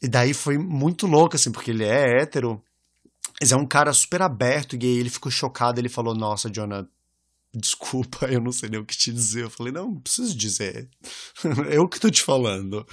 E 0.00 0.06
daí 0.06 0.32
foi 0.32 0.58
muito 0.58 1.06
louco, 1.08 1.34
assim, 1.34 1.50
porque 1.50 1.72
ele 1.72 1.82
é 1.82 2.20
hétero. 2.20 2.62
Mas 3.40 3.52
é 3.52 3.56
um 3.56 3.66
cara 3.66 3.92
super 3.92 4.22
aberto, 4.22 4.76
e 4.76 4.84
aí 4.84 4.98
ele 4.98 5.10
ficou 5.10 5.30
chocado, 5.30 5.80
ele 5.80 5.88
falou, 5.88 6.14
nossa, 6.14 6.50
Jonah, 6.50 6.86
desculpa, 7.54 8.26
eu 8.30 8.40
não 8.40 8.52
sei 8.52 8.68
nem 8.68 8.80
o 8.80 8.84
que 8.84 8.96
te 8.96 9.12
dizer. 9.12 9.44
Eu 9.44 9.50
falei, 9.50 9.72
não, 9.72 9.92
não 9.92 10.00
preciso 10.00 10.36
dizer. 10.36 10.88
eu 11.70 11.88
que 11.88 12.00
tô 12.00 12.10
te 12.10 12.22
falando. 12.22 12.86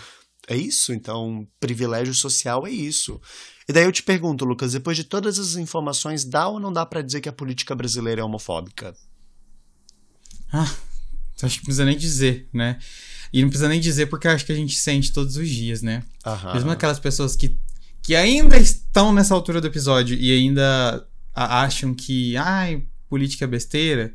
É 0.47 0.57
isso, 0.57 0.91
então, 0.91 1.47
privilégio 1.59 2.13
social 2.13 2.65
é 2.65 2.71
isso. 2.71 3.21
E 3.69 3.73
daí 3.73 3.85
eu 3.85 3.91
te 3.91 4.03
pergunto, 4.03 4.43
Lucas, 4.43 4.73
depois 4.73 4.97
de 4.97 5.03
todas 5.03 5.37
as 5.37 5.55
informações, 5.55 6.25
dá 6.25 6.47
ou 6.47 6.59
não 6.59 6.73
dá 6.73 6.85
para 6.85 7.01
dizer 7.01 7.21
que 7.21 7.29
a 7.29 7.33
política 7.33 7.75
brasileira 7.75 8.21
é 8.21 8.23
homofóbica? 8.23 8.95
Ah, 10.51 10.63
acho 11.43 11.55
que 11.55 11.61
não 11.61 11.65
precisa 11.65 11.85
nem 11.85 11.97
dizer, 11.97 12.49
né? 12.51 12.79
E 13.31 13.41
não 13.41 13.49
precisa 13.49 13.69
nem 13.69 13.79
dizer 13.79 14.07
porque 14.07 14.27
acho 14.27 14.45
que 14.45 14.51
a 14.51 14.55
gente 14.55 14.75
sente 14.75 15.13
todos 15.13 15.37
os 15.37 15.47
dias, 15.47 15.81
né? 15.81 16.03
Aham. 16.25 16.53
Mesmo 16.53 16.71
aquelas 16.71 16.99
pessoas 16.99 17.35
que 17.35 17.57
que 18.01 18.15
ainda 18.15 18.57
estão 18.57 19.13
nessa 19.13 19.33
altura 19.33 19.61
do 19.61 19.67
episódio 19.67 20.17
e 20.17 20.31
ainda 20.31 21.07
acham 21.33 21.93
que, 21.93 22.35
ai, 22.37 22.83
política 23.07 23.45
é 23.45 23.47
besteira, 23.47 24.13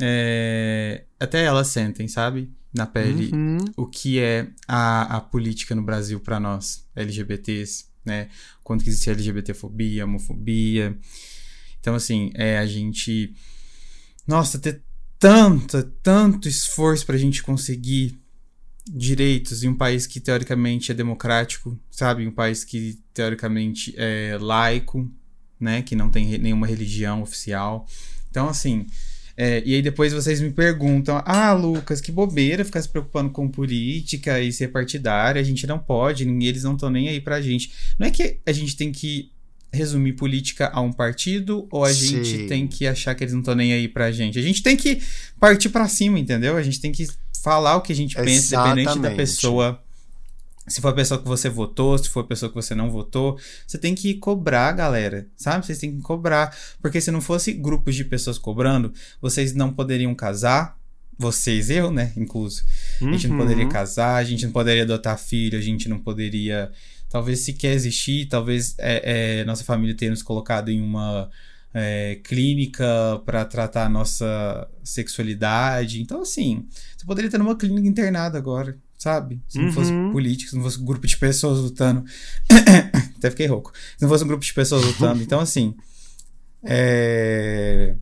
é, 0.00 1.04
até 1.18 1.44
elas 1.44 1.68
sentem, 1.68 2.06
sabe? 2.06 2.50
Na 2.72 2.86
pele 2.86 3.30
uhum. 3.32 3.58
o 3.76 3.86
que 3.86 4.20
é 4.20 4.46
a, 4.66 5.16
a 5.16 5.20
política 5.20 5.74
no 5.74 5.82
Brasil 5.82 6.20
para 6.20 6.38
nós, 6.38 6.84
LGBTs, 6.94 7.86
né? 8.04 8.28
Quanto 8.62 8.84
que 8.84 8.90
existe 8.90 9.10
LGBTfobia, 9.10 10.04
homofobia. 10.04 10.96
Então, 11.80 11.94
assim, 11.94 12.30
é 12.34 12.58
a 12.58 12.66
gente. 12.66 13.34
Nossa, 14.26 14.58
ter 14.58 14.82
tanto, 15.18 15.82
tanto 16.02 16.48
esforço 16.48 17.04
pra 17.06 17.16
gente 17.16 17.42
conseguir 17.42 18.20
direitos 18.88 19.62
em 19.62 19.68
um 19.68 19.74
país 19.74 20.06
que 20.06 20.20
teoricamente 20.20 20.90
é 20.90 20.94
democrático, 20.94 21.78
sabe? 21.90 22.26
Um 22.26 22.32
país 22.32 22.64
que 22.64 22.98
teoricamente 23.12 23.94
é 23.96 24.38
laico, 24.40 25.10
né? 25.60 25.82
Que 25.82 25.94
não 25.94 26.10
tem 26.10 26.38
nenhuma 26.38 26.66
religião 26.66 27.22
oficial. 27.22 27.86
Então, 28.30 28.48
assim. 28.48 28.86
É, 29.40 29.62
e 29.64 29.72
aí 29.76 29.80
depois 29.80 30.12
vocês 30.12 30.40
me 30.40 30.50
perguntam: 30.50 31.22
ah, 31.24 31.52
Lucas, 31.52 32.00
que 32.00 32.10
bobeira 32.10 32.64
ficar 32.64 32.82
se 32.82 32.88
preocupando 32.88 33.30
com 33.30 33.48
política 33.48 34.40
e 34.40 34.52
ser 34.52 34.68
partidário, 34.68 35.40
a 35.40 35.44
gente 35.44 35.64
não 35.64 35.78
pode, 35.78 36.28
eles 36.28 36.64
não 36.64 36.74
estão 36.74 36.90
nem 36.90 37.08
aí 37.08 37.20
pra 37.20 37.40
gente. 37.40 37.70
Não 37.96 38.08
é 38.08 38.10
que 38.10 38.40
a 38.44 38.50
gente 38.50 38.74
tem 38.76 38.90
que 38.90 39.30
resumir 39.72 40.14
política 40.14 40.70
a 40.72 40.80
um 40.80 40.92
partido 40.92 41.68
ou 41.70 41.84
a 41.84 41.92
Sim. 41.92 42.24
gente 42.24 42.46
tem 42.46 42.66
que 42.66 42.86
achar 42.86 43.14
que 43.14 43.22
eles 43.22 43.34
não 43.34 43.40
estão 43.40 43.54
nem 43.54 43.72
aí 43.72 43.86
pra 43.86 44.10
gente? 44.10 44.38
A 44.38 44.42
gente 44.42 44.62
tem 44.62 44.76
que 44.76 45.00
partir 45.38 45.68
para 45.68 45.86
cima, 45.86 46.18
entendeu? 46.18 46.56
A 46.56 46.62
gente 46.62 46.80
tem 46.80 46.90
que 46.90 47.06
falar 47.48 47.76
o 47.76 47.80
que 47.80 47.92
a 47.92 47.96
gente 47.96 48.14
pensa, 48.14 48.56
independente 48.56 48.98
da 48.98 49.10
pessoa. 49.10 49.82
Se 50.66 50.82
for 50.82 50.88
a 50.88 50.92
pessoa 50.92 51.18
que 51.18 51.26
você 51.26 51.48
votou, 51.48 51.96
se 51.96 52.10
for 52.10 52.20
a 52.20 52.24
pessoa 52.24 52.50
que 52.50 52.54
você 52.54 52.74
não 52.74 52.90
votou, 52.90 53.38
você 53.66 53.78
tem 53.78 53.94
que 53.94 54.14
cobrar, 54.14 54.70
galera, 54.72 55.26
sabe? 55.34 55.64
Vocês 55.64 55.78
têm 55.78 55.96
que 55.96 56.02
cobrar. 56.02 56.54
Porque 56.82 57.00
se 57.00 57.10
não 57.10 57.22
fosse 57.22 57.54
grupos 57.54 57.94
de 57.94 58.04
pessoas 58.04 58.36
cobrando, 58.36 58.92
vocês 59.18 59.54
não 59.54 59.72
poderiam 59.72 60.14
casar. 60.14 60.76
Vocês, 61.18 61.70
eu, 61.70 61.90
né? 61.90 62.12
Incluso. 62.16 62.62
Uhum. 63.00 63.08
A 63.08 63.12
gente 63.12 63.28
não 63.28 63.38
poderia 63.38 63.64
uhum. 63.64 63.70
casar, 63.70 64.16
a 64.16 64.24
gente 64.24 64.44
não 64.44 64.52
poderia 64.52 64.82
adotar 64.82 65.18
filho, 65.18 65.58
a 65.58 65.62
gente 65.62 65.88
não 65.88 65.98
poderia. 65.98 66.70
Talvez 67.08 67.40
se 67.40 67.54
quer 67.54 67.72
existir, 67.72 68.26
talvez 68.26 68.74
é, 68.76 69.40
é, 69.40 69.44
nossa 69.46 69.64
família 69.64 69.96
tenha 69.96 70.10
nos 70.10 70.22
colocado 70.22 70.68
em 70.68 70.82
uma 70.82 71.30
é, 71.72 72.20
clínica 72.24 72.86
para 73.24 73.44
tratar 73.44 73.86
a 73.86 73.88
nossa 73.88 74.68
sexualidade. 74.82 76.00
Então, 76.00 76.22
assim, 76.22 76.66
você 76.96 77.04
poderia 77.04 77.30
ter 77.30 77.38
numa 77.38 77.56
clínica 77.56 77.86
internada 77.86 78.38
agora, 78.38 78.76
sabe? 78.96 79.40
Se 79.48 79.58
não 79.58 79.66
uhum. 79.66 79.72
fosse 79.72 79.92
político, 80.12 80.50
se 80.50 80.56
não 80.56 80.62
fosse 80.62 80.80
um 80.80 80.84
grupo 80.84 81.06
de 81.06 81.16
pessoas 81.16 81.58
lutando. 81.58 82.04
Até 83.16 83.30
fiquei 83.30 83.46
rouco. 83.46 83.72
Se 83.96 84.02
não 84.02 84.08
fosse 84.08 84.24
um 84.24 84.28
grupo 84.28 84.44
de 84.44 84.54
pessoas 84.54 84.84
lutando. 84.84 85.22
Então, 85.22 85.40
assim. 85.40 85.74
É... 86.64 87.94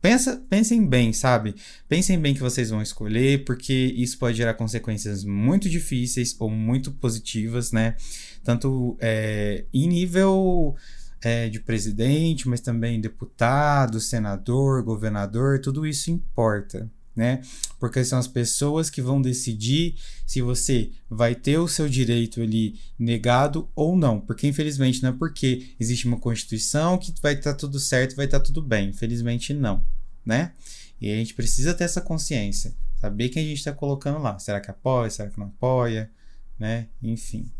Pensa, 0.00 0.42
pensem 0.50 0.84
bem, 0.84 1.12
sabe? 1.12 1.54
Pensem 1.88 2.18
bem 2.18 2.34
que 2.34 2.40
vocês 2.40 2.70
vão 2.70 2.82
escolher, 2.82 3.44
porque 3.44 3.72
isso 3.96 4.18
pode 4.18 4.36
gerar 4.36 4.54
consequências 4.54 5.22
muito 5.22 5.70
difíceis 5.70 6.34
ou 6.40 6.50
muito 6.50 6.90
positivas, 6.90 7.70
né? 7.70 7.94
Tanto 8.42 8.96
é, 9.00 9.64
em 9.72 9.86
nível 9.86 10.74
é, 11.22 11.48
de 11.48 11.60
presidente, 11.60 12.48
mas 12.48 12.60
também 12.60 13.00
deputado, 13.00 14.00
senador, 14.00 14.82
governador, 14.82 15.60
tudo 15.60 15.86
isso 15.86 16.10
importa, 16.10 16.90
né? 17.14 17.40
Porque 17.78 18.04
são 18.04 18.18
as 18.18 18.26
pessoas 18.26 18.90
que 18.90 19.00
vão 19.00 19.22
decidir 19.22 19.94
se 20.26 20.42
você 20.42 20.90
vai 21.08 21.34
ter 21.34 21.58
o 21.58 21.68
seu 21.68 21.88
direito 21.88 22.42
ali 22.42 22.80
negado 22.98 23.68
ou 23.74 23.96
não. 23.96 24.20
Porque 24.20 24.48
infelizmente 24.48 25.02
não 25.02 25.10
é 25.10 25.12
porque 25.12 25.74
existe 25.78 26.08
uma 26.08 26.18
constituição 26.18 26.98
que 26.98 27.14
vai 27.22 27.34
estar 27.34 27.52
tá 27.52 27.58
tudo 27.58 27.78
certo, 27.78 28.16
vai 28.16 28.24
estar 28.24 28.40
tá 28.40 28.44
tudo 28.44 28.60
bem. 28.60 28.88
Infelizmente 28.88 29.54
não, 29.54 29.84
né? 30.26 30.52
E 31.00 31.12
a 31.12 31.16
gente 31.16 31.34
precisa 31.34 31.74
ter 31.74 31.84
essa 31.84 32.00
consciência, 32.00 32.74
saber 33.00 33.28
quem 33.28 33.44
a 33.44 33.48
gente 33.48 33.58
está 33.58 33.72
colocando 33.72 34.18
lá. 34.18 34.38
Será 34.38 34.60
que 34.60 34.70
apoia? 34.70 35.10
Será 35.10 35.28
que 35.28 35.38
não 35.38 35.46
apoia? 35.46 36.10
Né? 36.58 36.88
Enfim. 37.02 37.50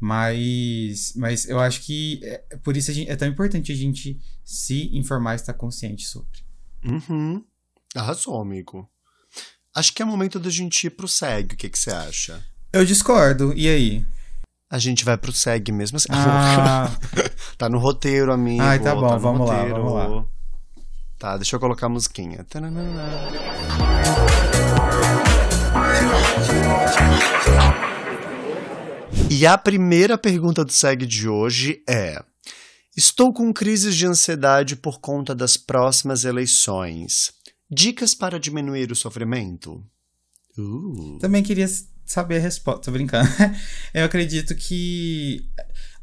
Mas, 0.00 1.12
mas 1.14 1.46
eu 1.46 1.60
acho 1.60 1.82
que 1.82 2.20
é, 2.24 2.56
por 2.62 2.74
isso 2.74 2.90
gente, 2.90 3.10
é 3.10 3.16
tão 3.16 3.28
importante 3.28 3.70
a 3.70 3.74
gente 3.74 4.18
se 4.42 4.88
informar 4.96 5.34
e 5.34 5.36
estar 5.36 5.52
consciente 5.52 6.06
sobre. 6.06 6.40
Uhum. 6.82 7.44
Arrasou, 7.94 8.40
amigo. 8.40 8.88
Acho 9.74 9.92
que 9.92 10.00
é 10.00 10.04
momento 10.04 10.40
da 10.40 10.48
gente 10.48 10.86
ir 10.86 10.90
pro 10.90 11.06
SEG. 11.06 11.52
O 11.52 11.56
que, 11.56 11.68
que 11.68 11.78
você 11.78 11.90
acha? 11.90 12.42
Eu 12.72 12.84
discordo. 12.84 13.52
E 13.54 13.68
aí? 13.68 14.06
A 14.70 14.78
gente 14.78 15.04
vai 15.04 15.18
pro 15.18 15.32
SEG 15.32 15.70
mesmo 15.70 15.96
assim. 15.96 16.08
Ah. 16.10 16.90
tá 17.58 17.68
no 17.68 17.78
roteiro, 17.78 18.32
amigo. 18.32 18.62
Ai, 18.62 18.78
tá 18.78 18.94
bom, 18.94 19.08
tá 19.08 19.16
vamos 19.16 19.50
roteiro. 19.50 19.74
lá, 19.92 20.06
vamos 20.06 20.16
lá. 20.16 20.24
Tá, 21.18 21.36
deixa 21.36 21.56
eu 21.56 21.60
colocar 21.60 21.86
a 21.86 21.90
musiquinha. 21.90 22.46
E 29.30 29.46
a 29.46 29.56
primeira 29.56 30.18
pergunta 30.18 30.64
do 30.64 30.72
SEG 30.72 31.06
de 31.06 31.28
hoje 31.28 31.82
é: 31.88 32.22
Estou 32.96 33.32
com 33.32 33.52
crises 33.52 33.96
de 33.96 34.06
ansiedade 34.06 34.76
por 34.76 35.00
conta 35.00 35.34
das 35.34 35.56
próximas 35.56 36.24
eleições. 36.24 37.32
Dicas 37.70 38.14
para 38.14 38.38
diminuir 38.38 38.90
o 38.90 38.96
sofrimento? 38.96 39.84
Uh. 40.58 41.18
Também 41.20 41.42
queria 41.42 41.68
saber 42.04 42.36
a 42.36 42.40
resposta, 42.40 42.82
tô 42.82 42.90
brincando. 42.90 43.28
Eu 43.94 44.04
acredito 44.04 44.54
que 44.54 45.46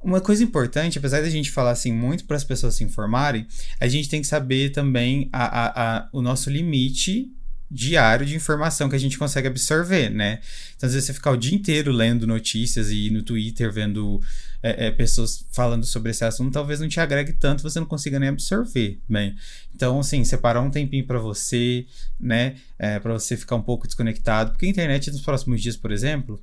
uma 0.02 0.22
coisa 0.22 0.44
importante, 0.44 0.98
apesar 0.98 1.22
da 1.22 1.30
gente 1.30 1.52
falar 1.52 1.72
assim 1.72 1.92
muito 1.92 2.26
para 2.26 2.38
as 2.38 2.44
pessoas 2.44 2.76
se 2.76 2.84
informarem, 2.84 3.46
a 3.80 3.88
gente 3.88 4.08
tem 4.08 4.22
que 4.22 4.28
saber 4.28 4.72
também 4.72 5.30
a, 5.34 5.44
a, 5.44 5.98
a, 5.98 6.10
o 6.14 6.22
nosso 6.22 6.50
limite 6.50 7.30
diário 7.70 8.26
de 8.26 8.36
informação 8.36 8.90
que 8.90 8.96
a 8.96 9.00
gente 9.00 9.18
consegue 9.18 9.48
absorver, 9.48 10.10
né? 10.10 10.40
Então, 10.76 10.88
às 10.88 10.94
vezes 10.94 11.08
você 11.08 11.14
ficar 11.14 11.32
o 11.32 11.38
dia 11.38 11.54
inteiro 11.54 11.92
lendo 11.92 12.26
notícias 12.26 12.90
e 12.92 13.10
no 13.10 13.22
Twitter 13.24 13.72
vendo 13.72 14.22
é, 14.64 14.88
é, 14.88 14.92
pessoas 14.92 15.46
falando 15.52 15.86
sobre 15.86 16.12
esse 16.12 16.24
assunto, 16.24 16.54
talvez 16.54 16.80
não 16.80 16.88
te 16.88 17.00
agregue 17.00 17.34
tanto, 17.34 17.64
você 17.64 17.80
não 17.80 17.88
consiga 17.88 18.20
nem 18.20 18.30
absorver, 18.30 19.00
bem. 19.08 19.36
Então, 19.76 20.00
assim, 20.00 20.24
separar 20.24 20.62
um 20.62 20.72
tempinho 20.72 21.06
para 21.06 21.20
você, 21.20 21.86
né? 22.20 22.56
É, 22.80 23.00
para 23.00 23.14
você 23.14 23.36
ficar 23.36 23.56
um 23.56 23.62
pouco 23.62 23.86
desconectado, 23.86 24.52
porque 24.52 24.66
a 24.66 24.70
internet 24.70 25.12
nos 25.12 25.22
próximos 25.22 25.62
dias, 25.62 25.76
por 25.76 25.92
exemplo, 25.92 26.42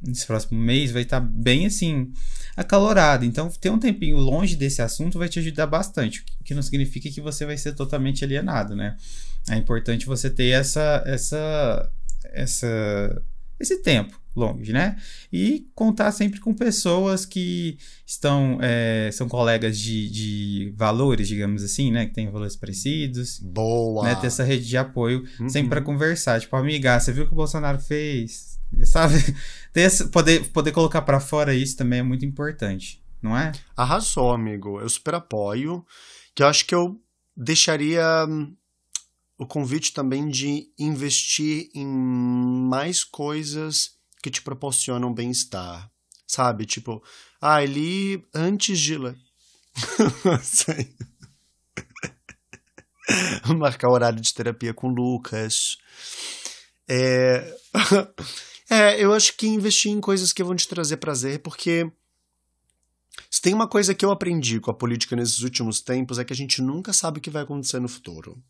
nesse 0.00 0.26
próximo 0.26 0.58
mês 0.58 0.90
vai 0.90 1.02
estar 1.02 1.20
tá 1.20 1.26
bem 1.26 1.66
assim 1.66 2.12
acalorado. 2.56 3.24
Então, 3.24 3.48
ter 3.48 3.70
um 3.70 3.78
tempinho 3.78 4.16
longe 4.16 4.56
desse 4.56 4.82
assunto 4.82 5.18
vai 5.18 5.28
te 5.28 5.38
ajudar 5.38 5.66
bastante, 5.66 6.24
o 6.40 6.44
que 6.44 6.54
não 6.54 6.62
significa 6.62 7.10
que 7.10 7.20
você 7.20 7.46
vai 7.46 7.56
ser 7.56 7.72
totalmente 7.74 8.24
alienado, 8.24 8.74
né? 8.74 8.96
É 9.48 9.56
importante 9.56 10.06
você 10.06 10.28
ter 10.28 10.48
essa 10.48 11.02
essa 11.06 11.90
essa 12.32 13.22
esse 13.58 13.82
tempo 13.82 14.18
longe, 14.38 14.72
né? 14.72 14.96
E 15.32 15.66
contar 15.74 16.12
sempre 16.12 16.38
com 16.38 16.54
pessoas 16.54 17.26
que 17.26 17.76
estão 18.06 18.58
é, 18.62 19.10
são 19.12 19.28
colegas 19.28 19.76
de, 19.78 20.08
de 20.08 20.72
valores, 20.76 21.26
digamos 21.26 21.62
assim, 21.62 21.90
né? 21.90 22.06
Que 22.06 22.14
têm 22.14 22.30
valores 22.30 22.56
parecidos. 22.56 23.40
Boa! 23.40 24.04
Né? 24.04 24.14
Ter 24.14 24.28
essa 24.28 24.44
rede 24.44 24.66
de 24.66 24.76
apoio 24.76 25.24
uhum. 25.40 25.48
sempre 25.48 25.70
para 25.70 25.82
conversar. 25.82 26.40
Tipo, 26.40 26.54
amiga, 26.56 26.98
você 26.98 27.12
viu 27.12 27.24
o 27.24 27.26
que 27.26 27.32
o 27.32 27.36
Bolsonaro 27.36 27.80
fez? 27.80 28.47
Sabe? 28.84 29.14
Ter, 29.72 29.90
poder, 30.10 30.48
poder 30.50 30.72
colocar 30.72 31.02
para 31.02 31.20
fora 31.20 31.54
isso 31.54 31.76
também 31.76 32.00
é 32.00 32.02
muito 32.02 32.24
importante, 32.24 33.02
não 33.22 33.36
é? 33.36 33.52
Arrasou, 33.76 34.32
amigo. 34.32 34.80
Eu 34.80 34.88
super 34.88 35.14
apoio. 35.14 35.86
Que 36.34 36.42
eu 36.42 36.46
acho 36.46 36.64
que 36.64 36.74
eu 36.74 37.00
deixaria 37.36 38.26
hum, 38.28 38.54
o 39.36 39.46
convite 39.46 39.92
também 39.92 40.28
de 40.28 40.70
investir 40.78 41.68
em 41.74 41.86
mais 41.86 43.04
coisas 43.04 43.96
que 44.22 44.30
te 44.30 44.42
proporcionam 44.42 45.12
bem-estar. 45.12 45.90
Sabe? 46.26 46.66
Tipo, 46.66 47.02
ah, 47.40 47.64
li 47.64 48.22
antes 48.34 48.78
de 48.78 48.98
ler. 48.98 49.16
Marcar 53.56 53.88
horário 53.88 54.20
de 54.20 54.34
terapia 54.34 54.74
com 54.74 54.88
o 54.88 54.94
Lucas. 54.94 55.78
É. 56.88 57.56
É, 58.70 59.02
eu 59.02 59.14
acho 59.14 59.34
que 59.36 59.46
investir 59.46 59.90
em 59.90 60.00
coisas 60.00 60.32
que 60.32 60.44
vão 60.44 60.54
te 60.54 60.68
trazer 60.68 60.98
prazer, 60.98 61.40
porque 61.40 61.90
se 63.30 63.40
tem 63.40 63.54
uma 63.54 63.66
coisa 63.66 63.94
que 63.94 64.04
eu 64.04 64.10
aprendi 64.10 64.60
com 64.60 64.70
a 64.70 64.74
política 64.74 65.16
nesses 65.16 65.40
últimos 65.40 65.80
tempos 65.80 66.18
é 66.18 66.24
que 66.24 66.32
a 66.32 66.36
gente 66.36 66.60
nunca 66.60 66.92
sabe 66.92 67.18
o 67.18 67.20
que 67.20 67.30
vai 67.30 67.42
acontecer 67.42 67.80
no 67.80 67.88
futuro. 67.88 68.40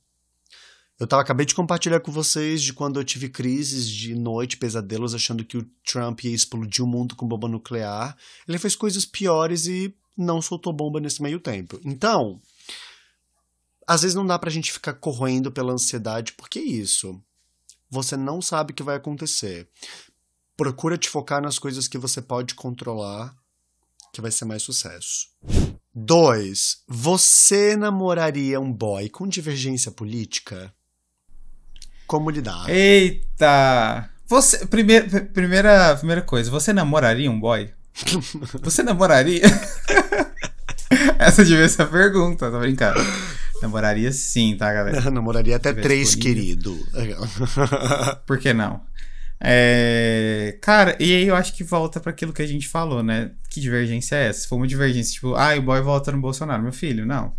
Eu 0.98 1.06
tava, 1.06 1.22
acabei 1.22 1.46
de 1.46 1.54
compartilhar 1.54 2.00
com 2.00 2.10
vocês 2.10 2.60
de 2.60 2.72
quando 2.72 2.98
eu 2.98 3.04
tive 3.04 3.28
crises 3.28 3.88
de 3.88 4.16
noite, 4.16 4.56
pesadelos, 4.56 5.14
achando 5.14 5.44
que 5.44 5.56
o 5.56 5.70
Trump 5.84 6.24
ia 6.24 6.34
explodir 6.34 6.84
o 6.84 6.88
mundo 6.88 7.14
com 7.14 7.28
bomba 7.28 7.46
nuclear. 7.46 8.16
Ele 8.48 8.58
fez 8.58 8.74
coisas 8.74 9.06
piores 9.06 9.66
e 9.66 9.94
não 10.16 10.42
soltou 10.42 10.72
bomba 10.72 10.98
nesse 10.98 11.22
meio 11.22 11.38
tempo. 11.38 11.80
Então, 11.84 12.40
às 13.86 14.02
vezes 14.02 14.16
não 14.16 14.26
dá 14.26 14.36
pra 14.36 14.50
gente 14.50 14.72
ficar 14.72 14.94
corroendo 14.94 15.52
pela 15.52 15.72
ansiedade, 15.72 16.32
porque 16.32 16.58
é 16.58 16.64
isso. 16.64 17.22
Você 17.88 18.16
não 18.16 18.42
sabe 18.42 18.72
o 18.72 18.74
que 18.74 18.82
vai 18.82 18.96
acontecer 18.96 19.68
procura 20.58 20.98
te 20.98 21.08
focar 21.08 21.40
nas 21.40 21.56
coisas 21.56 21.86
que 21.86 21.96
você 21.96 22.20
pode 22.20 22.56
controlar, 22.56 23.32
que 24.12 24.20
vai 24.20 24.32
ser 24.32 24.44
mais 24.44 24.60
sucesso. 24.60 25.28
2. 25.94 26.82
Você 26.88 27.76
namoraria 27.76 28.60
um 28.60 28.72
boy 28.72 29.08
com 29.08 29.28
divergência 29.28 29.92
política? 29.92 30.74
Como 32.08 32.28
lidar? 32.28 32.68
Eita! 32.68 34.10
Você, 34.26 34.66
primeira, 34.66 35.20
primeira, 35.26 35.96
primeira 35.96 36.22
coisa, 36.22 36.50
você 36.50 36.72
namoraria 36.72 37.30
um 37.30 37.38
boy? 37.38 37.72
Você 38.62 38.82
namoraria? 38.82 39.42
Essa 41.18 41.44
devia 41.44 41.68
ser 41.68 41.82
a 41.82 41.86
pergunta, 41.86 42.50
tô 42.50 42.58
brincando. 42.58 43.00
Namoraria 43.62 44.10
sim, 44.10 44.56
tá, 44.56 44.72
galera? 44.72 45.00
namoraria 45.10 45.56
até 45.56 45.72
três, 45.72 46.16
querido. 46.16 46.76
Por 48.26 48.38
que 48.38 48.52
não? 48.52 48.80
É, 49.40 50.58
cara, 50.60 50.96
e 50.98 51.14
aí 51.14 51.28
eu 51.28 51.36
acho 51.36 51.54
que 51.54 51.62
volta 51.62 52.00
para 52.00 52.10
aquilo 52.10 52.32
que 52.32 52.42
a 52.42 52.46
gente 52.46 52.68
falou, 52.68 53.02
né? 53.02 53.30
Que 53.48 53.60
divergência 53.60 54.16
é 54.16 54.28
essa? 54.28 54.40
Se 54.40 54.48
for 54.48 54.56
uma 54.56 54.66
divergência, 54.66 55.14
tipo, 55.14 55.34
ah, 55.34 55.54
o 55.56 55.62
boy 55.62 55.80
volta 55.80 56.10
no 56.10 56.20
Bolsonaro, 56.20 56.62
meu 56.62 56.72
filho, 56.72 57.06
não. 57.06 57.32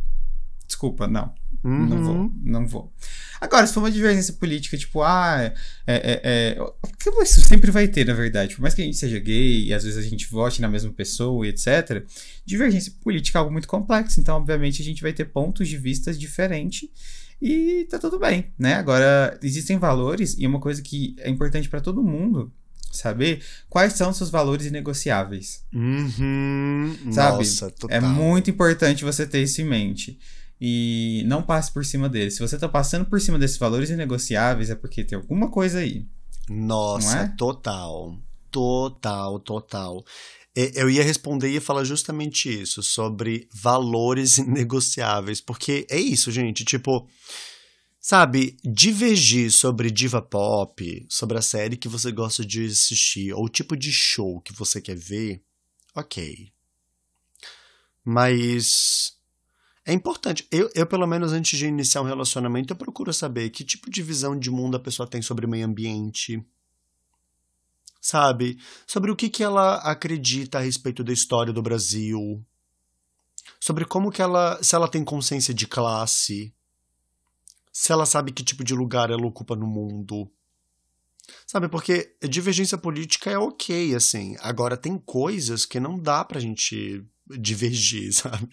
Desculpa, 0.66 1.08
não. 1.08 1.34
Uhum. 1.64 1.86
Não 1.88 2.04
vou, 2.04 2.16
uhum. 2.16 2.34
não 2.44 2.68
vou. 2.68 2.94
Agora, 3.42 3.68
se 3.68 3.74
for 3.74 3.82
uma 3.82 3.92
divergência 3.92 4.34
política, 4.34 4.78
tipo, 4.78 5.02
ah, 5.02 5.54
é, 5.86 5.94
é, 5.94 6.58
é, 6.58 7.24
isso 7.24 7.42
sempre 7.42 7.70
vai 7.72 7.88
ter, 7.88 8.06
na 8.06 8.14
verdade. 8.14 8.56
Por 8.56 8.62
mais 8.62 8.74
que 8.74 8.82
a 8.82 8.86
gente 8.86 8.98
seja 8.98 9.20
gay 9.20 9.66
e 9.66 9.74
às 9.74 9.84
vezes 9.84 9.98
a 9.98 10.08
gente 10.08 10.28
vote 10.28 10.62
na 10.62 10.70
mesma 10.70 10.92
pessoa 10.92 11.46
e 11.46 11.50
etc., 11.50 12.06
divergência 12.46 12.94
política 13.02 13.38
é 13.38 13.40
algo 13.40 13.52
muito 13.52 13.68
complexo. 13.68 14.20
Então, 14.20 14.38
obviamente, 14.38 14.82
a 14.82 14.86
gente 14.86 15.02
vai 15.02 15.12
ter 15.12 15.26
pontos 15.26 15.68
de 15.68 15.78
vista 15.78 16.14
diferentes 16.14 16.90
e 17.42 17.86
tá 17.90 17.98
tudo 17.98 18.20
bem, 18.20 18.52
né? 18.58 18.76
Agora, 18.76 19.38
existem 19.42 19.78
valores 19.78 20.36
e 20.38 20.46
uma 20.46 20.60
coisa 20.60 20.82
que 20.82 21.16
é 21.20 21.30
importante 21.30 21.70
para 21.70 21.82
todo 21.82 22.04
mundo 22.04 22.52
saber 22.92 23.42
quais 23.70 23.94
são 23.94 24.12
seus 24.12 24.30
valores 24.30 24.66
inegociáveis. 24.66 25.64
Uhum. 25.74 26.96
Sabe? 27.12 27.38
Nossa, 27.38 27.72
total. 27.72 27.98
É 27.98 28.02
muito 28.02 28.50
importante 28.50 29.06
você 29.06 29.26
ter 29.26 29.44
isso 29.44 29.62
em 29.62 29.66
mente. 29.66 30.20
E 30.62 31.24
não 31.26 31.42
passe 31.42 31.72
por 31.72 31.86
cima 31.86 32.10
deles. 32.10 32.34
Se 32.36 32.42
você 32.42 32.58
tá 32.58 32.68
passando 32.68 33.06
por 33.06 33.22
cima 33.22 33.40
desses 33.40 33.58
valores 33.58 33.90
inegociáveis, 33.90 34.70
é 34.70 34.76
porque 34.76 35.06
tem 35.06 35.18
alguma 35.18 35.50
coisa 35.50 35.80
aí. 35.80 36.06
Nossa, 36.50 37.20
é? 37.20 37.28
total. 37.38 38.18
Total, 38.52 39.40
total. 39.40 40.04
Eu 40.76 40.90
ia 40.90 41.04
responder 41.04 41.50
e 41.50 41.54
ia 41.54 41.62
falar 41.62 41.84
justamente 41.84 42.50
isso, 42.50 42.84
sobre 42.84 43.48
valores 43.54 44.38
negociáveis, 44.46 45.40
porque 45.40 45.88
é 45.90 45.98
isso, 45.98 46.32
gente, 46.32 46.66
tipo, 46.66 47.08
sabe, 48.00 48.58
divergir 48.64 49.52
sobre 49.52 49.90
diva 49.90 50.22
pop, 50.22 51.06
sobre 51.08 51.38
a 51.38 51.42
série 51.42 51.78
que 51.78 51.88
você 51.88 52.12
gosta 52.12 52.44
de 52.44 52.66
assistir, 52.66 53.34
ou 53.34 53.46
o 53.46 53.50
tipo 53.50 53.78
de 53.78 53.92
show 53.92 54.42
que 54.42 54.52
você 54.52 54.82
quer 54.82 54.98
ver, 54.98 55.42
ok. 55.96 56.52
Mas 58.04 59.14
é 59.86 59.94
importante. 59.94 60.48
Eu, 60.52 60.70
eu, 60.76 60.86
pelo 60.86 61.08
menos, 61.08 61.32
antes 61.32 61.58
de 61.58 61.68
iniciar 61.68 62.02
um 62.02 62.06
relacionamento, 62.06 62.74
eu 62.74 62.78
procuro 62.78 63.14
saber 63.14 63.50
que 63.50 63.64
tipo 63.64 63.90
de 63.90 64.02
visão 64.02 64.38
de 64.38 64.50
mundo 64.50 64.78
a 64.78 64.80
pessoa 64.80 65.08
tem 65.08 65.22
sobre 65.22 65.46
o 65.46 65.50
meio 65.50 65.66
ambiente, 65.66 66.44
sabe? 68.00 68.60
Sobre 68.88 69.12
o 69.12 69.16
que, 69.16 69.30
que 69.30 69.44
ela 69.44 69.76
acredita 69.78 70.58
a 70.58 70.62
respeito 70.62 71.04
da 71.04 71.14
história 71.14 71.54
do 71.54 71.62
Brasil, 71.62 72.44
sobre 73.60 73.86
como 73.86 74.12
que 74.12 74.22
ela, 74.22 74.62
se 74.64 74.76
ela 74.76 74.88
tem 74.88 75.04
consciência 75.04 75.54
de 75.54 75.68
classe, 75.68 76.54
se 77.72 77.92
ela 77.92 78.06
sabe 78.06 78.32
que 78.32 78.44
tipo 78.44 78.64
de 78.64 78.74
lugar 78.74 79.10
ela 79.10 79.26
ocupa 79.26 79.56
no 79.56 79.68
mundo. 79.68 80.30
Sabe, 81.46 81.70
porque 81.70 82.16
divergência 82.28 82.78
política 82.78 83.30
é 83.30 83.38
ok, 83.38 83.96
assim. 83.96 84.36
Agora, 84.40 84.76
tem 84.76 84.98
coisas 84.98 85.66
que 85.66 85.80
não 85.80 85.98
dá 86.00 86.26
pra 86.26 86.40
gente 86.40 87.06
divergir, 87.38 88.12
sabe? 88.14 88.50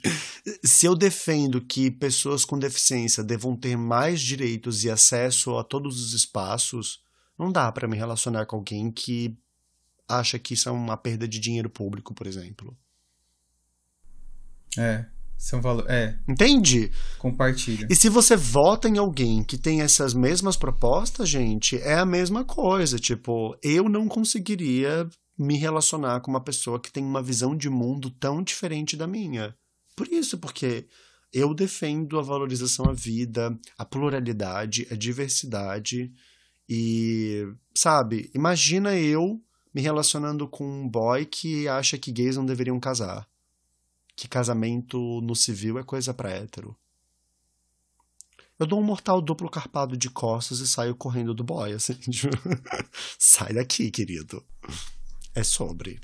Se 0.62 0.86
eu 0.86 0.94
defendo 0.94 1.60
que 1.60 1.90
pessoas 1.90 2.44
com 2.44 2.58
deficiência 2.58 3.24
devam 3.24 3.56
ter 3.56 3.76
mais 3.76 4.20
direitos 4.20 4.84
e 4.84 4.90
acesso 4.90 5.56
a 5.56 5.64
todos 5.64 6.00
os 6.00 6.12
espaços, 6.12 7.00
não 7.38 7.52
dá 7.52 7.70
para 7.70 7.88
me 7.88 7.96
relacionar 7.96 8.46
com 8.46 8.56
alguém 8.56 8.90
que 8.90 9.36
acha 10.08 10.38
que 10.38 10.54
isso 10.54 10.68
é 10.68 10.72
uma 10.72 10.96
perda 10.96 11.26
de 11.26 11.38
dinheiro 11.38 11.68
público, 11.68 12.14
por 12.14 12.26
exemplo. 12.26 12.76
É. 14.78 15.06
São 15.36 15.60
valor. 15.60 15.84
É. 15.88 16.18
Entende? 16.26 16.90
Compartilha. 17.18 17.86
E 17.90 17.94
se 17.94 18.08
você 18.08 18.36
vota 18.36 18.88
em 18.88 18.96
alguém 18.96 19.44
que 19.44 19.58
tem 19.58 19.82
essas 19.82 20.14
mesmas 20.14 20.56
propostas, 20.56 21.28
gente, 21.28 21.76
é 21.78 21.98
a 21.98 22.06
mesma 22.06 22.44
coisa. 22.44 22.98
Tipo, 22.98 23.56
eu 23.62 23.88
não 23.88 24.08
conseguiria 24.08 25.08
me 25.38 25.58
relacionar 25.58 26.20
com 26.20 26.30
uma 26.30 26.42
pessoa 26.42 26.80
que 26.80 26.90
tem 26.90 27.04
uma 27.04 27.22
visão 27.22 27.54
de 27.54 27.68
mundo 27.68 28.10
tão 28.10 28.42
diferente 28.42 28.96
da 28.96 29.06
minha. 29.06 29.54
Por 29.94 30.08
isso, 30.08 30.38
porque 30.38 30.86
eu 31.32 31.52
defendo 31.52 32.18
a 32.18 32.22
valorização 32.22 32.86
à 32.88 32.92
vida, 32.92 33.54
a 33.76 33.84
pluralidade, 33.84 34.86
a 34.90 34.94
diversidade 34.94 36.10
e, 36.68 37.46
sabe, 37.74 38.30
imagina 38.34 38.94
eu 38.96 39.40
me 39.72 39.80
relacionando 39.80 40.48
com 40.48 40.64
um 40.64 40.88
boy 40.88 41.26
que 41.26 41.68
acha 41.68 41.98
que 41.98 42.10
gays 42.10 42.36
não 42.36 42.46
deveriam 42.46 42.80
casar. 42.80 43.28
Que 44.16 44.26
casamento 44.26 45.20
no 45.20 45.36
civil 45.36 45.78
é 45.78 45.82
coisa 45.82 46.14
pra 46.14 46.30
hétero. 46.30 46.74
Eu 48.58 48.66
dou 48.66 48.80
um 48.80 48.82
mortal 48.82 49.20
duplo 49.20 49.50
carpado 49.50 49.96
de 49.96 50.08
costas 50.08 50.60
e 50.60 50.66
saio 50.66 50.94
correndo 50.94 51.34
do 51.34 51.44
boy, 51.44 51.74
assim. 51.74 51.92
Tipo, 52.10 52.36
sai 53.18 53.52
daqui, 53.52 53.90
querido. 53.90 54.42
É 55.34 55.44
sobre. 55.44 56.00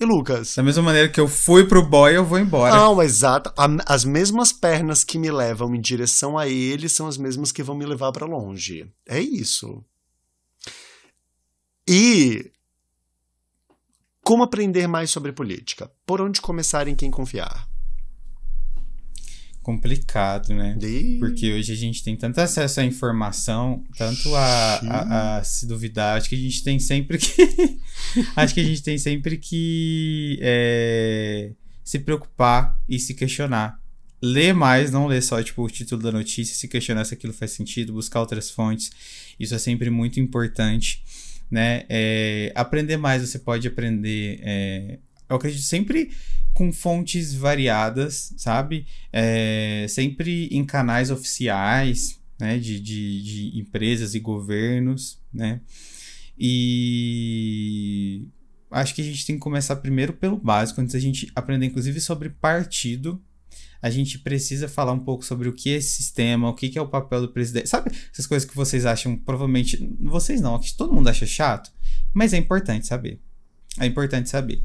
E 0.00 0.04
Lucas? 0.06 0.54
Da 0.56 0.62
mesma 0.62 0.82
maneira 0.82 1.10
que 1.10 1.20
eu 1.20 1.28
fui 1.28 1.66
pro 1.66 1.86
boy, 1.86 2.16
eu 2.16 2.24
vou 2.24 2.38
embora. 2.38 2.74
Não, 2.74 3.02
exato. 3.02 3.52
As 3.84 4.02
mesmas 4.02 4.50
pernas 4.50 5.04
que 5.04 5.18
me 5.18 5.30
levam 5.30 5.74
em 5.74 5.80
direção 5.80 6.38
a 6.38 6.48
ele 6.48 6.88
são 6.88 7.06
as 7.06 7.18
mesmas 7.18 7.52
que 7.52 7.62
vão 7.62 7.76
me 7.76 7.84
levar 7.84 8.10
para 8.10 8.24
longe. 8.24 8.90
É 9.06 9.20
isso. 9.20 9.84
E 11.86 12.50
como 14.22 14.42
aprender 14.42 14.86
mais 14.86 15.10
sobre 15.10 15.32
política? 15.32 15.90
Por 16.06 16.22
onde 16.22 16.40
começar 16.40 16.88
em 16.88 16.96
quem 16.96 17.10
confiar? 17.10 17.68
Complicado, 19.62 20.54
né? 20.54 20.74
De... 20.78 21.16
Porque 21.18 21.52
hoje 21.52 21.72
a 21.72 21.76
gente 21.76 22.02
tem 22.02 22.16
tanto 22.16 22.38
acesso 22.38 22.80
à 22.80 22.84
informação, 22.84 23.84
tanto 23.96 24.34
a, 24.34 24.74
a, 24.76 25.38
a, 25.38 25.44
se 25.44 25.66
duvidar. 25.66 26.16
Acho 26.16 26.28
que 26.28 26.34
a 26.34 26.38
gente 26.38 26.62
tem 26.62 26.78
sempre 26.78 27.18
que. 27.18 27.78
acho 28.36 28.54
que 28.54 28.60
a 28.60 28.64
gente 28.64 28.82
tem 28.82 28.98
sempre 28.98 29.36
que 29.36 30.38
é, 30.40 31.52
se 31.84 31.98
preocupar 31.98 32.78
e 32.88 32.98
se 32.98 33.14
questionar. 33.14 33.78
Ler 34.22 34.52
mais, 34.52 34.90
não 34.90 35.06
ler 35.06 35.22
só 35.22 35.42
tipo, 35.42 35.62
o 35.62 35.70
título 35.70 36.02
da 36.02 36.12
notícia, 36.12 36.54
se 36.54 36.68
questionar 36.68 37.04
se 37.06 37.14
aquilo 37.14 37.32
faz 37.32 37.52
sentido, 37.52 37.92
buscar 37.92 38.20
outras 38.20 38.50
fontes. 38.50 38.90
Isso 39.38 39.54
é 39.54 39.58
sempre 39.58 39.88
muito 39.88 40.20
importante. 40.20 41.02
Né? 41.50 41.84
É, 41.88 42.52
aprender 42.54 42.96
mais, 42.96 43.22
você 43.22 43.38
pode 43.38 43.66
aprender. 43.66 44.40
É, 44.42 44.98
eu 45.30 45.36
acredito 45.36 45.62
sempre 45.62 46.10
com 46.52 46.72
fontes 46.72 47.32
variadas, 47.32 48.34
sabe? 48.36 48.86
É, 49.12 49.86
sempre 49.88 50.48
em 50.48 50.64
canais 50.64 51.10
oficiais, 51.10 52.20
né? 52.38 52.58
De, 52.58 52.80
de, 52.80 53.22
de 53.22 53.58
empresas 53.58 54.14
e 54.14 54.20
governos, 54.20 55.18
né? 55.32 55.60
E 56.36 58.26
acho 58.70 58.94
que 58.94 59.02
a 59.02 59.04
gente 59.04 59.26
tem 59.26 59.36
que 59.36 59.40
começar 59.40 59.76
primeiro 59.76 60.12
pelo 60.12 60.36
básico, 60.36 60.80
antes 60.80 60.94
da 60.94 61.00
gente 61.00 61.30
aprender, 61.34 61.66
inclusive, 61.66 62.00
sobre 62.00 62.30
partido. 62.30 63.22
A 63.82 63.88
gente 63.88 64.18
precisa 64.18 64.68
falar 64.68 64.92
um 64.92 64.98
pouco 64.98 65.24
sobre 65.24 65.48
o 65.48 65.52
que 65.52 65.70
é 65.70 65.76
esse 65.76 65.90
sistema, 65.90 66.48
o 66.48 66.54
que 66.54 66.78
é 66.78 66.82
o 66.82 66.88
papel 66.88 67.22
do 67.22 67.28
presidente. 67.28 67.68
Sabe 67.68 67.90
essas 68.12 68.26
coisas 68.26 68.48
que 68.48 68.54
vocês 68.54 68.84
acham, 68.84 69.16
provavelmente. 69.16 69.96
Vocês 70.00 70.40
não, 70.40 70.58
que 70.58 70.74
todo 70.74 70.92
mundo 70.92 71.08
acha 71.08 71.24
chato, 71.24 71.70
mas 72.12 72.32
é 72.32 72.36
importante 72.36 72.86
saber. 72.86 73.20
É 73.78 73.86
importante 73.86 74.28
saber. 74.28 74.62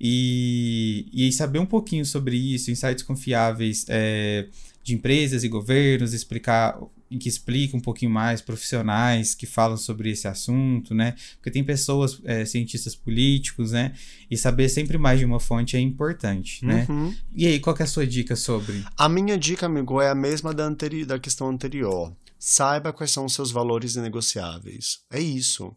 E, 0.00 1.08
e 1.12 1.32
saber 1.32 1.58
um 1.58 1.66
pouquinho 1.66 2.04
sobre 2.04 2.36
isso, 2.36 2.70
insights 2.70 3.02
confiáveis 3.02 3.84
é, 3.88 4.46
de 4.82 4.94
empresas 4.94 5.42
e 5.44 5.48
governos, 5.48 6.12
explicar 6.12 6.78
que 7.16 7.28
explica 7.28 7.76
um 7.76 7.80
pouquinho 7.80 8.10
mais, 8.10 8.42
profissionais 8.42 9.34
que 9.34 9.46
falam 9.46 9.76
sobre 9.76 10.10
esse 10.10 10.28
assunto, 10.28 10.94
né? 10.94 11.14
Porque 11.36 11.50
tem 11.50 11.64
pessoas, 11.64 12.20
é, 12.24 12.44
cientistas 12.44 12.94
políticos, 12.94 13.72
né? 13.72 13.94
E 14.30 14.36
saber 14.36 14.68
sempre 14.68 14.98
mais 14.98 15.18
de 15.18 15.24
uma 15.24 15.40
fonte 15.40 15.76
é 15.76 15.80
importante, 15.80 16.64
né? 16.64 16.86
Uhum. 16.88 17.14
E 17.34 17.46
aí, 17.46 17.60
qual 17.60 17.74
é 17.78 17.82
a 17.82 17.86
sua 17.86 18.06
dica 18.06 18.36
sobre? 18.36 18.84
A 18.96 19.08
minha 19.08 19.38
dica, 19.38 19.66
amigo, 19.66 20.00
é 20.02 20.10
a 20.10 20.14
mesma 20.14 20.52
da, 20.52 20.64
anteri 20.64 21.04
da 21.04 21.18
questão 21.18 21.48
anterior. 21.48 22.14
Saiba 22.38 22.92
quais 22.92 23.10
são 23.10 23.24
os 23.24 23.32
seus 23.32 23.50
valores 23.50 23.96
negociáveis. 23.96 25.00
É 25.10 25.20
isso. 25.20 25.74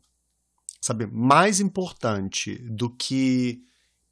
Sabe, 0.82 1.06
mais 1.06 1.60
importante 1.60 2.56
do 2.70 2.90
que 2.90 3.62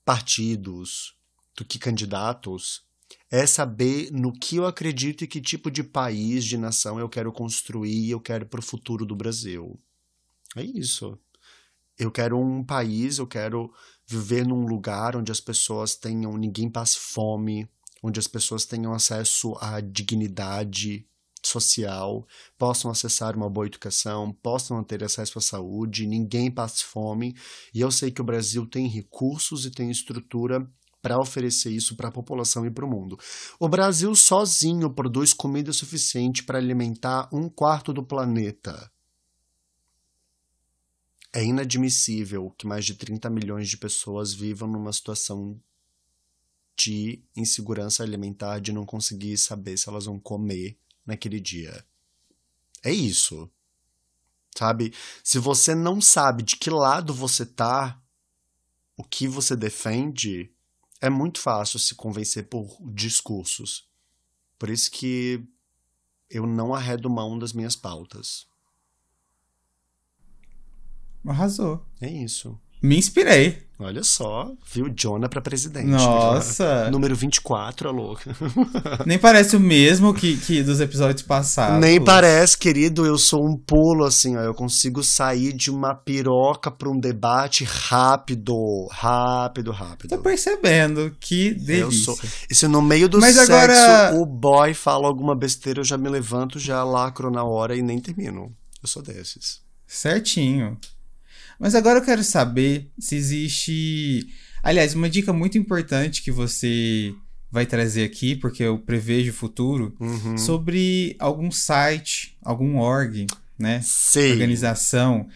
partidos 0.10 1.14
do 1.56 1.64
que 1.64 1.78
candidatos 1.78 2.82
é 3.30 3.46
saber 3.46 4.12
no 4.12 4.34
que 4.34 4.56
eu 4.56 4.66
acredito 4.66 5.24
e 5.24 5.28
que 5.28 5.40
tipo 5.40 5.70
de 5.70 5.84
país, 5.84 6.46
de 6.46 6.58
nação 6.58 7.00
eu 7.00 7.08
quero 7.08 7.32
construir, 7.32 8.10
eu 8.10 8.20
quero 8.20 8.48
para 8.48 8.60
o 8.60 8.64
futuro 8.64 9.06
do 9.06 9.16
Brasil. 9.16 9.80
É 10.56 10.64
isso. 10.64 11.16
Eu 11.96 12.10
quero 12.10 12.40
um 12.40 12.64
país, 12.64 13.20
eu 13.20 13.28
quero 13.28 13.72
viver 14.08 14.48
num 14.48 14.66
lugar 14.66 15.16
onde 15.16 15.32
as 15.32 15.40
pessoas 15.40 15.94
tenham, 15.94 16.36
ninguém 16.36 16.72
passe 16.72 16.98
fome, 16.98 17.70
onde 18.02 18.20
as 18.20 18.26
pessoas 18.26 18.66
tenham 18.66 18.96
acesso 18.96 19.56
à 19.62 19.80
dignidade, 19.80 21.06
social, 21.44 22.28
possam 22.58 22.92
acessar 22.92 23.36
uma 23.36 23.50
boa 23.50 23.66
educação, 23.66 24.32
possam 24.32 24.84
ter 24.84 25.04
acesso 25.04 25.40
à 25.40 25.42
saúde, 25.42 26.08
ninguém 26.08 26.52
passe 26.52 26.84
fome. 26.84 27.36
E 27.74 27.82
eu 27.82 27.92
sei 27.92 28.12
que 28.12 28.22
o 28.22 28.26
Brasil 28.26 28.66
tem 28.66 28.88
recursos 28.88 29.66
e 29.66 29.72
tem 29.72 29.90
estrutura 29.90 30.68
para 31.02 31.20
oferecer 31.20 31.72
isso 31.72 31.96
para 31.96 32.10
a 32.10 32.12
população 32.12 32.66
e 32.66 32.72
para 32.72 32.86
o 32.86 32.90
mundo. 32.90 33.18
O 33.60 33.70
Brasil 33.70 34.14
sozinho 34.16 34.94
produz 34.94 35.34
comida 35.34 35.72
suficiente 35.72 36.44
para 36.44 36.58
alimentar 36.58 37.30
um 37.32 37.50
quarto 37.50 37.94
do 37.94 38.04
planeta. 38.04 38.92
É 41.32 41.44
inadmissível 41.44 42.50
que 42.58 42.68
mais 42.68 42.86
de 42.86 42.96
30 42.96 43.30
milhões 43.30 43.70
de 43.70 43.78
pessoas 43.78 44.34
vivam 44.34 44.68
numa 44.68 44.92
situação 44.92 45.60
de 46.76 47.22
insegurança 47.36 48.04
alimentar, 48.04 48.60
de 48.60 48.72
não 48.72 48.86
conseguir 48.86 49.38
saber 49.38 49.78
se 49.78 49.90
elas 49.90 50.06
vão 50.06 50.20
comer 50.20 50.78
naquele 51.06 51.40
dia. 51.40 51.86
É 52.84 52.92
isso. 52.92 53.50
Sabe? 54.58 54.94
Se 55.24 55.40
você 55.40 55.76
não 55.76 56.02
sabe 56.02 56.44
de 56.44 56.56
que 56.56 56.70
lado 56.70 57.14
você 57.14 57.46
tá, 57.46 58.02
o 58.98 59.04
que 59.04 59.28
você 59.28 59.56
defende, 59.56 60.52
é 61.00 61.10
muito 61.10 61.40
fácil 61.40 61.80
se 61.80 61.96
convencer 61.96 62.48
por 62.50 62.78
discursos. 62.92 63.88
Por 64.58 64.70
isso 64.70 64.92
que 64.92 65.44
eu 66.30 66.46
não 66.46 66.74
arredo 66.74 67.10
mão 67.10 67.40
das 67.40 67.54
minhas 67.54 67.76
pautas. 67.76 68.48
Arrasou. 71.26 71.86
É 72.02 72.10
isso. 72.10 72.60
Me 72.82 72.98
inspirei. 72.98 73.69
Olha 73.82 74.04
só, 74.04 74.52
viu? 74.74 74.90
Jonah 74.94 75.30
para 75.30 75.40
presidente. 75.40 75.88
Nossa! 75.88 76.92
Número 76.92 77.16
24, 77.16 77.88
a 77.88 77.92
louca. 77.94 78.36
Nem 79.08 79.18
parece 79.18 79.56
o 79.56 79.60
mesmo 79.60 80.14
que, 80.14 80.36
que 80.36 80.62
dos 80.62 80.82
episódios 80.82 81.22
passados. 81.22 81.80
Nem 81.80 82.04
parece, 82.04 82.58
querido. 82.58 83.06
Eu 83.06 83.18
sou 83.18 83.48
um 83.48 83.56
pulo, 83.56 84.04
assim, 84.04 84.36
ó. 84.36 84.42
Eu 84.42 84.54
consigo 84.54 85.02
sair 85.02 85.54
de 85.54 85.72
uma 85.72 85.96
piroca 85.96 86.70
para 86.70 86.90
um 86.90 87.00
debate 87.00 87.64
rápido. 87.64 88.86
Rápido, 88.92 89.72
rápido. 89.72 90.10
Tô 90.10 90.18
percebendo. 90.18 91.16
Que 91.18 91.54
delícia. 91.54 91.84
Eu 91.84 91.92
sou... 91.92 92.20
E 92.50 92.54
se 92.54 92.68
no 92.68 92.82
meio 92.82 93.08
do 93.08 93.18
Mas 93.22 93.38
sexo 93.38 93.54
agora... 93.54 94.14
o 94.16 94.26
boy 94.26 94.74
fala 94.74 95.08
alguma 95.08 95.34
besteira, 95.34 95.80
eu 95.80 95.86
já 95.86 95.98
me 95.98 96.10
levanto, 96.10 96.60
já 96.60 96.84
lacro 96.84 97.32
na 97.32 97.46
hora 97.46 97.78
e 97.78 97.82
nem 97.82 97.98
termino. 97.98 98.54
Eu 98.84 98.90
sou 98.90 99.02
desses. 99.02 99.62
Certinho. 99.88 100.78
Mas 101.60 101.76
agora 101.76 102.00
eu 102.00 102.04
quero 102.04 102.24
saber 102.24 102.90
se 102.98 103.16
existe. 103.16 104.28
Aliás, 104.64 104.96
uma 104.96 105.10
dica 105.10 105.34
muito 105.34 105.58
importante 105.58 106.24
que 106.24 106.32
você 106.32 107.14
vai 107.52 107.66
trazer 107.66 108.04
aqui, 108.04 108.36
porque 108.36 108.64
eu 108.64 108.78
prevejo 108.78 109.32
o 109.32 109.36
futuro, 109.36 109.96
uhum. 110.00 110.38
sobre 110.38 111.16
algum 111.20 111.52
site, 111.52 112.38
algum 112.44 112.78
org, 112.78 113.26
né? 113.58 113.82
Sim. 113.84 114.32
Organização 114.32 115.28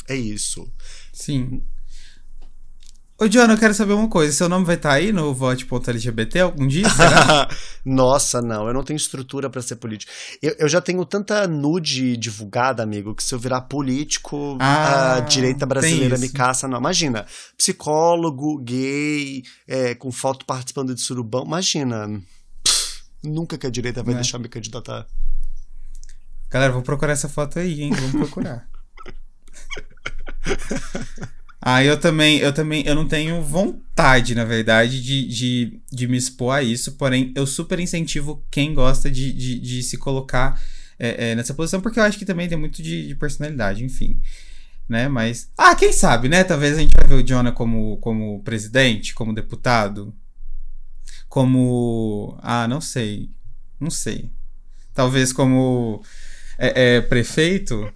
É 0.07 0.15
isso. 0.15 0.71
Sim. 1.11 1.63
Ô, 3.21 3.27
John, 3.27 3.51
eu 3.51 3.59
quero 3.59 3.75
saber 3.75 3.95
uma 3.95 4.09
coisa. 4.09 4.33
Seu 4.33 4.49
nome 4.49 4.65
vai 4.65 4.77
estar 4.77 4.91
tá 4.91 4.95
aí 4.95 5.11
no 5.11 5.35
vote.lgbt 5.35 6.39
algum 6.39 6.69
dia? 6.69 6.87
Nossa, 7.85 8.41
não. 8.41 8.69
Eu 8.69 8.73
não 8.73 8.85
tenho 8.85 8.97
estrutura 8.97 9.51
para 9.51 9.61
ser 9.61 9.75
político. 9.75 10.13
Eu, 10.41 10.55
eu, 10.57 10.69
já 10.69 10.81
tenho 10.81 11.05
tanta 11.05 11.49
nude 11.49 12.17
divulgada, 12.17 12.81
amigo, 12.81 13.17
que 13.17 13.25
se 13.25 13.35
eu 13.35 13.39
virar 13.41 13.63
político, 13.63 14.57
ah, 14.61 15.17
a 15.17 15.21
direita 15.21 15.67
brasileira 15.67 16.17
me 16.17 16.29
caça. 16.29 16.69
Não, 16.69 16.79
imagina. 16.79 17.27
Psicólogo, 17.57 18.57
gay, 18.59 19.43
é, 19.67 19.97
com 19.97 20.13
foto 20.13 20.47
participando 20.47 20.95
de 20.95 21.01
surubão. 21.01 21.45
Imagina. 21.45 22.23
Pff, 22.63 23.03
nunca 23.25 23.59
que 23.59 23.67
a 23.67 23.71
direita 23.71 24.01
vai 24.01 24.15
é. 24.15 24.19
deixar 24.19 24.39
me 24.39 24.49
candidatar. 24.49 25.09
Galera, 26.49 26.73
vou 26.73 26.83
procurar 26.83 27.15
essa 27.15 27.29
foto 27.29 27.59
aí, 27.59 27.83
hein? 27.83 27.91
Vamos 27.93 28.13
procurar. 28.13 28.69
Ah, 31.61 31.83
eu 31.83 31.99
também, 31.99 32.39
eu 32.39 32.53
também, 32.53 32.87
eu 32.87 32.95
não 32.95 33.07
tenho 33.07 33.43
vontade, 33.43 34.35
na 34.35 34.45
verdade, 34.45 35.03
de, 35.03 35.27
de, 35.27 35.81
de 35.91 36.07
me 36.07 36.17
expor 36.17 36.55
a 36.55 36.63
isso, 36.63 36.93
porém, 36.93 37.33
eu 37.35 37.47
super 37.47 37.81
incentivo 37.81 38.45
quem 38.51 38.73
gosta 38.73 39.11
de, 39.11 39.33
de, 39.33 39.59
de 39.59 39.83
se 39.83 39.99
colocar 39.99 40.61
é, 40.99 41.31
é, 41.31 41.35
nessa 41.35 41.55
posição, 41.55 41.81
porque 41.81 41.99
eu 41.99 42.05
acho 42.05 42.19
que 42.19 42.25
também 42.25 42.49
tem 42.49 42.57
muito 42.57 42.81
de, 42.83 43.09
de, 43.09 43.15
personalidade, 43.15 43.85
enfim. 43.85 44.21
Né, 44.89 45.07
mas. 45.07 45.51
Ah, 45.57 45.75
quem 45.75 45.93
sabe, 45.93 46.29
né? 46.29 46.43
Talvez 46.45 46.77
a 46.77 46.81
gente 46.81 46.95
vai 46.97 47.07
ver 47.07 47.15
o 47.17 47.23
Jonah 47.23 47.53
como, 47.53 47.99
como 47.99 48.43
presidente, 48.43 49.15
como 49.15 49.35
deputado. 49.35 50.15
Como. 51.29 52.39
Ah, 52.41 52.67
não 52.67 52.81
sei. 52.81 53.31
Não 53.79 53.91
sei. 53.91 54.31
Talvez 54.95 55.31
como 55.31 56.03
é, 56.57 57.03
prefeito. 57.03 57.93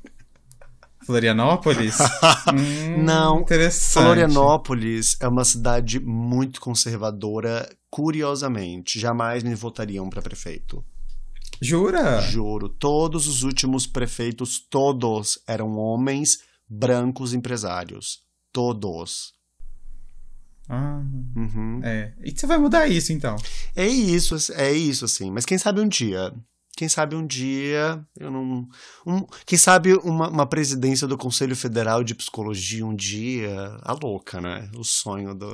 Florianópolis? 1.05 1.99
hum, 2.53 3.03
Não. 3.03 3.41
Interessante. 3.41 4.05
Florianópolis 4.05 5.17
é 5.21 5.29
uma 5.29 5.45
cidade 5.45 6.01
muito 6.01 6.61
conservadora, 6.61 7.69
curiosamente. 7.91 8.99
Jamais 8.99 9.43
me 9.43 9.55
votariam 9.55 10.09
para 10.09 10.23
prefeito. 10.23 10.85
Jura? 11.61 12.21
Juro. 12.23 12.69
Todos 12.69 13.29
os 13.29 13.43
últimos 13.43 13.87
prefeitos, 13.87 14.59
todos 14.59 15.39
eram 15.47 15.77
homens 15.77 16.41
brancos 16.69 17.35
empresários. 17.35 18.21
Todos. 18.53 19.33
Ah, 20.69 21.03
uhum. 21.37 21.81
é. 21.83 22.13
E 22.23 22.31
você 22.31 22.47
vai 22.47 22.59
mudar 22.59 22.89
isso, 22.89 23.13
então? 23.13 23.37
É 23.77 23.87
isso, 23.87 24.37
é 24.55 24.73
isso, 24.73 25.05
assim. 25.05 25.31
Mas 25.31 25.45
quem 25.45 25.59
sabe 25.59 25.81
um 25.81 25.89
dia. 25.89 26.33
Quem 26.75 26.89
sabe 26.89 27.14
um 27.14 27.27
dia, 27.27 28.03
eu 28.18 28.31
não. 28.31 28.66
Um, 29.07 29.27
quem 29.45 29.59
sabe 29.59 29.95
uma, 29.95 30.29
uma, 30.29 30.47
presidência 30.47 31.07
do 31.07 31.18
Conselho 31.18 31.55
Federal 31.55 32.03
de 32.03 32.14
Psicologia 32.14 32.85
um 32.87 32.95
dia. 32.95 33.77
A 33.83 33.93
louca, 33.93 34.41
né? 34.41 34.70
O 34.77 34.83
sonho 34.83 35.35
do. 35.35 35.49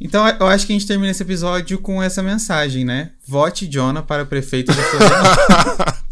Então 0.00 0.26
eu 0.26 0.46
acho 0.46 0.66
que 0.66 0.72
a 0.72 0.78
gente 0.78 0.86
termina 0.86 1.10
esse 1.10 1.22
episódio 1.22 1.78
com 1.78 2.02
essa 2.02 2.22
mensagem, 2.22 2.86
né? 2.86 3.12
Vote 3.26 3.66
Jonah 3.66 4.02
para 4.02 4.24
prefeito 4.24 4.72
de 4.72 4.80
Florianópolis. 4.80 5.98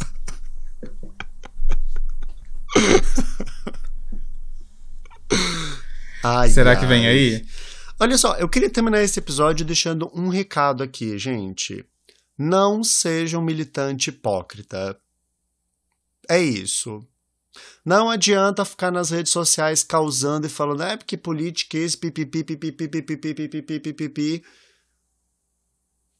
Ai, 6.22 6.48
Será 6.48 6.70
ai. 6.70 6.80
que 6.80 6.86
vem 6.86 7.06
aí? 7.06 7.46
Olha 8.00 8.18
só, 8.18 8.34
eu 8.34 8.48
queria 8.48 8.68
terminar 8.68 9.00
esse 9.00 9.18
episódio 9.18 9.64
deixando 9.64 10.10
um 10.12 10.28
recado 10.28 10.82
aqui, 10.82 11.16
gente. 11.16 11.84
Não 12.38 12.84
seja 12.84 13.38
um 13.38 13.42
militante 13.42 14.10
hipócrita. 14.10 14.98
É 16.28 16.40
isso. 16.40 17.06
Não 17.84 18.10
adianta 18.10 18.64
ficar 18.64 18.90
nas 18.90 19.10
redes 19.10 19.32
sociais 19.32 19.82
causando 19.82 20.46
e 20.46 20.50
falando, 20.50 20.82
é 20.82 20.96
porque 20.96 21.16
política 21.16 21.78
é 21.78 21.82
esse 21.82 21.96
pipipi, 21.96 22.42
pipipi, 22.42 22.88
pipipi, 22.88 23.34
pipipi, 23.34 23.80
pipipi. 23.80 24.44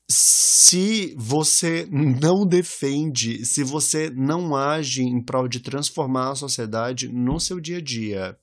Se 0.09 1.14
você 1.19 1.87
não 1.91 2.47
defende, 2.47 3.45
se 3.45 3.64
você 3.64 4.09
não 4.11 4.55
age 4.55 5.03
em 5.03 5.21
prol 5.21 5.49
de 5.49 5.61
transformar 5.61 6.31
a 6.31 6.37
sociedade 6.37 7.09
no 7.09 7.41
seu 7.41 7.61
dia 7.61 7.79
a 7.79 7.81
dia, 7.81 8.39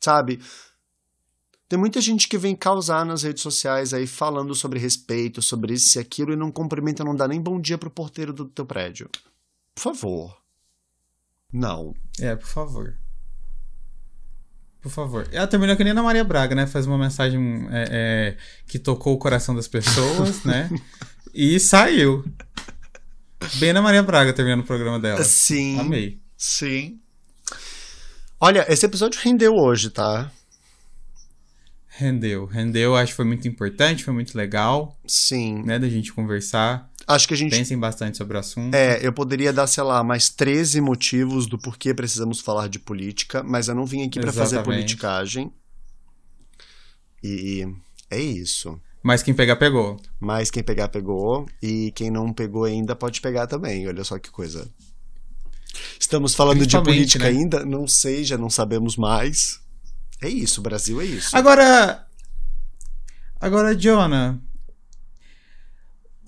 sabe? 0.00 0.40
Tem 1.68 1.78
muita 1.78 2.00
gente 2.00 2.28
que 2.28 2.38
vem 2.38 2.54
causar 2.54 3.04
nas 3.04 3.24
redes 3.24 3.42
sociais 3.42 3.92
aí 3.92 4.06
falando 4.06 4.54
sobre 4.54 4.78
respeito, 4.78 5.42
sobre 5.42 5.74
isso 5.74 5.98
e 5.98 6.00
aquilo 6.00 6.32
e 6.32 6.36
não 6.36 6.52
cumprimenta, 6.52 7.02
não 7.02 7.16
dá 7.16 7.26
nem 7.26 7.40
bom 7.40 7.60
dia 7.60 7.76
pro 7.76 7.90
porteiro 7.90 8.32
do 8.32 8.44
teu 8.44 8.64
prédio. 8.64 9.10
Por 9.74 9.80
favor. 9.82 10.36
Não. 11.52 11.92
É, 12.20 12.36
por 12.36 12.46
favor. 12.46 12.96
Por 14.80 14.90
favor. 14.90 15.28
Ela 15.32 15.48
terminou 15.48 15.76
que 15.76 15.82
nem 15.82 15.92
a 15.92 16.02
Maria 16.02 16.22
Braga, 16.22 16.54
né? 16.54 16.66
Faz 16.66 16.86
uma 16.86 16.96
mensagem 16.96 17.66
é, 17.72 17.88
é, 17.90 18.36
que 18.68 18.78
tocou 18.78 19.14
o 19.14 19.18
coração 19.18 19.54
das 19.54 19.66
pessoas, 19.68 20.44
né? 20.44 20.70
E 21.38 21.60
saiu. 21.60 22.24
Bem 23.56 23.70
na 23.74 23.82
Maria 23.82 24.02
Braga 24.02 24.32
terminando 24.32 24.62
o 24.62 24.66
programa 24.66 24.98
dela. 24.98 25.22
Sim. 25.22 25.78
Amei. 25.78 26.18
Sim. 26.34 26.98
Olha, 28.40 28.64
esse 28.72 28.86
episódio 28.86 29.20
rendeu 29.22 29.52
hoje, 29.52 29.90
tá? 29.90 30.32
Rendeu, 31.98 32.44
rendeu, 32.44 32.94
acho 32.94 33.12
que 33.12 33.16
foi 33.16 33.24
muito 33.24 33.48
importante, 33.48 34.04
foi 34.04 34.12
muito 34.12 34.36
legal. 34.36 34.94
Sim. 35.06 35.62
Né, 35.62 35.78
da 35.78 35.88
gente 35.88 36.12
conversar. 36.12 36.92
Acho 37.06 37.26
que 37.26 37.32
a 37.32 37.36
gente. 37.36 37.56
Pensem 37.56 37.78
bastante 37.78 38.18
sobre 38.18 38.36
o 38.36 38.40
assunto. 38.40 38.74
É, 38.74 38.98
eu 39.00 39.14
poderia 39.14 39.50
dar, 39.50 39.66
sei 39.66 39.82
lá, 39.82 40.04
mais 40.04 40.28
13 40.28 40.82
motivos 40.82 41.46
do 41.46 41.58
porquê 41.58 41.94
precisamos 41.94 42.40
falar 42.40 42.68
de 42.68 42.78
política, 42.78 43.42
mas 43.42 43.68
eu 43.68 43.74
não 43.74 43.86
vim 43.86 44.04
aqui 44.04 44.20
para 44.20 44.30
fazer 44.30 44.62
politicagem. 44.62 45.50
E 47.24 47.66
é 48.10 48.20
isso. 48.20 48.78
Mas 49.02 49.22
quem 49.22 49.32
pegar, 49.32 49.56
pegou. 49.56 49.98
Mas 50.20 50.50
quem 50.50 50.62
pegar, 50.62 50.88
pegou. 50.88 51.48
E 51.62 51.92
quem 51.92 52.10
não 52.10 52.30
pegou 52.30 52.64
ainda 52.64 52.94
pode 52.94 53.22
pegar 53.22 53.46
também. 53.46 53.88
Olha 53.88 54.04
só 54.04 54.18
que 54.18 54.30
coisa. 54.30 54.68
Estamos 55.98 56.34
falando 56.34 56.66
de 56.66 56.78
política 56.82 57.24
né? 57.24 57.30
ainda? 57.30 57.64
Não 57.64 57.88
sei, 57.88 58.22
já 58.22 58.36
não 58.36 58.50
sabemos 58.50 58.98
mais. 58.98 59.60
É 60.22 60.28
isso, 60.28 60.60
Brasil 60.60 61.00
é 61.00 61.04
isso. 61.04 61.36
Agora. 61.36 62.06
Agora, 63.40 63.74
Jonah. 63.74 64.38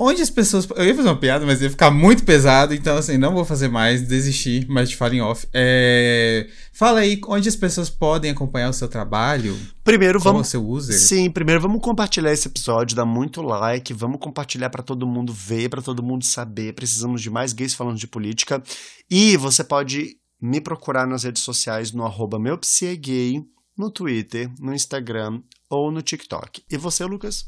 Onde 0.00 0.22
as 0.22 0.30
pessoas. 0.30 0.68
Eu 0.76 0.84
ia 0.84 0.94
fazer 0.94 1.08
uma 1.08 1.18
piada, 1.18 1.44
mas 1.44 1.60
ia 1.60 1.68
ficar 1.68 1.90
muito 1.90 2.22
pesado, 2.22 2.72
então 2.72 2.96
assim, 2.96 3.18
não 3.18 3.34
vou 3.34 3.44
fazer 3.44 3.66
mais, 3.66 4.06
desistir, 4.06 4.64
mas 4.68 4.90
te 4.90 4.96
falo 4.96 5.14
em 5.14 5.20
off. 5.20 5.48
É... 5.52 6.46
Fala 6.72 7.00
aí 7.00 7.20
onde 7.26 7.48
as 7.48 7.56
pessoas 7.56 7.90
podem 7.90 8.30
acompanhar 8.30 8.70
o 8.70 8.72
seu 8.72 8.86
trabalho. 8.86 9.58
Primeiro 9.82 10.20
vamos. 10.20 10.46
o 10.46 10.50
seu 10.50 10.64
user. 10.64 10.96
Sim, 10.96 11.28
primeiro 11.28 11.60
vamos 11.60 11.80
compartilhar 11.82 12.32
esse 12.32 12.46
episódio, 12.46 12.94
dá 12.94 13.04
muito 13.04 13.42
like, 13.42 13.92
vamos 13.92 14.20
compartilhar 14.20 14.70
para 14.70 14.84
todo 14.84 15.04
mundo 15.04 15.32
ver, 15.32 15.68
para 15.68 15.82
todo 15.82 16.00
mundo 16.00 16.24
saber. 16.24 16.74
Precisamos 16.74 17.20
de 17.20 17.28
mais 17.28 17.52
gays 17.52 17.74
falando 17.74 17.98
de 17.98 18.06
política. 18.06 18.62
E 19.10 19.36
você 19.36 19.64
pode 19.64 20.16
me 20.40 20.60
procurar 20.60 21.08
nas 21.08 21.24
redes 21.24 21.42
sociais 21.42 21.90
no 21.90 22.04
arroba 22.04 22.38
meupsiegay 22.38 23.42
no 23.78 23.90
Twitter, 23.90 24.50
no 24.58 24.74
Instagram 24.74 25.40
ou 25.70 25.92
no 25.92 26.02
TikTok. 26.02 26.64
E 26.68 26.76
você, 26.76 27.04
Lucas? 27.04 27.46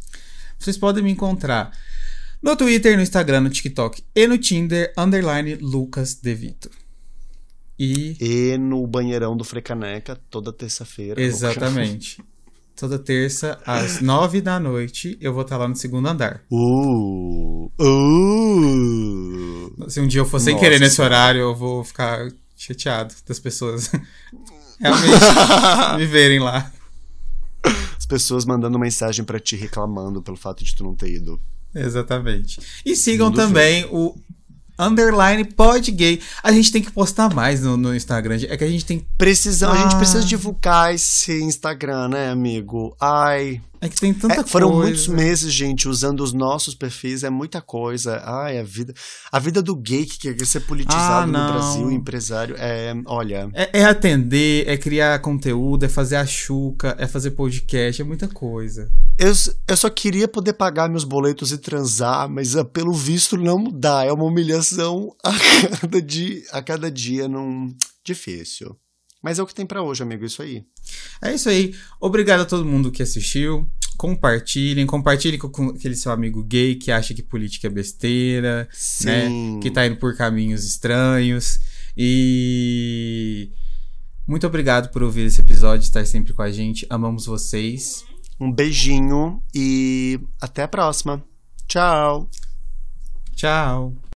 Vocês 0.57 0.79
podem 0.79 1.03
me 1.03 1.11
encontrar 1.11 1.77
no 2.41 2.55
Twitter, 2.57 2.97
no 2.97 3.03
Instagram, 3.03 3.41
no 3.41 3.51
TikTok 3.51 4.05
e 4.15 4.29
no 4.29 4.39
Tinder, 4.39 4.93
underline 4.97 5.57
Lucas 5.57 6.15
Devito. 6.15 6.71
E... 7.79 8.17
e 8.21 8.57
no 8.59 8.87
banheirão 8.87 9.37
do 9.37 9.43
Frecaneca, 9.43 10.17
toda 10.31 10.53
terça-feira. 10.53 11.21
Exatamente. 11.21 12.23
Toda 12.77 12.97
terça, 12.99 13.59
às 13.67 14.01
nove 14.01 14.41
da 14.41 14.61
noite, 14.61 15.19
eu 15.21 15.35
vou 15.35 15.43
estar 15.43 15.57
lá 15.57 15.67
no 15.67 15.75
segundo 15.75 16.07
andar. 16.07 16.45
Uh, 16.51 17.73
uh. 17.81 19.91
Se 19.91 20.01
um 20.01 20.07
dia 20.07 20.21
eu 20.21 20.27
for 20.27 20.39
sem 20.39 20.55
Nossa, 20.55 20.65
querer 20.65 20.79
nesse 20.79 21.03
horário, 21.03 21.41
eu 21.41 21.53
vou 21.55 21.83
ficar 21.83 22.29
chateado 22.57 23.13
das 23.27 23.41
pessoas 23.41 23.91
realmente 24.81 25.99
me 25.99 26.07
verem 26.11 26.39
lá. 26.39 26.73
As 27.97 28.07
pessoas 28.07 28.45
mandando 28.45 28.79
mensagem 28.79 29.25
para 29.25 29.39
ti 29.39 29.55
reclamando 29.55 30.23
pelo 30.23 30.37
fato 30.37 30.65
de 30.65 30.75
tu 30.75 30.83
não 30.83 30.95
ter 30.95 31.11
ido. 31.15 31.41
Exatamente. 31.75 32.61
E 32.85 32.97
sigam 32.97 33.31
também 33.31 33.87
o 33.91 34.17
underline 34.81 35.45
podgay. 35.45 36.21
A 36.43 36.53
gente 36.53 36.73
tem 36.73 36.83
que 36.83 36.91
postar 36.91 37.33
mais 37.33 37.63
no, 37.63 37.77
no 37.77 37.95
Instagram. 37.95 38.39
É 38.49 38.57
que 38.57 38.65
a 38.65 38.69
gente 38.69 38.85
tem. 38.85 39.07
Precisamos, 39.17 39.77
ah. 39.77 39.81
a 39.81 39.83
gente 39.83 39.97
precisa 39.97 40.21
ah. 40.21 40.27
divulgar 40.27 40.95
esse 40.95 41.43
Instagram, 41.43 42.09
né, 42.09 42.31
amigo? 42.31 42.97
Ai. 43.01 43.61
É 43.83 43.89
que 43.89 43.99
tem 43.99 44.13
tanta 44.13 44.43
é, 44.43 44.45
foram 44.45 44.69
coisa. 44.69 44.85
muitos 44.85 45.09
meses, 45.09 45.51
gente, 45.51 45.89
usando 45.89 46.21
os 46.21 46.35
nossos 46.35 46.75
perfis, 46.75 47.25
é 47.25 47.31
muita 47.31 47.63
coisa. 47.63 48.23
Ai, 48.27 48.59
a 48.59 48.63
vida. 48.63 48.93
A 49.33 49.39
vida 49.39 49.63
do 49.63 49.75
gay 49.75 50.05
que 50.05 50.35
quer 50.35 50.47
ser 50.47 50.61
politizado 50.61 51.23
ah, 51.23 51.27
no 51.27 51.53
Brasil, 51.53 51.91
empresário, 51.91 52.57
é. 52.59 52.95
Olha. 53.07 53.49
É, 53.55 53.81
é, 53.81 53.85
atender, 53.87 54.69
é 54.69 54.77
criar 54.77 55.19
conteúdo, 55.21 55.85
é 55.87 55.89
fazer 55.89 56.17
a 56.17 56.27
chuca, 56.27 56.95
é 56.99 57.07
fazer 57.07 57.31
podcast, 57.31 58.03
é 58.03 58.05
muita 58.05 58.29
coisa. 58.29 58.91
Eu, 59.21 59.35
eu 59.69 59.77
só 59.77 59.91
queria 59.91 60.27
poder 60.27 60.55
pagar 60.55 60.89
meus 60.89 61.05
boletos 61.05 61.53
e 61.53 61.59
transar, 61.59 62.27
mas 62.27 62.55
uh, 62.55 62.65
pelo 62.65 62.95
visto 62.95 63.37
não 63.37 63.65
dá. 63.65 64.03
É 64.03 64.11
uma 64.11 64.25
humilhação 64.25 65.15
a 65.23 65.31
cada 65.79 66.01
dia, 66.01 66.43
a 66.51 66.63
cada 66.63 66.91
dia 66.91 67.29
num. 67.29 67.77
Difícil. 68.03 68.75
Mas 69.23 69.39
é 69.39 69.43
o 69.43 69.47
que 69.47 69.55
tem 69.55 69.67
para 69.67 69.83
hoje, 69.83 70.03
amigo, 70.03 70.25
isso 70.25 70.41
aí. 70.41 70.65
É 71.23 71.35
isso 71.35 71.51
aí. 71.51 71.75
Obrigado 72.01 72.41
a 72.41 72.45
todo 72.47 72.65
mundo 72.65 72.91
que 72.91 73.03
assistiu. 73.03 73.71
Compartilhem, 73.99 74.87
compartilhem 74.87 75.39
com 75.39 75.69
aquele 75.69 75.95
seu 75.95 76.11
amigo 76.11 76.43
gay 76.43 76.77
que 76.77 76.91
acha 76.91 77.13
que 77.13 77.23
política 77.23 77.67
é 77.67 77.71
besteira, 77.71 78.67
Sim. 78.73 79.07
né? 79.07 79.61
Que 79.61 79.71
tá 79.71 79.87
indo 79.87 79.97
por 79.97 80.17
caminhos 80.17 80.65
estranhos. 80.65 81.61
E 81.95 83.51
muito 84.27 84.47
obrigado 84.47 84.91
por 84.91 85.03
ouvir 85.03 85.27
esse 85.27 85.43
episódio, 85.43 85.85
estar 85.85 86.07
sempre 86.07 86.33
com 86.33 86.41
a 86.41 86.51
gente. 86.51 86.87
Amamos 86.89 87.27
vocês. 87.27 88.09
Um 88.41 88.51
beijinho 88.51 89.43
e 89.55 90.19
até 90.41 90.63
a 90.63 90.69
próxima. 90.69 91.23
Tchau. 91.69 92.29
Tchau. 93.37 94.01